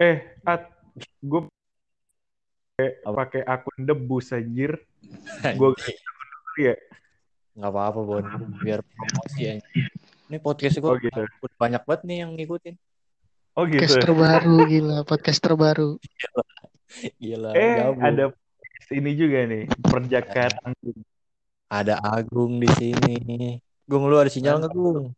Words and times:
Eh, 0.00 0.16
At, 0.42 0.72
gue 1.20 1.44
pakai 3.04 3.44
akun 3.44 3.84
debus 3.84 4.32
anjir. 4.32 4.80
Gue 5.54 5.76
ya. 6.56 6.72
Nggak 7.52 7.68
apa-apa, 7.68 8.00
Bon. 8.00 8.24
Biar 8.64 8.80
promosi 8.80 9.40
aja. 9.44 9.60
Ini 10.30 10.38
podcast 10.40 10.78
gue 10.78 10.88
Oh 10.88 10.96
gitu. 10.96 11.20
udah 11.20 11.56
banyak 11.58 11.82
banget 11.84 12.02
nih 12.06 12.16
yang 12.24 12.30
ngikutin. 12.32 12.74
Oh 13.52 13.68
gitu. 13.68 13.82
Podcast 13.82 13.98
terbaru 14.00 14.56
gila, 14.64 14.98
podcast 15.04 15.40
terbaru. 15.42 15.90
Gila, 17.20 17.50
Eh, 17.52 17.74
gabung. 17.76 18.00
ada 18.00 18.24
ini 18.90 19.10
juga 19.12 19.38
nih, 19.44 19.64
perjakaran. 19.84 20.72
Ada 21.68 22.00
Agung 22.00 22.56
di 22.56 22.66
sini. 22.72 23.14
Gung, 23.84 24.06
lu 24.06 24.16
ada 24.16 24.30
sinyal 24.30 24.58
nggak, 24.58 24.72
Gung? 24.72 25.12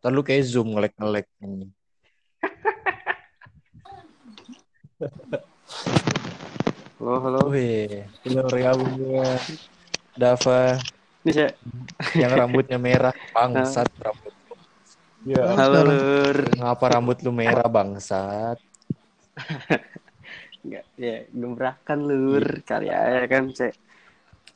Ntar 0.00 0.10
lu 0.10 0.20
kayak 0.20 0.42
Zoom 0.42 0.74
ngelek-ngelek. 0.74 1.28
anjing. 1.38 1.70
Halo, 6.98 7.14
halo. 7.22 7.40
Wih, 7.54 8.02
lu 8.26 8.42
gabung 8.50 8.98
juga. 8.98 9.38
Dava 10.18 10.74
Ini 11.22 11.30
saya. 11.30 11.50
yang 12.18 12.34
rambutnya 12.34 12.82
merah. 12.82 13.14
Bangsat 13.30 13.86
rambut. 14.02 14.34
Ya, 15.22 15.54
Halo, 15.54 15.86
Lur. 15.86 16.50
Ngapa 16.58 16.98
rambut 16.98 17.22
lu 17.22 17.30
merah, 17.30 17.70
bangsat? 17.70 18.58
Enggak, 20.66 20.84
ya 20.98 21.16
gebrakan 21.30 22.00
Lur. 22.02 22.46
Kali 22.66 22.90
aja 22.90 23.22
kan 23.30 23.54
ce 23.54 23.70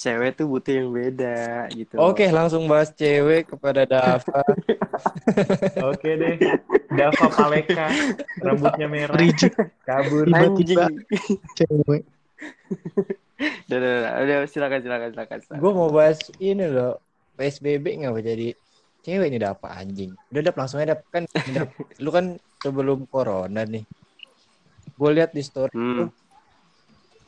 cewek 0.03 0.35
tuh 0.35 0.51
butuh 0.51 0.75
yang 0.75 0.91
beda 0.91 1.71
gitu. 1.71 1.95
Oke, 1.97 2.27
langsung 2.29 2.67
bahas 2.67 2.91
cewek 2.91 3.47
kepada 3.47 3.87
Dava. 3.87 4.43
oke 5.95 6.11
deh. 6.11 6.35
Dava 6.91 7.27
Paleka, 7.31 7.87
rambutnya 8.43 8.91
merah, 8.91 9.15
Reject 9.15 9.55
kabur. 9.87 10.27
tiba-tiba 10.27 10.91
cewek. 11.55 12.03
Udah, 13.71 13.77
udah, 13.79 13.95
udah, 13.95 14.13
udah, 14.23 14.37
silakan, 14.51 14.83
silakan, 14.83 15.09
silakan. 15.15 15.39
silakan. 15.41 15.61
Gue 15.63 15.73
mau 15.73 15.89
bahas 15.89 16.19
ini 16.37 16.67
loh. 16.67 16.99
PSBB 17.33 18.03
nggak 18.03 18.27
jadi 18.27 18.49
cewek 19.03 19.27
ini 19.31 19.39
Dava 19.39 19.69
anjing. 19.73 20.11
Udah 20.31 20.43
dap 20.43 20.57
langsung 20.59 20.83
aja 20.83 20.95
Dap. 20.95 21.07
kan 21.09 21.25
Dap, 21.51 21.71
lu 22.03 22.11
kan 22.11 22.27
sebelum 22.59 23.07
corona 23.07 23.63
nih. 23.63 23.87
Gue 24.99 25.11
lihat 25.15 25.31
di 25.31 25.43
story 25.43 25.71
Hmm. 25.73 25.95
tuh 25.97 26.09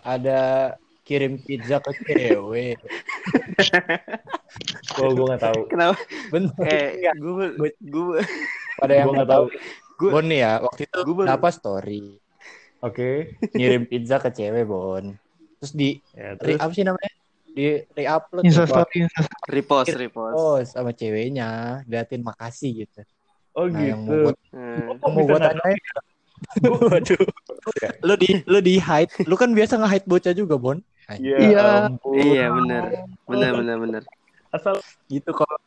ada 0.05 0.75
kirim 1.05 1.37
pizza 1.39 1.79
ke 1.79 1.93
cewek. 2.03 2.81
Oh, 4.97 5.11
gue 5.13 5.25
nggak 5.27 5.43
tahu. 5.43 5.61
Kenapa? 5.69 5.95
Bener. 6.33 6.53
Eh, 6.65 7.13
gue, 7.13 7.47
gue, 7.79 8.19
Pada 8.75 8.93
yang 8.93 9.07
Gua 9.07 9.15
nggak 9.15 9.31
tahu. 9.31 9.45
Gua- 9.95 10.13
Bon 10.19 10.25
nih 10.25 10.41
ya, 10.43 10.53
waktu 10.59 10.83
itu 10.85 10.99
Gua 11.07 11.15
baru- 11.15 11.29
dapat 11.31 11.53
story 11.55 12.03
Oke. 12.81 13.39
ngirim 13.55 13.87
pizza 13.87 14.19
ke 14.19 14.29
cewek 14.29 14.67
Bon. 14.67 15.15
Terus 15.61 15.73
di 15.73 16.03
Ya, 16.13 16.35
terus 16.35 16.59
apa 16.59 16.73
sih 16.73 16.83
namanya? 16.83 17.13
Di 17.47 17.87
re-upload 17.87 18.43
Instastory, 18.43 19.07
repost, 19.47 19.95
repost. 19.95 20.35
Oh, 20.35 20.59
sama 20.61 20.91
ceweknya, 20.91 21.81
liatin 21.87 22.21
makasih 22.21 22.83
gitu. 22.83 23.07
Oh 23.55 23.71
Nah, 23.71 23.79
yang 23.79 24.03
mau 24.03 24.11
gitu. 24.11 24.23
buat 24.27 24.37
Hmm. 24.51 24.99
Kok 24.99 25.09
mau 25.09 25.23
nggak 25.23 25.43
tanyain. 25.45 25.81
Waduh. 26.91 27.25
lu 28.03 28.15
di 28.19 28.29
lu 28.45 28.59
di 28.59 28.75
hide. 28.77 29.15
Lu 29.25 29.39
kan 29.39 29.55
biasa 29.55 29.79
nge-hide 29.79 30.05
bocah 30.05 30.35
juga, 30.35 30.59
Bon. 30.59 30.83
Ya 31.21 31.37
Iya. 31.39 31.65
ampun. 31.87 32.17
Iya, 32.17 32.47
benar. 32.49 32.83
Benar, 33.29 33.51
benar, 33.55 33.77
benar. 33.79 34.03
Asal 34.51 34.81
Gitu 35.07 35.31
kalau 35.31 35.59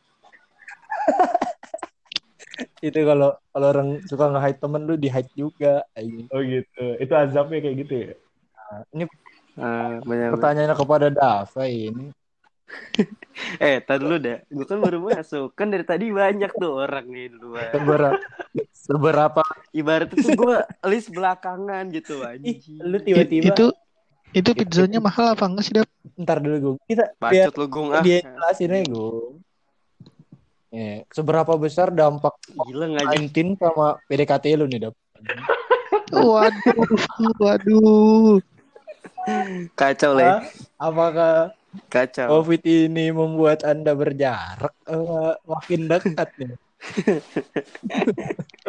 itu 2.82 3.00
kalau 3.06 3.30
kalau 3.54 3.66
orang 3.70 3.88
suka 4.04 4.24
nge-hide 4.34 4.58
temen 4.58 4.82
lu 4.82 4.94
di 4.98 5.06
hide 5.06 5.30
juga. 5.32 5.86
oh 6.34 6.40
gitu. 6.42 6.84
Itu 6.98 7.12
azabnya 7.14 7.58
kayak 7.62 7.76
gitu 7.86 7.94
ya. 7.94 8.12
Ini 8.92 9.04
Ah, 9.58 9.98
benar, 10.02 10.02
benar. 10.06 10.30
pertanyaannya 10.38 10.76
kepada 10.78 11.06
Dava 11.10 11.64
ini. 11.66 12.06
Eh, 13.62 13.78
tadi 13.80 14.02
dulu 14.02 14.18
dah. 14.18 14.38
Gue 14.50 14.66
kan 14.66 14.78
baru 14.82 14.98
masuk. 15.00 15.54
Kan 15.54 15.70
dari 15.70 15.86
tadi 15.86 16.10
banyak 16.10 16.52
tuh 16.58 16.84
orang 16.84 17.06
nih 17.06 17.30
duluan. 17.32 17.70
Seberapa 17.70 18.18
seberapa 18.74 19.42
Ibaratnya 19.70 20.18
tuh 20.18 20.34
gue 20.34 20.56
list 20.90 21.08
belakangan 21.14 21.86
gitu 21.94 22.26
anjing. 22.26 22.82
lu 22.82 22.98
tiba-tiba 22.98 23.54
Itu 23.54 23.66
itu 24.36 24.50
pizzanya 24.52 25.00
mahal 25.00 25.32
apa 25.32 25.44
enggak 25.48 25.64
sih, 25.64 25.74
Dap? 25.76 25.88
ntar 26.18 26.42
dulu 26.42 26.56
gue. 26.58 26.74
Kita 26.90 27.14
biar 27.16 27.48
Bacot 27.48 27.54
lu 27.56 27.66
gung 27.70 27.88
ah. 27.94 28.02
dia 28.02 28.20
jelasin 28.26 28.74
aja 28.74 28.84
gue. 28.90 29.38
Ya, 30.68 31.00
seberapa 31.14 31.52
besar 31.56 31.88
dampak 31.88 32.36
Gila 32.52 32.92
nggak 32.92 33.06
aja. 33.08 33.16
19 33.16 33.56
sama 33.56 33.96
PDKT 34.10 34.44
lu 34.58 34.66
nih, 34.68 34.78
Dap? 34.88 34.94
Waduh, 36.12 36.80
waduh. 37.40 38.36
Kacau 39.76 40.12
le. 40.16 40.24
Apakah 40.80 41.52
Kacau. 41.92 42.40
COVID 42.40 42.62
ini 42.64 43.12
membuat 43.12 43.60
Anda 43.64 43.92
berjarak 43.92 44.72
eh, 44.88 45.32
makin 45.44 45.80
dekat 45.88 46.28
nih? 46.40 46.56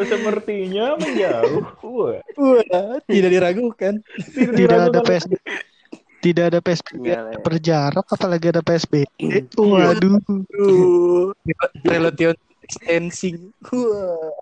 Sepertinya 0.09 0.97
menjauh. 0.97 1.61
Wah. 1.85 2.19
Wah, 2.35 2.97
tidak 3.05 3.29
diragukan. 3.31 3.93
Tidak 4.33 4.79
ada 4.91 4.99
PSB. 5.05 5.37
Tidak 6.19 6.51
ada 6.51 6.59
PSBB 6.59 6.99
Enggak, 6.99 7.21
Le. 7.23 7.31
berjarak 7.39 8.05
apalagi 8.11 8.51
ada 8.51 8.59
PSBB. 8.59 9.07
Waduh. 9.55 10.19
Aduh, 10.19 11.31
relation. 11.87 12.35
Wah. 13.71 14.35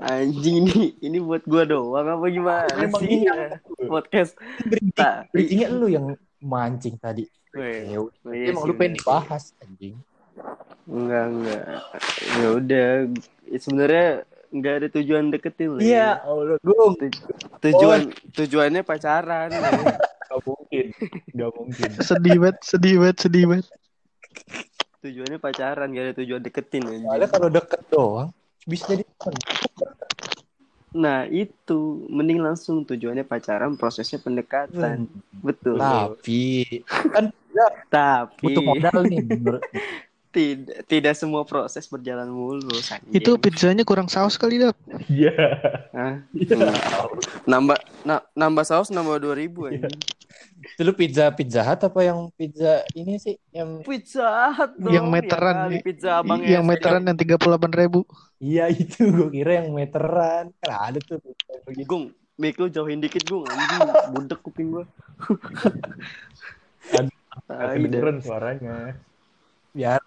Anjing 0.00 0.64
ini 0.64 0.96
ini 1.04 1.18
buat 1.20 1.44
gua 1.44 1.68
doang 1.68 2.08
apa 2.08 2.24
gimana 2.32 2.72
Emang 2.80 3.04
sih? 3.04 3.20
iya. 3.24 3.60
Podcast. 3.84 4.32
Bridging, 4.64 4.96
Tak. 4.96 5.28
bridgingnya 5.32 5.68
lu 5.72 5.86
yang 5.92 6.06
mancing 6.40 6.96
tadi. 6.96 7.24
Ya 7.54 7.98
udah, 7.98 8.26
oh 8.26 8.32
iya 8.34 8.54
emang 8.54 8.64
lu 8.66 8.74
pengen 8.78 8.98
dibahas 8.98 9.54
anjing. 9.60 9.98
Enggak, 10.86 11.24
enggak. 11.30 11.64
Ya 12.38 12.48
udah, 12.54 12.86
sebenarnya 13.58 14.08
enggak 14.50 14.74
ada 14.82 14.88
tujuan 14.98 15.24
deketin 15.30 15.70
Le. 15.78 15.80
Iya, 15.82 16.22
Allah, 16.22 16.58
Gung. 16.62 16.94
Tujuan 17.62 18.00
tujuannya 18.34 18.82
pacaran. 18.86 19.48
Le. 19.54 19.94
Gak 20.30 20.40
mungkin. 20.46 20.86
Gak 21.34 21.50
mungkin. 21.58 21.88
Sedih 21.98 22.36
banget, 22.38 22.56
sedih 22.62 22.94
banget, 23.02 23.16
sedih 23.18 23.44
banget. 23.50 23.66
Tujuannya 25.02 25.38
pacaran, 25.42 25.88
gak 25.90 26.04
ada 26.06 26.14
tujuan 26.22 26.40
deketin 26.44 26.82
Soalnya 26.86 27.28
kalau 27.28 27.48
deket 27.50 27.82
doang 27.90 28.30
bisa 28.62 28.94
jadi. 28.94 29.02
Nah, 30.90 31.26
itu 31.30 32.06
mending 32.10 32.42
langsung 32.42 32.82
tujuannya 32.82 33.22
pacaran, 33.22 33.78
prosesnya 33.78 34.18
pendekatan. 34.18 35.06
Betul. 35.38 35.78
Tapi 35.78 36.82
kan 37.14 37.30
Tapi 37.90 38.42
butuh 38.42 38.62
modal 38.62 38.98
nih. 39.06 39.22
tidak 40.30 40.86
tidak 40.86 41.14
semua 41.14 41.42
proses 41.42 41.84
berjalan 41.84 42.30
mulus. 42.30 42.86
anjing. 42.88 43.10
Itu 43.12 43.34
pizzanya 43.34 43.82
kurang 43.82 44.06
saus 44.06 44.34
kali, 44.34 44.62
Dap. 44.62 44.78
Iya. 45.06 45.34
Hah? 45.90 46.22
nambah 47.44 47.76
na- 48.02 48.24
nambah 48.32 48.62
saus 48.62 48.88
nambah 48.88 49.18
dua 49.18 49.34
ribu 49.34 49.66
Iya. 49.66 49.84
anjing. 49.84 49.98
Itu 50.60 50.82
lu 50.84 50.92
pizza 50.92 51.32
pizza 51.32 51.64
hut 51.64 51.80
apa 51.80 52.00
yang 52.00 52.28
pizza 52.32 52.84
ini 52.92 53.16
sih 53.16 53.34
yang 53.50 53.80
Pizza 53.80 54.52
Hut 54.52 54.76
dong. 54.76 54.92
Yang 54.92 55.06
meteran, 55.08 55.56
ya 55.68 55.80
pizza 55.80 56.10
abang 56.20 56.40
yang 56.44 56.64
meteran 56.64 57.00
yang 57.02 57.16
38 57.16 57.40
ribu. 57.74 58.04
Iya 58.38 58.68
itu 58.68 59.08
gue 59.08 59.28
kira 59.30 59.64
yang 59.64 59.72
meteran 59.72 60.52
kan 60.60 60.70
ada 60.92 61.00
tuh. 61.00 61.16
Gung, 61.84 62.12
mic 62.36 62.56
lu 62.56 62.68
jauhin 62.68 63.00
dikit 63.00 63.24
Gung 63.24 63.44
anjing, 63.44 63.88
budek 64.12 64.40
kuping 64.40 64.84
Tai 66.90 67.04
dah. 67.48 67.72
Kedengeran 67.74 68.18
suaranya. 68.20 68.76
Biar 69.70 70.00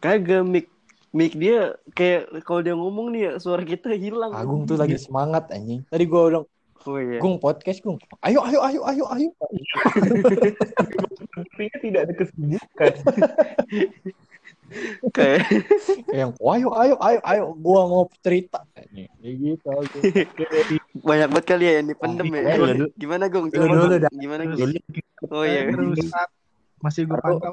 Kagak 0.00 0.48
mic 0.48 0.66
mic 1.12 1.36
dia 1.36 1.76
kayak 1.92 2.30
kalau 2.46 2.60
dia 2.64 2.72
ngomong 2.72 3.12
nih 3.12 3.20
ya 3.28 3.32
suara 3.36 3.60
kita 3.60 3.92
hilang. 3.92 4.32
Agung 4.32 4.64
tuh 4.64 4.80
lagi 4.80 4.96
semangat 4.96 5.52
anjing. 5.52 5.84
Tadi 5.92 6.04
gue 6.08 6.20
bilang, 6.30 6.46
Oh 6.88 6.96
iya. 6.96 7.20
Gung 7.20 7.36
podcast 7.36 7.84
Gung. 7.84 8.00
Ayo 8.24 8.40
ayo 8.40 8.64
ayo 8.64 8.80
ayo 8.88 9.04
ayo. 9.12 9.28
Sepertinya 11.28 11.76
tidak 11.84 12.00
ada 12.08 12.12
kesibukan. 12.16 12.92
Kayak 15.10 15.50
yang 16.14 16.30
ayo 16.38 16.68
ayo 16.78 16.94
ayo 17.02 17.18
ayo 17.26 17.42
gua 17.58 17.90
mau 17.90 18.06
cerita 18.22 18.62
Kayak 18.70 19.10
gitu 19.18 19.66
banyak 21.10 21.26
banget 21.26 21.46
kali 21.50 21.64
ya 21.66 21.72
yang 21.82 21.88
dipendem 21.90 22.26
ya. 22.32 22.42
Gimana 22.96 23.26
Gung? 23.28 23.50
Coba. 23.52 24.08
Gimana 24.14 24.42
Gung? 24.48 24.72
Oh 25.28 25.44
iya. 25.44 25.68
Masih 26.80 27.04
gue 27.04 27.18
pantau. 27.20 27.52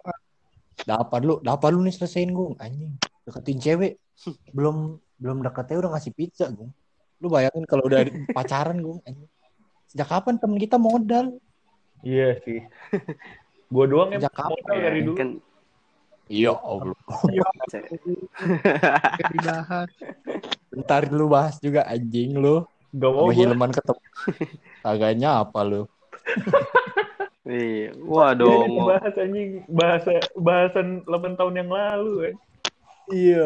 Dapat 0.84 1.22
lu 1.26 1.40
dapat 1.42 1.70
lu 1.74 1.82
nih 1.82 1.96
selesaiin 1.96 2.30
Gung 2.30 2.54
anjing. 2.60 2.94
Deketin 3.26 3.58
cewek 3.58 3.94
belum 4.54 5.00
belum 5.18 5.38
deketnya 5.42 5.82
udah 5.82 5.92
ngasih 5.98 6.14
pizza 6.14 6.52
Gung. 6.52 6.70
Lu 7.18 7.32
bayangin 7.32 7.66
kalau 7.66 7.88
udah 7.88 8.06
pacaran 8.38 8.78
Gung 8.78 9.00
anjing. 9.04 9.30
Sejak 9.88 10.08
kapan 10.12 10.36
temen 10.38 10.60
kita 10.60 10.76
modal? 10.76 11.40
Iya 12.04 12.38
sih. 12.44 12.62
Gue 13.74 13.86
doang 13.88 14.12
yang 14.14 14.22
Sejak 14.22 14.36
kapan? 14.36 14.54
modal 14.60 14.78
dari 14.78 15.02
dulu. 15.02 15.18
Kan 15.18 15.30
Iya 16.28 16.52
Allah. 16.60 17.00
Dibahas. 19.32 19.88
Bentar 20.68 21.02
lu 21.08 21.32
bahas 21.32 21.56
juga 21.64 21.88
anjing 21.88 22.36
lu. 22.36 22.68
Gak 22.92 23.12
mau 23.16 23.32
gue. 23.32 23.36
Hilman 23.40 23.72
ketemu. 23.72 24.02
Kagaknya 24.84 25.30
apa 25.40 25.60
lu? 25.64 25.88
Iya. 27.48 27.96
Wah 28.04 28.32
Ini 28.32 28.40
dong. 28.40 28.72
bahas 28.86 29.14
anjing 29.16 29.50
bahasa 29.66 30.12
bahasan 30.36 30.88
8 31.02 31.34
tahun 31.34 31.54
yang 31.56 31.70
lalu 31.70 32.12
kan. 32.22 32.36
Iya. 33.08 33.46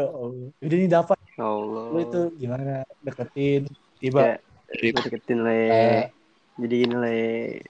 Udah 0.57 0.75
ini 0.75 0.87
dapat 0.87 1.17
Allah. 1.37 1.85
lu 1.87 1.99
itu 1.99 2.21
gimana 2.35 2.81
deketin 2.99 3.69
tiba 3.97 4.41
Kayak 4.67 4.81
gue 4.89 5.01
deketin 5.05 5.39
le. 5.41 5.61
Eh. 5.69 6.05
Jadi 6.57 6.75
gini 6.77 6.95
le, 6.95 7.19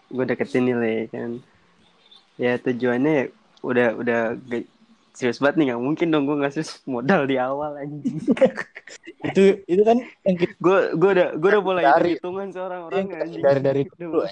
gue 0.07 0.25
deketin 0.25 0.63
nih 0.63 0.75
le 0.75 0.95
kan. 1.07 1.31
Ya 2.35 2.55
tujuannya 2.55 3.29
udah 3.61 3.87
udah 3.93 4.19
ge- 4.41 4.69
serius 5.11 5.37
banget 5.37 5.55
nih 5.57 5.65
nggak 5.69 5.83
mungkin 5.83 6.07
dong 6.07 6.23
gue 6.23 6.37
ngasih 6.39 6.63
modal 6.89 7.25
di 7.25 7.35
awal 7.35 7.75
anjing. 7.75 8.23
itu 9.27 9.43
itu 9.65 9.81
kan 9.81 9.97
yang 10.23 10.35
kita 10.35 10.53
gue 10.57 10.77
gue 10.95 11.09
udah 11.11 11.27
gue 11.35 11.49
udah 11.49 11.61
mulai 11.61 11.83
Dari- 11.85 12.15
hitungan 12.15 12.47
seorang 12.49 12.81
orang 12.87 12.97
yang 13.01 13.09
anjing. 13.19 13.41
dari 13.43 13.81
Udah 13.83 13.97
dulu. 13.99 14.21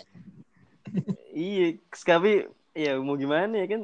iya 1.32 1.68
tapi 1.92 2.46
ya 2.74 2.96
mau 3.00 3.16
gimana 3.16 3.54
ya 3.56 3.68
kan 3.68 3.82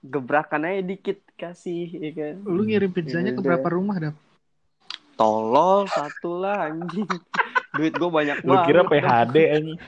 gebrakan 0.00 0.64
aja 0.64 0.80
dikit 0.80 1.20
kasih 1.36 1.86
ya 1.92 2.10
kan 2.16 2.34
Lu 2.44 2.64
ngirim 2.64 2.88
pizzanya 2.88 3.36
ke 3.36 3.40
berapa 3.40 3.68
rumah, 3.68 4.00
Dap? 4.00 4.16
tolol 5.20 5.84
satu 5.84 6.40
lah 6.40 6.72
anjing 6.72 7.04
duit 7.76 7.92
gue 7.92 8.08
banyak 8.08 8.40
Lu 8.40 8.56
kira 8.64 8.88
banget. 8.88 9.04
PHD 9.04 9.36
anjing. 9.52 9.78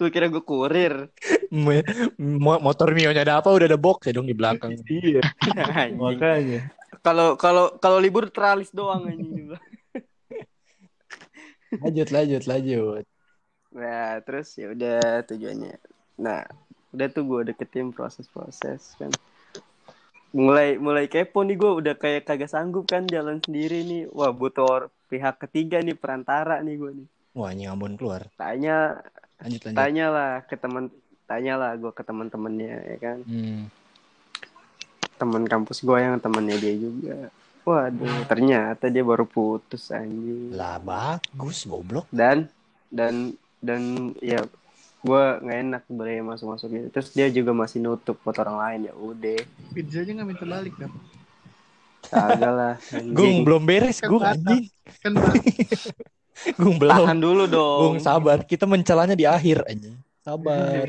lu 0.00 0.08
kira 0.08 0.32
gue 0.32 0.40
kurir 0.40 1.12
motor 2.32 2.88
Mio-nya 2.96 3.20
ada 3.20 3.44
apa 3.44 3.52
udah 3.52 3.68
ada 3.68 3.76
box 3.76 4.08
ya 4.08 4.16
dong 4.16 4.24
di 4.24 4.32
belakang. 4.32 4.72
Iya, 4.88 5.20
makanya. 6.00 6.72
kalau 7.04 7.36
kalau 7.36 7.76
kalau 7.76 8.00
libur 8.00 8.32
teralis 8.32 8.72
doang 8.72 9.04
anjing. 9.04 9.52
Lanjut 11.84 12.08
lanjut 12.08 12.42
lanjut. 12.48 13.04
Nah 13.70 14.18
terus 14.20 14.50
ya 14.58 14.70
udah 14.70 15.22
tujuannya 15.24 15.78
nah 16.18 16.42
udah 16.90 17.06
tuh 17.06 17.22
gue 17.22 17.40
deketin 17.54 17.94
proses-proses 17.94 18.98
kan 18.98 19.14
mulai 20.30 20.78
mulai 20.78 21.06
kepo 21.06 21.42
nih 21.42 21.58
gue 21.58 21.70
udah 21.82 21.94
kayak 21.94 22.22
kagak 22.22 22.50
sanggup 22.50 22.86
kan 22.86 23.06
jalan 23.06 23.38
sendiri 23.38 23.82
nih 23.82 24.06
wah 24.10 24.30
butuh 24.30 24.90
pihak 25.06 25.42
ketiga 25.42 25.82
nih 25.82 25.94
perantara 25.94 26.62
nih 26.62 26.76
gue 26.76 26.92
nih 27.02 27.08
Wah, 27.30 27.54
ini 27.54 27.62
Ambon 27.62 27.94
keluar. 27.94 28.26
tanya 28.34 28.98
Lanjut 29.38 29.62
lanjut. 29.62 29.78
tanya 29.78 30.06
lah 30.10 30.32
ke 30.42 30.58
teman 30.58 30.90
tanya 31.24 31.54
lah 31.54 31.70
gue 31.78 31.90
ke 31.90 32.02
teman-temannya 32.02 32.74
ya 32.90 32.98
kan 32.98 33.18
Hmm. 33.22 33.70
teman 35.14 35.46
kampus 35.46 35.82
gue 35.82 35.94
yang 35.94 36.18
temannya 36.18 36.58
dia 36.58 36.74
juga 36.74 37.30
waduh 37.62 38.26
ternyata 38.26 38.90
dia 38.90 39.04
baru 39.04 39.26
putus 39.26 39.90
anjing 39.90 40.50
Lah 40.50 40.78
bagus 40.80 41.66
goblok. 41.66 42.10
dan 42.10 42.50
dan 42.90 43.34
dan 43.60 44.12
ya 44.20 44.40
gue 45.00 45.22
nggak 45.40 45.58
enak 45.64 45.82
sebenarnya 45.88 46.22
masuk 46.24 46.46
masuk 46.52 46.68
gitu 46.72 46.86
terus 46.92 47.08
dia 47.16 47.26
juga 47.32 47.56
masih 47.56 47.80
nutup 47.80 48.20
buat 48.20 48.36
orang 48.36 48.56
lain 48.60 48.80
ya 48.88 48.94
udah 48.96 49.38
Pizzanya 49.72 50.20
nggak 50.20 50.28
minta 50.28 50.44
balik, 50.44 50.74
Dap. 50.76 50.92
kagak 52.04 52.52
lah 52.52 52.74
Gung 53.16 53.46
belum 53.48 53.62
beres, 53.64 54.00
Kan 54.00 54.08
Gung 54.12 54.24
anjing. 54.24 54.64
Kan 55.00 55.12
Gung 56.60 56.76
belum. 56.80 56.92
tahan 56.92 57.18
dulu 57.20 57.44
dong 57.48 57.80
Gung 57.80 57.98
sabar, 58.00 58.44
kita 58.44 58.64
mencelanya 58.68 59.16
di 59.16 59.24
akhir 59.24 59.64
anjing. 59.68 59.96
Sabar. 60.30 60.86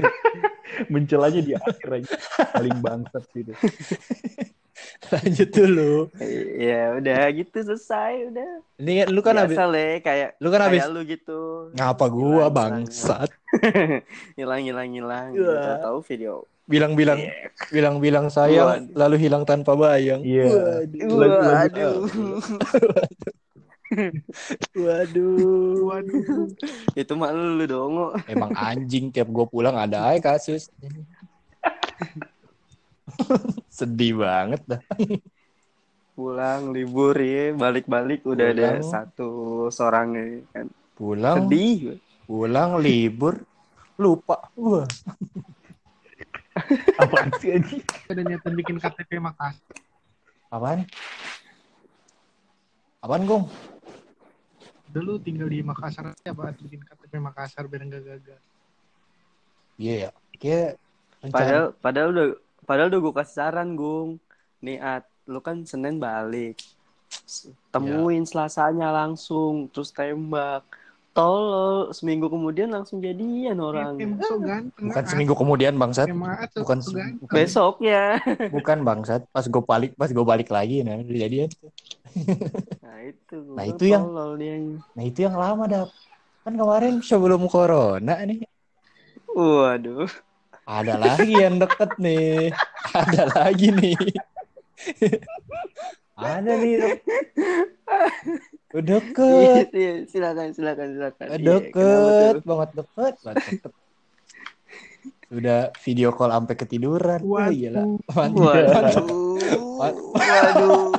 Mencelanya 0.93 1.41
di 1.41 1.53
akhir 1.53 1.89
aja. 1.91 2.15
Paling 2.53 2.77
bangsat 2.79 3.25
gitu. 3.33 3.51
lanjut 5.11 5.49
dulu. 5.51 6.09
ya 6.57 6.95
udah 6.95 7.21
gitu 7.29 7.53
selesai 7.53 8.31
udah 8.31 8.49
Ini 8.79 9.05
lu 9.05 9.21
kan 9.21 9.37
habis 9.37 9.53
le 9.53 9.99
kayak 9.99 10.39
lu 10.39 10.49
kan 10.49 10.61
habis 10.63 10.81
lu 10.87 11.03
gitu 11.03 11.69
ngapa 11.75 12.05
gua 12.07 12.47
Hilang, 12.47 12.55
bangsat. 12.87 13.29
hilang 14.39 14.61
hilang 14.63 14.89
hilang 14.89 15.29
tahu 15.77 15.97
video 16.01 16.47
Bilang-bilang 16.65 17.19
Iya. 17.19 17.51
bilang-bilang 17.67 18.25
sayang 18.31 18.87
Waduh. 18.87 18.95
lalu 18.95 19.15
hilang 19.19 19.43
tanpa 19.43 19.75
bayang. 19.75 20.23
Iya. 20.23 20.45
Waduh. 20.47 20.87
Lagu- 20.87 21.19
lagu- 21.19 21.43
Waduh. 21.43 21.99
Waduh. 24.71 25.91
waduh. 25.91 26.47
itu 26.95 27.13
mah 27.19 27.35
lu 27.35 27.67
dong 27.67 28.15
Emang 28.25 28.55
anjing 28.55 29.11
tiap 29.11 29.27
gue 29.27 29.45
pulang 29.51 29.75
ada 29.75 30.07
aja 30.07 30.35
kasus. 30.35 30.71
Sedih 33.77 34.21
banget 34.21 34.61
dah. 34.67 34.81
pulang 36.11 36.75
libur 36.75 37.15
ya 37.17 37.55
balik-balik 37.55 38.21
udah 38.27 38.51
ada 38.51 38.83
satu 38.83 39.65
seorang 39.73 40.13
ya 40.13 40.25
kan 40.53 40.67
Pulang, 41.01 41.49
sedih 41.49 41.97
pulang 42.29 42.77
libur, 42.77 43.41
lupa. 43.97 44.53
Wah. 44.53 44.85
Apaan 47.01 47.33
sih 47.41 47.57
anjing? 47.57 47.81
Ada 48.05 48.21
niatan 48.21 48.53
bikin 48.53 48.77
KTP 48.77 49.17
Makassar. 49.17 49.81
Apaan? 50.53 50.85
Apaan, 53.01 53.25
Gong? 53.25 53.49
Udah 54.91 55.01
lu 55.07 55.15
tinggal 55.23 55.47
di 55.47 55.63
Makassar 55.63 56.11
aja 56.11 56.35
apa 56.35 56.51
bikin 56.59 56.83
KTP 56.83 57.23
Makassar 57.23 57.63
biar 57.71 57.87
nggak 57.87 58.03
gagal. 58.03 58.41
Iya 59.79 59.93
ya. 60.07 60.09
Kayak 60.35 60.71
rencana. 61.23 61.31
padahal 61.31 61.65
padahal 61.79 62.09
udah 62.11 62.27
padahal 62.67 62.89
udah 62.91 62.99
gue 62.99 63.13
kasih 63.15 63.35
saran 63.39 63.69
gung 63.79 64.19
nih 64.59 64.77
At, 64.83 65.05
lu 65.25 65.39
kan 65.39 65.63
senin 65.63 65.97
balik 66.01 66.59
temuin 67.71 68.23
selasanya 68.23 68.91
langsung 68.91 69.67
terus 69.71 69.91
tembak 69.91 70.63
tolol 71.11 71.91
seminggu 71.91 72.27
kemudian 72.27 72.71
langsung 72.71 72.99
jadian 72.99 73.59
orang 73.59 73.99
Em, 73.99 74.15
so 74.17 74.39
ganteng. 74.39 74.87
bukan 74.87 75.03
At. 75.03 75.09
seminggu 75.11 75.33
kemudian 75.35 75.73
bangsat. 75.75 76.07
So- 76.07 76.61
Bukan 76.63 76.79
so 76.79 76.91
ganteng. 76.91 77.27
besoknya 77.27 78.01
Bukan 78.47 78.77
bangsat. 78.81 79.21
Pas 79.27 79.43
gue 79.43 79.59
balik, 79.61 79.91
pas 79.93 80.07
gue 80.07 80.23
balik 80.23 80.47
lagi 80.47 80.81
nah 80.81 80.95
udah 80.95 81.19
jadian. 81.19 81.49
nah 82.79 82.97
itu 83.01 83.37
Nah, 83.57 83.65
itu 83.65 83.83
yang- 83.85 84.07
tolol 84.07 84.31
dia 84.35 84.55
Nah, 84.91 85.03
itu 85.03 85.19
yang 85.21 85.35
lama 85.35 85.63
dah. 85.65 85.85
Kan 86.41 86.55
kemarin 86.55 86.99
sebelum 87.01 87.45
corona 87.45 88.15
nih 88.21 88.47
waduh 89.31 90.09
ada 90.61 90.95
lagi 90.95 91.33
yang 91.33 91.55
deket 91.57 91.95
nih. 91.97 92.51
Ada 92.91 93.23
lagi 93.29 93.67
nih. 93.71 93.95
ada 96.15 96.51
nih. 96.53 96.99
Udah 98.71 98.83
deket. 98.97 99.67
Iya, 99.67 99.67
iya, 99.73 99.93
silakan 100.05 100.47
silakan 100.51 100.87
silakan 100.91 101.25
Iya, 101.27 101.37
deket 101.39 102.35
banget 102.41 102.69
deket 102.73 103.13
banget 103.19 103.43
deket. 103.51 103.71
Sudah 105.27 105.59
video 105.79 106.09
call 106.11 106.29
sampai 106.29 106.55
ketiduran. 106.55 107.19
Wah, 107.23 107.47
gila. 107.47 107.83
Mantap. 108.09 109.07
waduh 109.73 110.07
waduh 110.13 110.91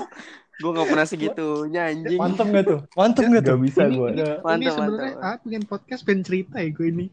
gue 0.55 0.71
nggak 0.71 0.88
pernah 0.88 1.02
segitunya 1.05 1.83
anjing 1.91 2.19
Mantap 2.19 2.47
gak 2.49 2.64
tuh? 2.64 2.81
Mantap 2.93 3.25
gak 3.26 3.43
tuh? 3.43 3.50
Gak 3.50 3.61
bisa 3.62 3.83
gue. 3.85 4.09
ini 4.14 4.67
sebenarnya. 4.69 5.14
At 5.19 5.41
bikin 5.43 5.64
podcast 5.64 6.02
pengen 6.02 6.23
cerita 6.23 6.57
ya 6.57 6.71
gue 6.71 6.87
ini. 6.87 7.07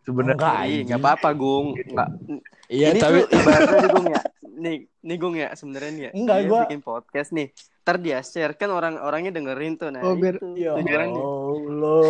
Sebenarnya 0.00 0.36
Enggak, 0.36 0.56
anjing. 0.58 0.84
nggak 0.84 1.00
apa-apa 1.00 1.28
gung 1.32 1.66
nggak 1.76 2.08
Iya, 2.66 2.86
ini 2.88 2.98
tapi 2.98 3.18
tuh 3.20 3.28
ibaratnya 3.32 3.76
nih 3.76 3.90
gung 3.90 4.06
ya 4.06 4.20
nih 4.60 4.76
nih 5.00 5.16
gung 5.16 5.34
ya 5.34 5.48
sebenarnya 5.52 5.90
nih 5.90 6.02
ya 6.02 6.10
Enggak, 6.12 6.36
gua- 6.44 6.64
bikin 6.64 6.80
podcast 6.80 7.30
nih 7.30 7.48
ntar 7.90 7.98
dia 7.98 8.22
share 8.22 8.54
kan 8.54 8.70
orang-orangnya 8.70 9.34
dengerin 9.34 9.74
tuh 9.74 9.90
nah 9.90 9.98
Oh, 10.00 10.14
biar- 10.14 10.38
itu 10.38 10.46
ya 10.54 10.78
tujuannya. 10.78 11.18
Allah. 11.18 12.02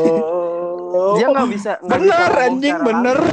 dia 1.16 1.26
nggak 1.26 1.49
bisa 1.49 1.72
nggak 1.80 1.99
bisa 1.99 2.12
bener 2.12 2.28
ngomong 2.28 2.44
anjing 2.44 2.76
bener. 2.84 3.18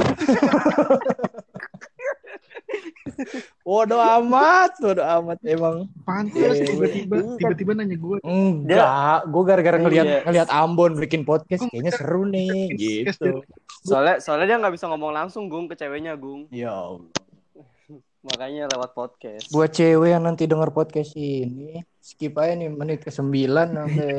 Waduh 3.60 4.00
amat, 4.16 4.80
waduh 4.80 5.04
amat 5.20 5.38
emang. 5.44 5.92
Pantes 6.02 6.56
Iya, 6.56 6.64
tiba-tiba 6.64 7.16
iya. 7.18 7.36
tiba-tiba 7.36 7.72
nanya 7.74 7.96
gue. 7.96 8.16
Enggak, 8.22 9.18
gue 9.26 9.42
gara-gara 9.44 9.76
ngelihat 9.76 10.06
Iya. 10.06 10.18
ngelihat 10.24 10.48
Ambon 10.50 10.96
bikin 10.96 11.22
podcast 11.22 11.68
kayaknya 11.68 11.92
seru 11.92 12.24
nih 12.24 12.72
gitu. 12.72 13.44
soalnya 13.78 14.18
soalnya 14.18 14.46
dia 14.46 14.58
nggak 14.58 14.72
bisa 14.72 14.86
ngomong 14.86 15.12
langsung 15.12 15.46
gung 15.46 15.66
ke 15.66 15.74
ceweknya 15.74 16.16
gung 16.16 16.48
Ya 16.48 16.72
Allah. 16.72 17.04
Makanya 18.28 18.68
lewat 18.68 18.90
podcast 18.92 19.48
Buat 19.48 19.70
cewek 19.72 20.12
yang 20.12 20.22
nanti 20.24 20.44
denger 20.44 20.70
podcast 20.70 21.16
ini, 21.16 21.80
skip 21.98 22.36
aja 22.36 22.52
nih 22.52 22.68
menit 22.68 23.00
ke 23.00 23.10
9 23.10 23.24
sampai 23.48 24.10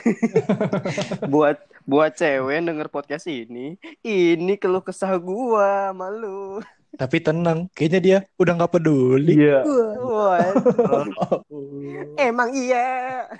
buat 1.32 1.58
buat 1.84 2.12
cewek 2.14 2.52
yang 2.54 2.66
denger 2.70 2.88
podcast 2.88 3.26
ini 3.26 3.74
ini 4.06 4.54
keluh 4.56 4.80
kesah 4.80 5.18
gua 5.18 5.90
malu 5.90 6.62
tapi 6.98 7.22
tenang, 7.22 7.70
kayaknya 7.70 8.00
dia 8.02 8.18
udah 8.34 8.52
nggak 8.58 8.72
peduli. 8.74 9.46
Iya. 9.46 9.62
Wah, 10.02 10.42
emang 12.18 12.50
iya 12.50 13.30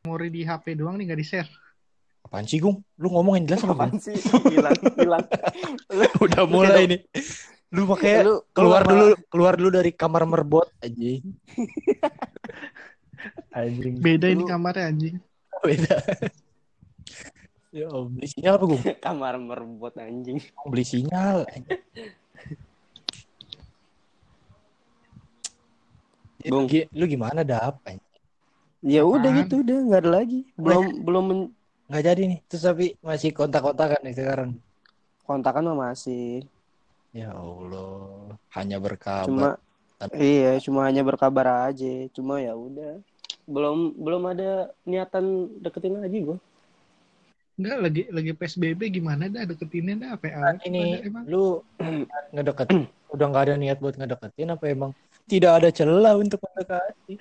Memori 0.00 0.32
di 0.32 0.40
HP 0.48 0.80
doang 0.80 0.96
nih 0.96 1.12
nggak 1.12 1.20
di 1.20 1.26
share. 1.28 1.50
Apaan 2.20 2.44
sih, 2.44 2.60
Gung? 2.60 2.84
Lu 2.96 3.08
ngomongin 3.10 3.48
jelas 3.48 3.64
apa? 3.64 3.74
apaan 3.74 3.96
sih 3.96 4.14
hilang 4.50 4.76
hilang 4.94 5.24
udah 6.24 6.42
mulai 6.46 6.84
nih. 6.86 7.00
Lu 7.70 7.86
makanya 7.86 8.20
Lu- 8.26 8.42
lu 8.42 8.50
keluar 8.52 8.82
lama- 8.82 8.90
dulu 8.90 9.06
keluar 9.28 9.54
dulu 9.54 9.70
dari 9.72 9.90
kamar 9.90 10.22
merbot 10.26 10.68
aja. 10.78 11.10
Anjing. 13.52 13.94
Beda 14.00 14.26
ini 14.28 14.42
Lu- 14.42 14.48
kamarnya 14.48 14.84
anjing. 14.88 15.16
Beda. 15.66 15.96
ya, 17.70 17.86
beli 17.86 18.26
sinyal 18.26 18.54
apa 18.56 18.64
gue? 18.64 18.80
Kamar 18.96 19.34
merebut 19.36 19.92
anjing. 19.94 20.40
Beli 20.64 20.82
sinyal. 20.82 21.44
Bung. 26.40 26.64
Gi- 26.64 26.88
Lu 26.96 27.04
gimana 27.04 27.44
dah 27.44 27.68
apa? 27.68 28.00
Ya 28.80 29.04
udah 29.04 29.28
gitu 29.44 29.60
udah 29.60 29.76
nggak 29.84 30.00
ada 30.00 30.10
lagi. 30.24 30.40
Belum 30.56 31.04
belum 31.04 31.24
men- 31.28 31.52
Nggak 31.90 32.04
jadi 32.06 32.22
nih. 32.30 32.40
Terus 32.46 32.62
tapi 32.62 32.86
masih 33.02 33.34
kontak-kontakan 33.34 34.00
nih 34.06 34.14
sekarang. 34.14 34.50
kontakan 35.26 35.62
mah 35.74 35.90
masih. 35.90 36.42
Ya 37.10 37.34
Allah, 37.34 38.34
hanya 38.54 38.78
berkabar. 38.78 39.26
Cuma 39.26 39.48
iya, 40.14 40.58
cuma 40.62 40.86
hanya 40.86 41.02
berkabar 41.02 41.70
aja. 41.70 42.06
Cuma 42.14 42.38
ya 42.38 42.54
udah. 42.54 43.02
Belum 43.46 43.90
belum 43.98 44.22
ada 44.30 44.70
niatan 44.86 45.50
deketin 45.58 45.98
lagi 45.98 46.22
gue. 46.22 46.38
Enggak 47.58 47.78
lagi 47.82 48.02
lagi 48.14 48.32
PSBB 48.38 48.80
gimana 48.88 49.26
dah 49.26 49.44
deketinnya 49.44 49.94
dah 50.00 50.10
apa 50.16 50.32
Nah, 50.32 50.56
ini 50.64 51.04
emang 51.04 51.28
lu 51.28 51.60
ngedeket 52.34 52.72
udah 53.12 53.26
nggak 53.28 53.44
ada 53.50 53.54
niat 53.60 53.78
buat 53.82 54.00
ngedeketin 54.00 54.54
apa 54.54 54.64
emang 54.70 54.90
tidak 55.28 55.60
ada 55.60 55.68
celah 55.68 56.16
untuk 56.16 56.40
mendekati 56.40 57.20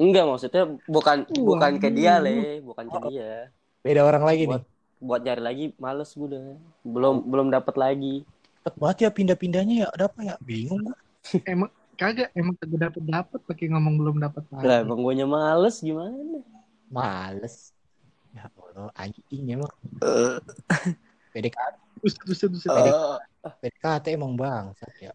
Enggak 0.00 0.24
maksudnya 0.24 0.64
bukan 0.88 1.28
bukan 1.28 1.72
ke 1.76 1.92
dia 1.92 2.16
le, 2.16 2.64
bukan 2.64 2.88
ke 2.88 2.98
dia. 3.12 3.52
Beda 3.80 4.00
orang 4.04 4.24
lagi 4.24 4.42
nih. 4.46 4.60
Buat 4.60 4.64
buat 5.00 5.20
cari 5.24 5.42
lagi 5.42 5.64
males 5.80 6.10
gue 6.12 6.26
udah. 6.28 6.42
Belum 6.84 7.14
belum 7.24 7.46
dapat 7.48 7.74
lagi. 7.76 8.24
cepet 8.60 8.74
banget 8.76 8.96
ya 9.00 9.10
pindah-pindahnya 9.10 9.74
ya. 9.84 9.88
Ada 9.96 10.04
apa 10.12 10.20
ya? 10.20 10.34
Bingung 10.44 10.84
gua. 10.84 10.96
Emang 11.52 11.70
kagak. 11.96 12.28
Emang 12.36 12.54
kagak 12.60 12.80
dapet 12.90 13.02
dapet. 13.08 13.40
Pakai 13.48 13.66
ngomong 13.72 13.94
belum 13.96 14.16
dapet 14.20 14.44
Lah 14.52 14.84
bang 14.84 15.00
gue 15.00 15.14
males. 15.24 15.76
Gimana? 15.80 16.44
males. 16.90 17.72
Ya 18.34 18.46
Allah 18.46 18.90
anjing 18.94 19.46
emang. 19.50 19.70
PDKT 21.30 21.74
Buset, 22.00 22.22
buset, 22.24 22.48
buset. 22.48 22.70
Eh, 22.72 23.16
PDKT 23.60 24.16
emang 24.16 24.34
bang 24.34 24.74
ya. 25.00 25.12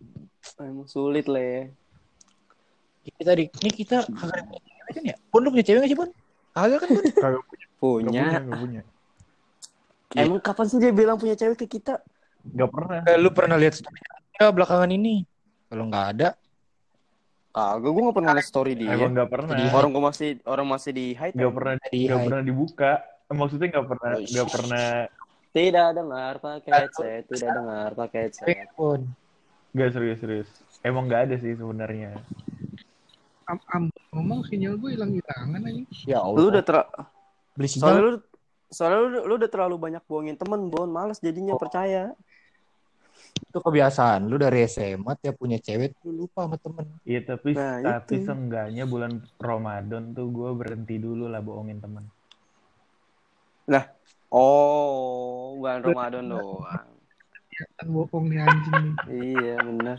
Emang 0.61 0.87
sulit 0.87 1.27
le. 1.27 1.73
kita 3.05 3.37
di 3.37 3.45
ini 3.61 3.69
kita 3.69 4.01
kagak 4.01 4.49
punya 4.49 4.61
cewek 4.65 4.91
kan 4.97 5.03
ya? 5.13 5.15
Pun 5.29 5.39
lu 5.45 5.53
punya 5.53 5.65
cewek 5.65 5.79
nggak 5.85 5.91
sih 5.93 5.99
pun? 5.99 6.09
Kagak 6.57 6.77
kan 6.81 6.89
pun? 6.89 7.03
Kagak 7.21 7.43
punya. 7.45 7.64
Nggak 7.77 8.11
punya. 8.11 8.11
Punya. 8.11 8.39
Nggak 8.39 8.59
punya. 8.61 8.81
Emang 10.15 10.39
kapan 10.39 10.65
sih 10.71 10.79
dia 10.79 10.91
bilang 10.95 11.19
punya 11.19 11.35
cewek 11.35 11.59
ke 11.65 11.67
kita? 11.67 11.99
Nggak 12.45 12.69
pernah. 12.71 12.99
Eh, 13.03 13.17
lu 13.19 13.29
pernah 13.35 13.57
lihat 13.59 13.75
story 13.77 13.99
ya 14.35 14.51
belakangan 14.51 14.91
ini 14.91 15.23
kalau 15.71 15.87
nggak 15.87 16.07
ada 16.15 16.29
Kagak, 17.55 17.87
gue 17.87 18.03
gak 18.03 18.17
pernah 18.19 18.33
liat 18.35 18.47
story 18.51 18.73
dia. 18.75 18.99
Emang 18.99 19.15
nggak 19.15 19.31
pernah. 19.31 19.55
Orang 19.71 19.95
gue 19.95 20.03
masih 20.03 20.29
orang 20.43 20.67
masih 20.67 20.91
di 20.91 21.15
hide. 21.15 21.39
Nggak 21.39 21.53
pernah. 21.55 21.73
Nggak 21.79 22.19
hai. 22.19 22.25
pernah 22.27 22.41
dibuka. 22.43 22.91
Maksudnya 23.31 23.67
nggak 23.71 23.87
pernah. 23.95 24.11
Nggak 24.19 24.47
pernah. 24.51 24.87
Tidak 25.55 25.87
dengar 25.95 26.33
pakai 26.43 26.71
headset, 26.83 27.23
tidak 27.31 27.49
dengar 27.55 27.89
pakai 27.95 28.19
headset. 28.27 28.43
cewek 28.43 28.67
pun 28.75 28.99
Nggak 29.71 29.89
serius 29.95 30.19
serius. 30.19 30.49
Emang 30.83 31.07
nggak 31.07 31.31
ada 31.31 31.35
sih 31.39 31.55
sebenarnya. 31.55 32.19
Am, 33.47 33.57
am, 33.71 33.83
ngomong 34.11 34.43
sinyal 34.51 34.75
gue 34.75 34.99
hilang 34.99 35.15
hilangan 35.15 35.63
aja 35.63 35.83
ya 36.03 36.19
Allah 36.19 36.35
Lu 36.35 36.51
udah 36.51 36.59
ter 36.59 36.75
beli 37.55 37.67
soalnya 37.71 37.81
sinyal 37.81 38.03
lu 38.03 38.11
soalnya 38.69 38.99
lu, 38.99 39.19
lu 39.25 39.33
udah 39.39 39.49
terlalu 39.51 39.75
banyak 39.79 40.03
bohongin 40.05 40.35
temen, 40.35 40.67
Bon. 40.67 40.89
Males 40.89 41.19
jadinya 41.23 41.55
percaya. 41.55 42.11
itu 43.35 43.57
kebiasaan 43.57 44.27
lu 44.27 44.35
dari 44.35 44.67
SMA 44.67 45.15
tiap 45.19 45.39
punya 45.39 45.55
cewek 45.59 45.95
lu 46.03 46.27
lupa 46.27 46.43
sama 46.47 46.59
temen 46.59 46.85
Iya 47.07 47.21
tapi 47.35 47.55
Nah, 47.55 47.79
tapi 47.79 48.19
itu. 48.19 48.27
seenggaknya 48.27 48.83
bulan 48.83 49.23
Ramadan 49.39 50.11
tuh 50.11 50.27
gue 50.31 50.51
berhenti 50.55 50.99
dulu 50.99 51.31
lah 51.31 51.39
bohongin 51.39 51.79
teman. 51.79 52.03
Oh, 54.35 55.55
bulan 55.63 55.79
Ramadan 55.79 56.27
doang. 56.27 56.91
kan 57.79 57.87
bohong 57.87 58.27
nih 58.27 58.43
anjing 58.43 58.75
nih 59.07 59.31
iya, 59.31 59.55
bener. 59.63 59.95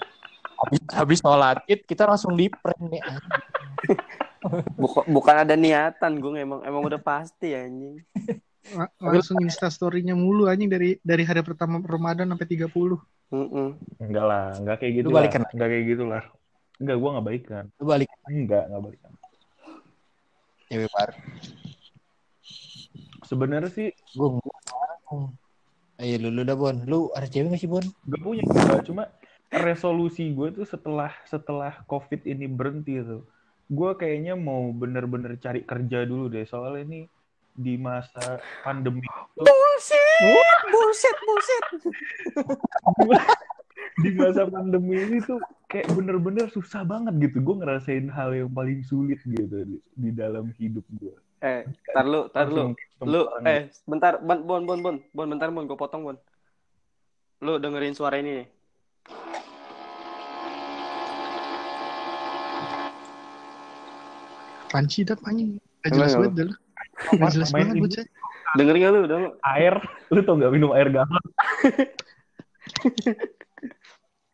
habis 0.60 0.80
habis 0.92 1.18
sholat 1.24 1.56
id 1.64 1.88
kita 1.88 2.04
langsung 2.04 2.36
di 2.36 2.52
prank 2.52 2.80
nih 2.84 3.00
anjing. 4.42 4.76
Bukan 4.76 5.04
bukan 5.08 5.34
ada 5.40 5.54
niatan, 5.54 6.12
gue 6.18 6.30
emang 6.36 6.60
emang 6.62 6.82
udah 6.84 7.00
pasti 7.00 7.54
anjing. 7.54 8.02
La- 8.74 8.90
langsung 8.98 9.38
instastorynya 9.38 10.18
mulu 10.18 10.50
anjing 10.50 10.66
dari 10.66 10.98
dari 11.00 11.22
hari 11.22 11.40
pertama 11.40 11.78
Ramadan 11.78 12.26
sampai 12.34 12.48
30 12.50 12.98
Mm-mm. 13.26 13.68
Enggak 13.98 14.24
lah, 14.26 14.54
enggak 14.54 14.76
kayak 14.82 14.92
gitu 14.98 15.06
Lu 15.06 15.14
lah. 15.14 15.18
balikan. 15.22 15.42
Enggak 15.50 15.68
kayak 15.70 15.84
gitu 15.86 16.04
lah. 16.06 16.22
Enggak, 16.76 16.96
gue 16.98 17.08
nggak 17.10 17.26
baikan. 17.26 17.64
lu 17.74 17.84
balik 17.86 18.08
Enggak, 18.26 18.64
nggak 18.68 18.82
balikan. 18.84 19.12
cewek 20.66 20.90
baru 20.90 21.14
Sebenarnya 23.22 23.70
sih 23.70 23.88
gue 23.90 24.28
ayo 25.96 26.14
lu 26.20 26.28
lu 26.28 26.42
dah 26.42 26.58
bon 26.58 26.76
lu 26.84 27.08
ada 27.14 27.26
cewek 27.26 27.54
gak 27.54 27.62
sih 27.62 27.70
bon 27.70 27.82
gak 27.82 28.20
punya. 28.22 28.42
Cuma 28.82 29.08
resolusi 29.48 30.34
gue 30.34 30.50
tuh 30.52 30.66
setelah 30.66 31.14
setelah 31.24 31.86
COVID 31.86 32.26
ini 32.26 32.50
berhenti 32.50 32.98
tuh. 32.98 33.22
Gue 33.66 33.90
kayaknya 33.98 34.38
mau 34.38 34.70
bener-bener 34.70 35.34
cari 35.42 35.66
kerja 35.66 36.06
dulu 36.06 36.30
deh. 36.30 36.46
Soalnya 36.46 36.86
ini 36.86 37.00
di 37.56 37.74
masa 37.80 38.36
pandemi 38.60 39.00
itu, 39.00 39.40
Bullshit, 39.40 40.62
bullshit, 40.68 41.16
bullshit. 41.24 41.64
di 44.04 44.10
masa 44.12 44.44
pandemi 44.44 45.00
ini 45.00 45.18
tuh 45.24 45.40
kayak 45.72 45.88
bener-bener 45.96 46.46
susah 46.52 46.84
banget 46.84 47.16
gitu. 47.28 47.40
Gue 47.40 47.56
ngerasain 47.64 48.06
hal 48.12 48.36
yang 48.36 48.52
paling 48.52 48.84
sulit 48.84 49.18
gitu 49.24 49.64
di, 49.64 49.78
di 49.96 50.10
dalam 50.12 50.52
hidup 50.60 50.84
gue. 51.00 51.16
Eh, 51.44 51.68
tar 51.92 52.06
lu, 52.08 52.28
tar 52.32 52.48
lu. 52.48 52.72
Lu, 53.04 53.28
eh, 53.44 53.68
bentar, 53.84 54.20
bon, 54.20 54.40
bon, 54.44 54.62
bon, 54.64 54.78
bon, 54.80 54.96
bon, 55.12 55.26
bentar, 55.28 55.48
bon, 55.52 55.64
gue 55.68 55.76
potong, 55.76 56.02
bon. 56.12 56.16
Lu 57.44 57.60
dengerin 57.60 57.92
suara 57.92 58.16
ini 58.20 58.44
nih. 58.44 58.48
Panci 64.68 65.02
dap 65.06 65.20
anjing 65.24 65.56
Gak 65.84 65.92
jelas 65.94 66.12
lu? 66.14 66.26
banget 66.26 66.32
dah 66.34 66.44
lu 66.50 66.54
Gak 67.20 67.30
jelas 67.34 67.50
banget 67.52 67.76
bocah 67.78 68.04
Dengerin 68.56 68.80
gak 68.80 68.92
lu? 68.94 69.00
Udah, 69.04 69.18
air, 69.52 69.74
lu 70.08 70.20
tau 70.24 70.38
gak 70.38 70.52
minum 70.54 70.72
air 70.72 70.88
galon? 70.88 71.24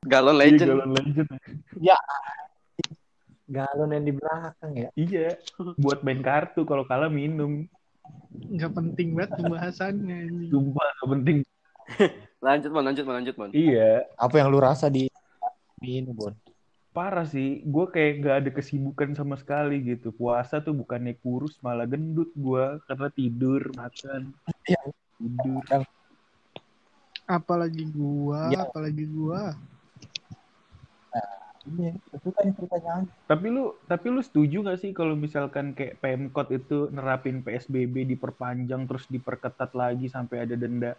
Galon 0.02 0.34
Iya, 0.34 0.42
Legend. 0.50 0.68
galon 0.68 0.90
legend. 0.98 1.28
galon 3.46 3.90
yang 3.92 4.04
di 4.04 4.12
belakang 4.14 4.72
ya 4.74 4.88
Iya, 4.94 5.28
buat 5.78 6.02
main 6.02 6.18
kartu 6.18 6.62
kalau 6.64 6.82
kalah 6.82 7.06
minum. 7.06 7.66
Gak 8.58 8.74
penting 8.74 9.14
banget 9.14 9.38
pembahasannya 9.38 10.50
Sumpah 10.50 10.86
gak 11.02 11.08
penting. 11.18 11.38
Lanjut, 12.46 12.70
bon, 12.74 12.82
lanjut, 12.82 13.04
bon, 13.06 13.14
lanjut, 13.14 13.34
bon. 13.38 13.50
Iya, 13.54 14.02
apa 14.18 14.34
yang 14.34 14.50
lu 14.50 14.58
rasa 14.58 14.90
di 14.90 15.06
di 15.78 15.98
ini 15.98 16.10
bon 16.10 16.30
parah 16.92 17.24
sih. 17.24 17.64
Gue 17.64 17.88
kayak 17.88 18.12
gak 18.22 18.36
ada 18.44 18.50
kesibukan 18.52 19.16
sama 19.16 19.40
sekali 19.40 19.80
gitu. 19.82 20.12
Puasa 20.12 20.60
tuh 20.60 20.76
bukannya 20.76 21.16
kurus, 21.24 21.56
malah 21.64 21.88
gendut 21.88 22.30
gue 22.36 22.64
karena 22.86 23.08
tidur, 23.10 23.72
makan, 23.72 24.30
Iya. 24.68 24.80
tidur. 25.16 25.64
Apalagi 27.26 27.88
gua 27.88 28.52
Ya. 28.52 28.68
Apalagi 28.68 29.08
gua 29.08 29.56
ini 31.62 31.94
itu 31.94 32.28
kan 32.34 32.50
ceritanya 32.58 33.06
Tapi 33.30 33.46
lu, 33.46 33.78
tapi 33.86 34.10
lu 34.10 34.18
setuju 34.18 34.66
gak 34.66 34.82
sih 34.82 34.90
kalau 34.90 35.14
misalkan 35.14 35.78
kayak 35.78 36.02
Pemkot 36.02 36.50
itu 36.50 36.90
nerapin 36.90 37.38
PSBB 37.46 38.02
diperpanjang 38.02 38.82
terus 38.90 39.06
diperketat 39.06 39.70
lagi 39.70 40.10
sampai 40.10 40.42
ada 40.42 40.58
denda? 40.58 40.98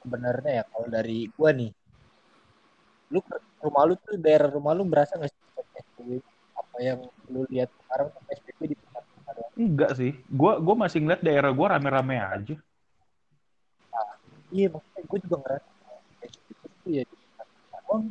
sebenarnya 0.00 0.52
ya 0.58 0.64
kalau 0.66 0.88
dari 0.88 1.28
gua 1.36 1.52
nih 1.52 1.70
lu 3.10 3.20
ke- 3.20 3.42
rumah 3.60 3.82
lu 3.84 3.94
tuh 3.98 4.16
daerah 4.16 4.48
rumah 4.48 4.72
lu 4.72 4.86
berasa 4.86 5.18
nggak 5.18 5.30
sih 5.30 5.40
PSBB 5.74 6.10
apa 6.54 6.76
yang 6.80 6.98
lu 7.28 7.42
lihat 7.50 7.68
sekarang 7.84 8.08
PSBB 8.26 8.60
di 8.70 8.76
tempat 8.78 9.02
ada 9.26 9.42
Enggak 9.54 9.90
sih. 9.94 10.12
Gue 10.26 10.52
gua 10.62 10.74
masih 10.78 10.98
ngeliat 11.02 11.20
daerah 11.20 11.50
gue 11.50 11.66
rame-rame 11.66 12.16
aja. 12.16 12.56
iya 14.50 14.66
maksudnya 14.66 15.02
gue 15.06 15.18
juga 15.22 15.36
ngerasa 15.42 15.68
PSBB 16.18 16.60
itu 16.66 16.88
ya 16.90 17.02
di 17.06 17.14
tempat 17.14 17.46
doang 17.86 18.04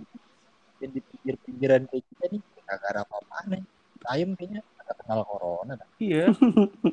dan 0.80 0.90
di 0.96 1.02
pinggir-pinggiran 1.04 1.82
kayak 1.92 2.04
kita 2.08 2.26
nih 2.32 2.42
kagak 2.64 2.90
ada 2.96 3.02
apa-apaan 3.04 3.46
nih 3.52 3.64
ayam 4.08 4.30
kayaknya 4.40 4.62
ada 4.80 4.94
kenal 4.96 5.20
corona 5.28 5.74
dah. 5.76 5.88
Iya. 6.00 6.32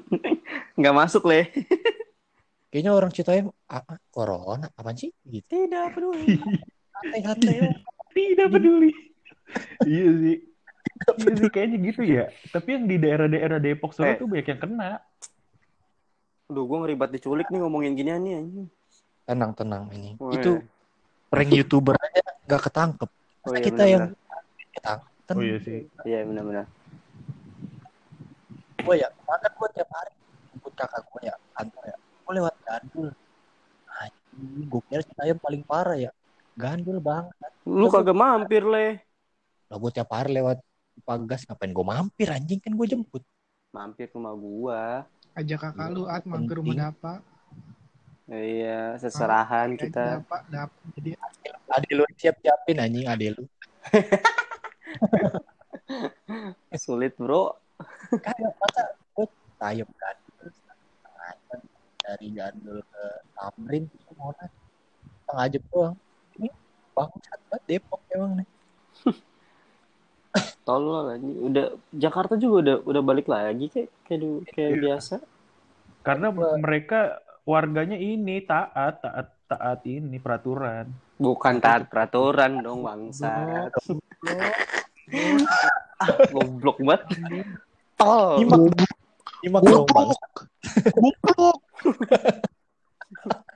Nggak 0.78 0.94
masuk, 0.94 1.22
Le. 1.30 1.54
kayaknya 2.66 2.92
orang 2.92 3.14
Citayam 3.14 3.46
ah, 3.70 3.80
ah, 3.86 3.98
corona 4.10 4.66
apaan 4.74 4.98
sih 4.98 5.14
gitu 5.24 5.46
Tidak 5.46 5.94
peduli. 5.94 6.34
santai-santai 6.90 7.56
Tidak 8.46 8.54
peduli. 8.54 8.90
iya 9.84 10.06
sih. 10.12 10.36
Iya 11.16 11.32
sih 11.36 11.48
kayaknya 11.48 11.78
gitu 11.84 12.02
ya. 12.02 12.24
Tapi 12.48 12.68
yang 12.70 12.84
di 12.84 12.96
daerah-daerah 12.96 13.58
Depok 13.58 13.90
Solo 13.90 14.08
Eh. 14.08 14.16
tuh 14.16 14.26
banyak 14.26 14.46
yang 14.46 14.60
kena. 14.60 14.90
Duh, 16.46 16.62
gue 16.62 16.78
ngeribat 16.78 17.10
diculik 17.10 17.46
nih 17.46 17.58
ngomongin 17.58 17.92
ginian 17.92 18.20
nih, 18.20 18.34
anjing. 18.36 18.68
tenang 19.24 19.50
tenang 19.52 19.90
ini 19.90 20.14
Oh, 20.16 20.30
itu 20.30 20.56
iya. 20.56 20.70
prank 21.26 21.50
youtuber 21.50 21.98
aja 21.98 22.22
nggak 22.40 22.62
ketangkep 22.62 23.10
Oh, 23.10 23.18
Masa 23.44 23.52
iya, 23.52 23.64
kita 23.64 23.82
yang 23.84 24.04
ketangkep 24.72 25.34
Oh 25.34 25.42
iya 25.42 25.58
sih. 25.58 25.80
Iya, 26.00 26.22
benar-benar. 26.22 26.66
gue 28.78 28.94
ya 28.94 29.10
makan 29.20 29.50
gue 29.52 29.68
tiap 29.74 29.90
hari 29.90 30.12
jemput 30.46 30.72
kakak 30.72 31.02
gue 31.04 31.20
ya 31.24 31.34
kantor 31.52 31.82
ya 31.84 31.96
gue 31.98 32.32
lewat 32.32 32.54
gandul 32.62 33.08
anjing 33.92 34.62
gue 34.64 34.80
kira 34.86 35.02
Citayam 35.02 35.36
paling 35.36 35.62
parah 35.62 35.98
ya 35.98 36.10
gandul 36.56 36.98
banget 36.98 37.52
Lu 37.68 37.86
kagak 37.92 38.16
mampir, 38.16 38.64
Le. 38.64 39.04
lah 39.66 39.76
gue 39.76 39.90
tiap 39.90 40.08
hari 40.14 40.38
lewat 40.38 40.62
pagas 41.02 41.42
ngapain 41.44 41.70
gue 41.70 41.84
mampir 41.84 42.28
anjing 42.32 42.62
kan 42.62 42.72
gue 42.72 42.86
jemput 42.88 43.22
Mampir 43.74 44.08
ke 44.08 44.16
rumah 44.16 44.32
gua. 44.32 45.04
Ajak 45.36 45.68
kakak 45.68 45.92
lu 45.92 46.08
at 46.08 46.24
mampir 46.24 46.56
rumah. 46.56 46.88
Dapa. 46.88 47.20
Iya, 48.24 48.96
seserahan 48.96 49.76
Kayak 49.76 49.92
kita. 49.92 50.04
Dapa, 50.24 50.36
Dapa. 50.48 50.72
Jadi 50.96 51.12
ade 51.68 51.90
lu 51.92 52.08
siap 52.16 52.40
siapin 52.40 52.80
anjing 52.80 53.04
ade 53.04 53.36
lu 53.36 53.44
Sulit, 56.80 57.12
Bro. 57.20 57.52
kayak 58.24 58.56
masa 58.56 58.96
gue 59.12 59.28
tayem 59.60 59.88
jam 59.92 60.16
dari 62.00 62.28
gandul 62.32 62.80
ke 62.80 63.04
Tamrin 63.36 63.84
itu 63.92 64.12
mau 64.16 64.32
naik 64.40 64.52
setengah 65.20 65.46
jam 65.52 65.62
doang 65.68 65.96
bangsat 66.96 67.40
banget 67.52 67.62
Depok 67.68 68.00
emang 68.08 68.32
nih 68.40 68.48
Tolol 70.66 71.14
anjing. 71.14 71.38
Udah 71.46 71.66
Jakarta 71.94 72.34
juga 72.36 72.56
udah 72.60 72.76
udah 72.84 73.02
balik 73.06 73.30
lagi 73.30 73.70
kayak 73.70 73.88
kayak 74.04 74.20
kayak 74.52 74.72
Iya. 74.74 74.80
biasa. 74.82 75.16
Karena 76.02 76.28
mereka 76.34 77.22
warganya 77.46 77.94
ini 77.94 78.42
taat, 78.42 78.98
taat, 78.98 79.30
taat 79.46 79.80
ini 79.86 80.18
peraturan. 80.18 80.90
Bukan 81.16 81.62
taat 81.62 81.86
peraturan 81.86 82.60
dong, 82.60 82.82
bangsat. 82.82 83.70
ah, 84.26 84.52
goblok 86.34 86.82
banget. 86.82 87.06
Oh, 88.02 88.36
nyimak 88.42 88.60
nyimak 89.40 89.62
dong 89.64 89.86
goblok. 89.86 90.20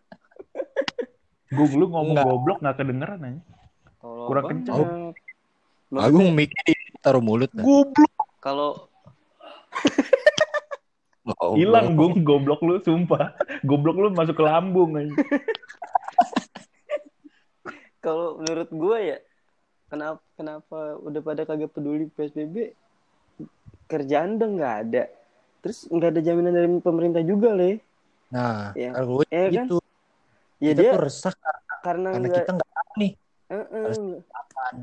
Gung 1.51 1.73
lu 1.75 1.87
ngomong 1.87 2.15
Enggak. 2.15 2.27
goblok 2.27 2.59
nggak 2.63 2.77
kedengeran 2.77 3.21
aja. 3.21 3.41
kurang 4.01 4.45
kenceng. 4.47 5.13
Maksudnya, 5.91 6.07
Agung 6.07 6.29
mikir 6.33 6.63
taruh 7.03 7.21
mulut 7.21 7.51
dah. 7.51 7.63
Goblok. 7.63 8.15
Kalau 8.39 8.71
Oh, 11.39 11.55
Hilang 11.55 11.95
Gung 11.95 12.23
goblok 12.23 12.59
lu 12.61 12.81
sumpah. 12.81 13.37
Goblok 13.63 13.97
lu 13.97 14.09
masuk 14.11 14.35
ke 14.35 14.43
lambung 14.43 14.97
aja. 14.97 15.15
kalau 18.01 18.41
menurut 18.41 18.71
gue 18.71 18.99
ya 19.05 19.19
kenapa 19.87 20.25
kenapa 20.33 20.79
udah 20.97 21.21
pada 21.21 21.45
kagak 21.45 21.69
peduli 21.69 22.09
PSBB 22.09 22.73
kerjaan 23.85 24.41
udah 24.41 24.49
nggak 24.49 24.75
ada 24.81 25.05
terus 25.61 25.85
nggak 25.85 26.09
ada 26.09 26.21
jaminan 26.25 26.55
dari 26.55 26.69
pemerintah 26.81 27.21
juga 27.21 27.53
le 27.53 27.77
Nah, 28.31 28.73
kalau 28.73 29.21
gue 29.21 29.25
Iya 29.29 29.49
kan? 29.53 29.67
gitu. 29.67 29.80
Ya 30.61 30.71
kita 30.71 30.81
dia 30.81 30.91
tuh 30.93 31.01
resah 31.01 31.35
karena 31.35 31.73
karena 31.81 32.09
nggak 32.15 32.35
kita 32.37 32.51
nggak 32.53 32.71
tahu 32.71 32.93
nih 32.97 33.13
eh, 33.49 33.55
eh, 33.57 33.83
harus 33.83 34.01
apaan. 34.31 34.75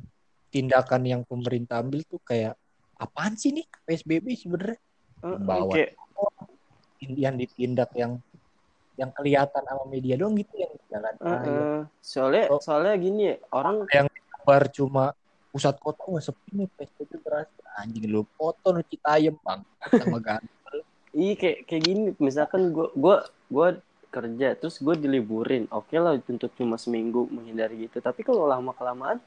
Tindakan 0.48 1.02
yang 1.04 1.22
pemerintah 1.24 1.80
ambil 1.80 2.02
tuh 2.04 2.20
kayak 2.20 2.58
apaan 2.96 3.36
sih 3.36 3.54
nih 3.54 3.66
PSBB 3.86 4.34
sebenarnya? 4.34 4.80
eh, 5.24 5.38
Bawa. 5.38 5.72
kayak 5.72 5.92
Yang 6.98 7.36
ditindak 7.46 7.94
yang 7.94 8.18
yang 8.98 9.14
kelihatan 9.14 9.62
sama 9.62 9.86
media 9.86 10.18
doang 10.18 10.34
gitu 10.34 10.58
yang 10.58 10.74
jalan 10.90 11.14
raya. 11.22 11.46
eh. 11.46 11.82
soalnya 12.02 12.44
Oh. 12.50 12.58
soalnya 12.58 12.98
gini 12.98 13.22
ya 13.30 13.36
orang 13.54 13.86
Kabar 13.88 14.64
cuma 14.72 15.14
pusat 15.54 15.78
kota 15.78 16.02
wah 16.08 16.18
sepi 16.18 16.50
nih 16.56 16.68
PSBB 16.74 17.22
berasa 17.22 17.52
anjing 17.78 18.10
lu 18.10 18.26
foto 18.34 18.74
nu 18.74 18.82
Citayam 18.82 19.38
bang 19.38 19.62
sama. 19.94 20.18
Iya 21.14 21.34
kayak 21.34 21.58
kayak 21.66 21.84
gini 21.84 22.02
misalkan 22.18 22.70
gua 22.70 22.94
gua 22.94 23.18
gua 23.50 23.68
kerja 24.18 24.58
terus 24.58 24.82
gue 24.82 24.96
diliburin 24.98 25.70
oke 25.70 25.94
lah 25.94 26.18
untuk 26.18 26.50
cuma 26.58 26.82
seminggu 26.82 27.30
menghindari 27.30 27.86
gitu 27.86 28.02
tapi 28.02 28.26
kalau 28.26 28.50
lama 28.50 28.74
kelamaan 28.74 29.22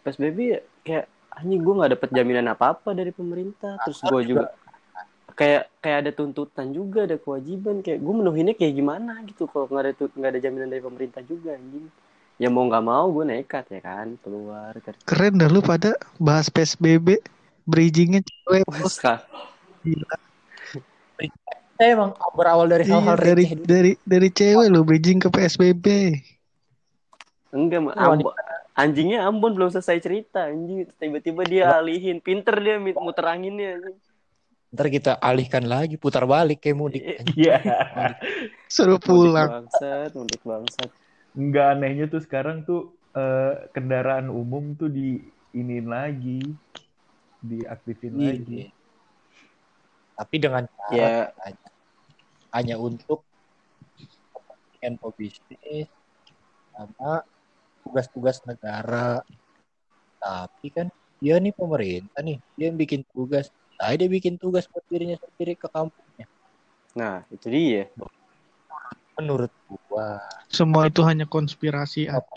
PSBB 0.00 0.38
ya 0.40 0.60
kayak 0.80 1.04
anjing 1.36 1.60
gue 1.60 1.74
nggak 1.76 1.92
dapet 2.00 2.08
jaminan 2.16 2.46
apa 2.48 2.72
apa 2.72 2.90
dari 2.96 3.12
pemerintah 3.12 3.76
terus 3.84 4.00
gue 4.00 4.22
juga 4.24 4.56
kayak 5.36 5.68
kayak 5.84 5.98
ada 6.04 6.10
tuntutan 6.16 6.72
juga 6.72 7.04
ada 7.04 7.20
kewajiban 7.20 7.84
kayak 7.84 8.00
gue 8.00 8.14
menuhinnya 8.16 8.54
kayak 8.56 8.74
gimana 8.76 9.20
gitu 9.28 9.44
kalau 9.46 9.68
nggak 9.68 9.84
ada 9.84 9.92
nggak 9.96 10.30
ada 10.32 10.40
jaminan 10.40 10.68
dari 10.72 10.82
pemerintah 10.82 11.22
juga 11.22 11.54
anjing 11.54 11.86
ya 12.40 12.48
mau 12.48 12.64
nggak 12.64 12.84
mau 12.88 13.06
gue 13.12 13.24
nekat 13.28 13.68
ya 13.68 13.80
kan 13.84 14.16
keluar 14.24 14.72
kerja 14.80 15.04
Keren 15.04 15.36
dah 15.36 15.52
lu 15.52 15.60
pada 15.60 15.92
bahas 16.16 16.48
PSBB. 16.48 17.20
Bridgingnya 17.68 18.24
cewek. 18.24 18.64
Kak. 18.98 19.28
Gila. 19.86 20.16
Saya 21.80 21.96
emang 21.96 22.12
berawal 22.30 22.68
dari 22.68 22.84
Iya, 22.84 22.92
hal-hal 22.92 23.16
dari 23.16 23.32
receh 23.40 23.52
dulu. 23.54 23.64
dari 23.64 23.92
dari 24.04 24.28
cewek 24.28 24.66
lu 24.68 24.80
bridging 24.82 25.16
ke 25.16 25.28
PSBB. 25.28 25.86
Enggak, 27.50 27.80
Ma. 27.80 27.90
Wah, 27.94 28.12
Ambo- 28.12 28.36
anjingnya 28.74 29.24
Ambon 29.24 29.56
belum 29.56 29.70
selesai 29.70 29.96
cerita 29.98 30.44
anjing. 30.44 30.84
Tiba-tiba 30.92 31.40
dia 31.42 31.72
alihin. 31.72 32.20
Pinter 32.20 32.52
dia 32.54 32.76
muter 32.76 33.24
anginnya. 33.24 33.74
anjing. 33.74 33.96
Ntar 34.70 34.86
kita 34.86 35.12
alihkan 35.16 35.64
lagi 35.64 35.96
putar 35.96 36.22
balik 36.24 36.60
kayak 36.60 36.76
mudik. 36.76 37.00
Iya. 37.00 37.16
anjing. 37.16 37.34
Iya. 37.34 37.56
Suruh 38.70 38.94
Mudik 38.94 39.08
pulang. 39.08 39.48
bangsat, 39.64 40.10
mudik 40.12 40.42
bangsat. 40.42 40.90
Nggak 41.32 41.66
anehnya 41.72 42.06
tuh 42.06 42.20
sekarang 42.20 42.62
tuh 42.62 42.80
eh, 43.10 43.72
kendaraan 43.72 44.28
umum 44.28 44.76
tuh 44.76 44.86
di 44.86 45.18
iniin 45.50 45.88
lagi, 45.88 46.44
diaktifin 47.40 48.14
Iya. 48.14 48.28
lagi. 48.36 48.60
Tapi 50.20 50.36
dengan 50.36 50.68
cara 50.68 50.92
Ya, 50.92 51.32
hanya, 51.48 51.68
hanya 52.52 52.76
untuk 52.76 53.24
kepentingan 54.36 55.00
pebisnis 55.00 55.88
sama 56.76 57.24
tugas-tugas 57.80 58.44
negara. 58.44 59.24
Tapi 60.20 60.68
kan 60.68 60.92
dia 61.24 61.40
nih 61.40 61.56
pemerintah 61.56 62.20
nih, 62.20 62.36
dia 62.52 62.68
yang 62.68 62.76
bikin 62.76 63.00
tugas. 63.16 63.48
Nah, 63.80 63.96
dia 63.96 64.12
bikin 64.12 64.36
tugas 64.36 64.68
buat 64.68 64.84
dirinya 64.92 65.16
sendiri 65.16 65.56
ke 65.56 65.72
kampungnya. 65.72 66.28
nah 66.92 67.24
itu 67.32 67.48
dia. 67.48 67.88
Menurut 69.16 69.48
gua, 69.88 70.20
Semua 70.52 70.92
itu 70.92 71.00
hanya 71.00 71.24
konspirasi. 71.24 72.12
At. 72.12 72.28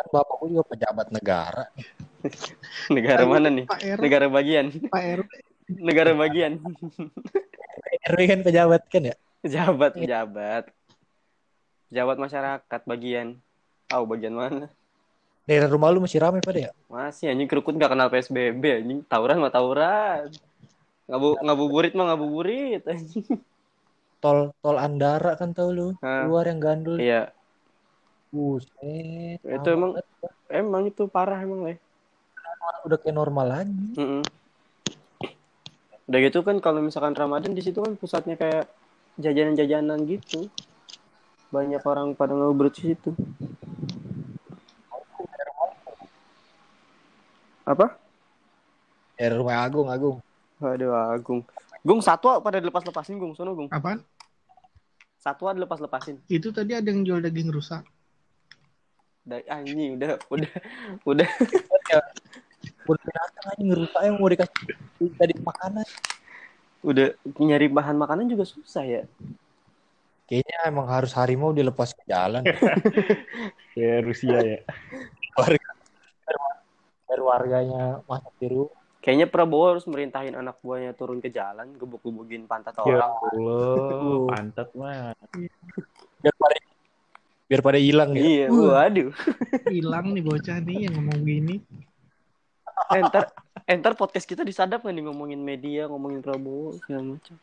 kan 0.00 0.06
bapak 0.08 0.34
gua 0.40 0.48
juga 0.48 0.64
pejabat 0.64 1.12
negara. 1.12 1.68
Negara 2.94 3.28
mana 3.28 3.52
nih? 3.52 3.68
Pak 3.68 4.00
Negara 4.00 4.26
bagian. 4.32 4.72
Pak 4.88 5.02
RW. 5.20 5.47
Negara 5.68 6.16
bagian. 6.16 6.56
RW 8.10 8.20
kan 8.24 8.40
pejabat 8.40 8.82
kan 8.88 9.02
ya? 9.04 9.16
Pejabat, 9.44 9.92
pejabat. 9.94 10.64
Pejabat 11.88 12.16
masyarakat 12.16 12.80
bagian. 12.88 13.36
Tahu 13.88 14.04
bagian 14.08 14.32
mana? 14.32 14.72
Daerah 15.44 15.68
rumah 15.68 15.88
lu 15.88 16.04
masih 16.04 16.20
ramai 16.20 16.40
pada 16.40 16.68
ya? 16.68 16.70
Masih 16.88 17.28
anjing 17.28 17.48
kerukut 17.48 17.72
nggak 17.72 17.92
kenal 17.92 18.08
PSBB 18.08 18.64
anjing. 18.80 19.00
Tawuran 19.04 19.40
mah 19.40 19.52
tawuran. 19.52 20.28
Ngabu 21.08 21.40
ngabuburit 21.40 21.92
mah 21.96 22.12
ngabuburit 22.12 22.84
anjing. 22.84 23.24
Tol 24.18 24.50
tol 24.58 24.76
Andara 24.76 25.38
kan 25.38 25.54
tau 25.54 25.70
lu, 25.70 25.94
Hah. 26.02 26.26
keluar 26.26 26.44
yang 26.50 26.58
gandul. 26.58 26.98
Iya, 26.98 27.30
Buset. 28.28 29.40
Itu 29.40 29.68
emang- 29.70 29.96
emang 30.50 30.82
itu 30.84 31.06
parah 31.08 31.40
emang 31.40 31.64
le. 31.64 31.76
udah 32.84 32.98
kayak 33.00 33.16
normal 33.16 33.46
lagi. 33.48 33.96
Mm-mm. 33.96 34.20
Udah 36.08 36.18
gitu 36.24 36.40
kan 36.40 36.56
kalau 36.64 36.80
misalkan 36.80 37.12
Ramadan 37.12 37.52
di 37.52 37.60
situ 37.60 37.84
kan 37.84 37.92
pusatnya 38.00 38.40
kayak 38.40 38.64
jajanan-jajanan 39.20 40.08
gitu. 40.08 40.48
Banyak 41.52 41.84
orang 41.84 42.16
pada 42.16 42.32
ngobrol 42.32 42.72
di 42.72 42.92
situ. 42.92 43.12
Apa? 47.68 48.00
Dari 49.20 49.36
rumah 49.36 49.60
Agung, 49.60 49.92
Agung. 49.92 50.16
Aduh, 50.64 50.96
Agung. 50.96 51.44
Gung 51.84 52.00
satwa 52.00 52.40
pada 52.40 52.56
dilepas-lepasin 52.56 53.20
Gung, 53.20 53.36
sono 53.36 53.52
Gung. 53.52 53.68
Apaan? 53.68 54.00
Satwa 55.20 55.52
dilepas-lepasin. 55.52 56.24
Itu 56.32 56.56
tadi 56.56 56.72
ada 56.72 56.88
yang 56.88 57.04
jual 57.04 57.20
daging 57.20 57.52
rusak. 57.52 57.84
Dari 59.28 59.44
anjing 59.44 60.00
udah 60.00 60.16
udah 60.32 60.52
udah 61.04 61.28
Udah 62.88 63.02
binatang 63.04 63.46
aja 63.52 63.62
ngerusak 63.62 64.00
yang 64.00 64.16
mau 64.16 64.28
dikasih 64.32 65.12
tadi 65.20 65.34
makanan. 65.44 65.86
udah 66.78 67.10
nyari 67.42 67.66
bahan 67.68 67.98
makanan 67.98 68.30
juga 68.30 68.46
susah 68.48 68.86
ya. 68.86 69.02
Kayaknya 70.28 70.56
emang 70.68 70.86
harus 70.88 71.12
harimau 71.16 71.52
dilepas 71.52 71.92
ke 71.92 72.02
jalan. 72.08 72.44
Ya 73.78 74.02
Rusia 74.02 74.42
ya. 74.42 74.58
Warga, 75.38 75.70
biar 77.06 77.20
warganya 77.22 78.02
masuk 78.10 78.34
di 78.42 78.46
rumah. 78.50 78.74
Kayaknya 78.98 79.26
Prabowo 79.30 79.64
harus 79.70 79.86
merintahin 79.86 80.34
anak 80.34 80.58
buahnya 80.58 80.98
turun 80.98 81.22
ke 81.22 81.30
jalan, 81.30 81.78
gebuk-gebukin 81.78 82.50
pantat 82.50 82.74
Ya 82.82 82.98
orang. 82.98 83.12
Allah, 83.22 84.18
pantat 84.34 84.68
mah. 84.74 85.14
Biar 86.18 86.34
pada 86.34 86.56
biar 87.48 87.60
pada 87.62 87.78
hilang 87.78 88.12
ya. 88.12 88.20
Iya, 88.20 88.46
waduh. 88.50 89.14
Hilang 89.72 90.12
nih 90.12 90.22
bocah 90.26 90.58
nih 90.60 90.90
yang 90.90 91.00
ngomong 91.00 91.22
gini. 91.22 91.56
Eh, 92.88 93.02
ntar, 93.02 93.24
eh, 93.66 93.96
podcast 93.98 94.24
kita 94.24 94.46
disadap 94.46 94.86
kan 94.86 94.94
nih 94.94 95.04
ngomongin 95.10 95.40
media, 95.42 95.90
ngomongin 95.90 96.22
Prabowo 96.22 96.78
segala 96.80 97.16
macam. 97.16 97.34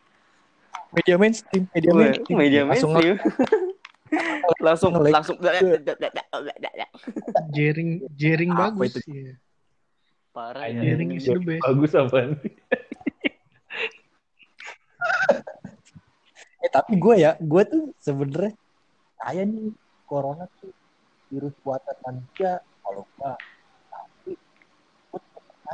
Media 0.95 1.15
mainstream, 1.19 1.63
media 1.75 1.91
mainstream. 1.91 2.37
media 2.39 2.61
Langsung 2.63 2.91
mainstream. 2.95 3.17
langsung 4.65 4.91
langsung 5.01 5.37
Jering 7.51 8.05
jering 8.13 8.51
Apa 8.53 8.71
bagus. 8.71 8.95
itu? 8.95 9.11
Iya. 9.11 9.33
parah 10.29 10.67
ya. 10.67 10.81
Jering 10.83 11.15
is 11.15 11.25
the 11.25 11.39
best. 11.39 11.63
Bagus 11.63 11.91
apaan 11.95 12.31
sih? 12.43 12.53
Eh 16.59 16.69
tapi 16.71 16.97
gue 16.97 17.15
ya, 17.17 17.37
gue 17.39 17.63
tuh 17.65 17.83
sebenernya 18.01 18.51
saya 19.21 19.47
nih 19.47 19.71
corona 20.05 20.45
tuh 20.59 20.71
virus 21.31 21.55
buatan 21.63 21.95
manusia 22.05 22.61
kalau 22.83 23.03
enggak 23.17 23.37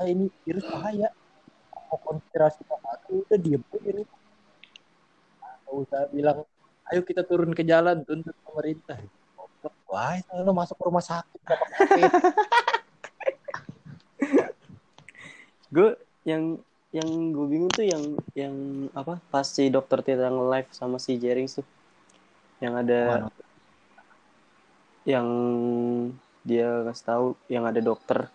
percaya 0.02 0.18
ini 0.18 0.34
virus 0.42 0.66
bahaya. 0.66 1.14
Mau 1.94 2.02
konspirasi 2.02 2.66
tuh 2.66 3.22
udah 3.22 3.38
diem 3.38 3.62
aja 3.62 3.90
nih. 3.94 4.08
Nggak 5.62 5.76
usah 5.78 6.10
bilang 6.10 6.38
ayo 6.90 7.06
kita 7.06 7.22
turun 7.22 7.54
ke 7.54 7.62
jalan 7.62 8.02
tuntut 8.02 8.34
pemerintah. 8.42 8.98
Wah 9.86 10.18
itu 10.18 10.34
lo 10.42 10.58
masuk 10.58 10.74
ke 10.74 10.84
rumah 10.90 11.06
sakit 11.06 11.42
gue 15.76 15.94
yang 16.26 16.58
yang 16.90 17.08
gue 17.32 17.46
bingung 17.48 17.70
tuh 17.70 17.86
yang 17.86 18.04
yang 18.34 18.56
apa 18.98 19.22
pas 19.30 19.46
si 19.46 19.70
dokter 19.70 20.02
Tira 20.02 20.34
nge-live 20.34 20.74
sama 20.74 20.98
si 20.98 21.22
Jering 21.22 21.46
tuh. 21.46 21.68
Yang 22.58 22.74
ada 22.82 23.02
yang 25.06 25.28
dia 26.42 26.82
ngasih 26.88 27.06
tahu 27.06 27.28
yang 27.52 27.70
ada 27.70 27.80
dokter 27.84 28.32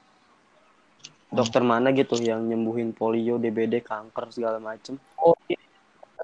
dokter 1.30 1.62
mana 1.62 1.90
gitu 1.90 2.14
yang 2.22 2.46
nyembuhin 2.46 2.94
polio 2.94 3.36
DBD 3.36 3.82
kanker 3.82 4.30
segala 4.30 4.62
macem. 4.62 4.96
Oh 5.18 5.34
iya. 5.50 5.58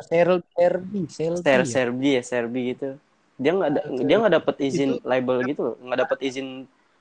Serbi 0.02 1.06
Selbi 1.06 1.42
Ser 1.42 1.62
ya? 1.62 1.66
Serbi 1.66 2.08
ya 2.18 2.22
Serbi 2.22 2.60
gitu. 2.74 2.88
Dia 3.38 3.52
nggak 3.54 3.70
ada 3.74 3.82
dia 4.02 4.16
nggak 4.18 4.34
dapet 4.38 4.56
izin 4.62 4.90
label 5.02 5.36
gitu 5.46 5.60
loh. 5.62 5.76
Nggak 5.82 5.98
dapet 6.06 6.18
izin 6.22 6.48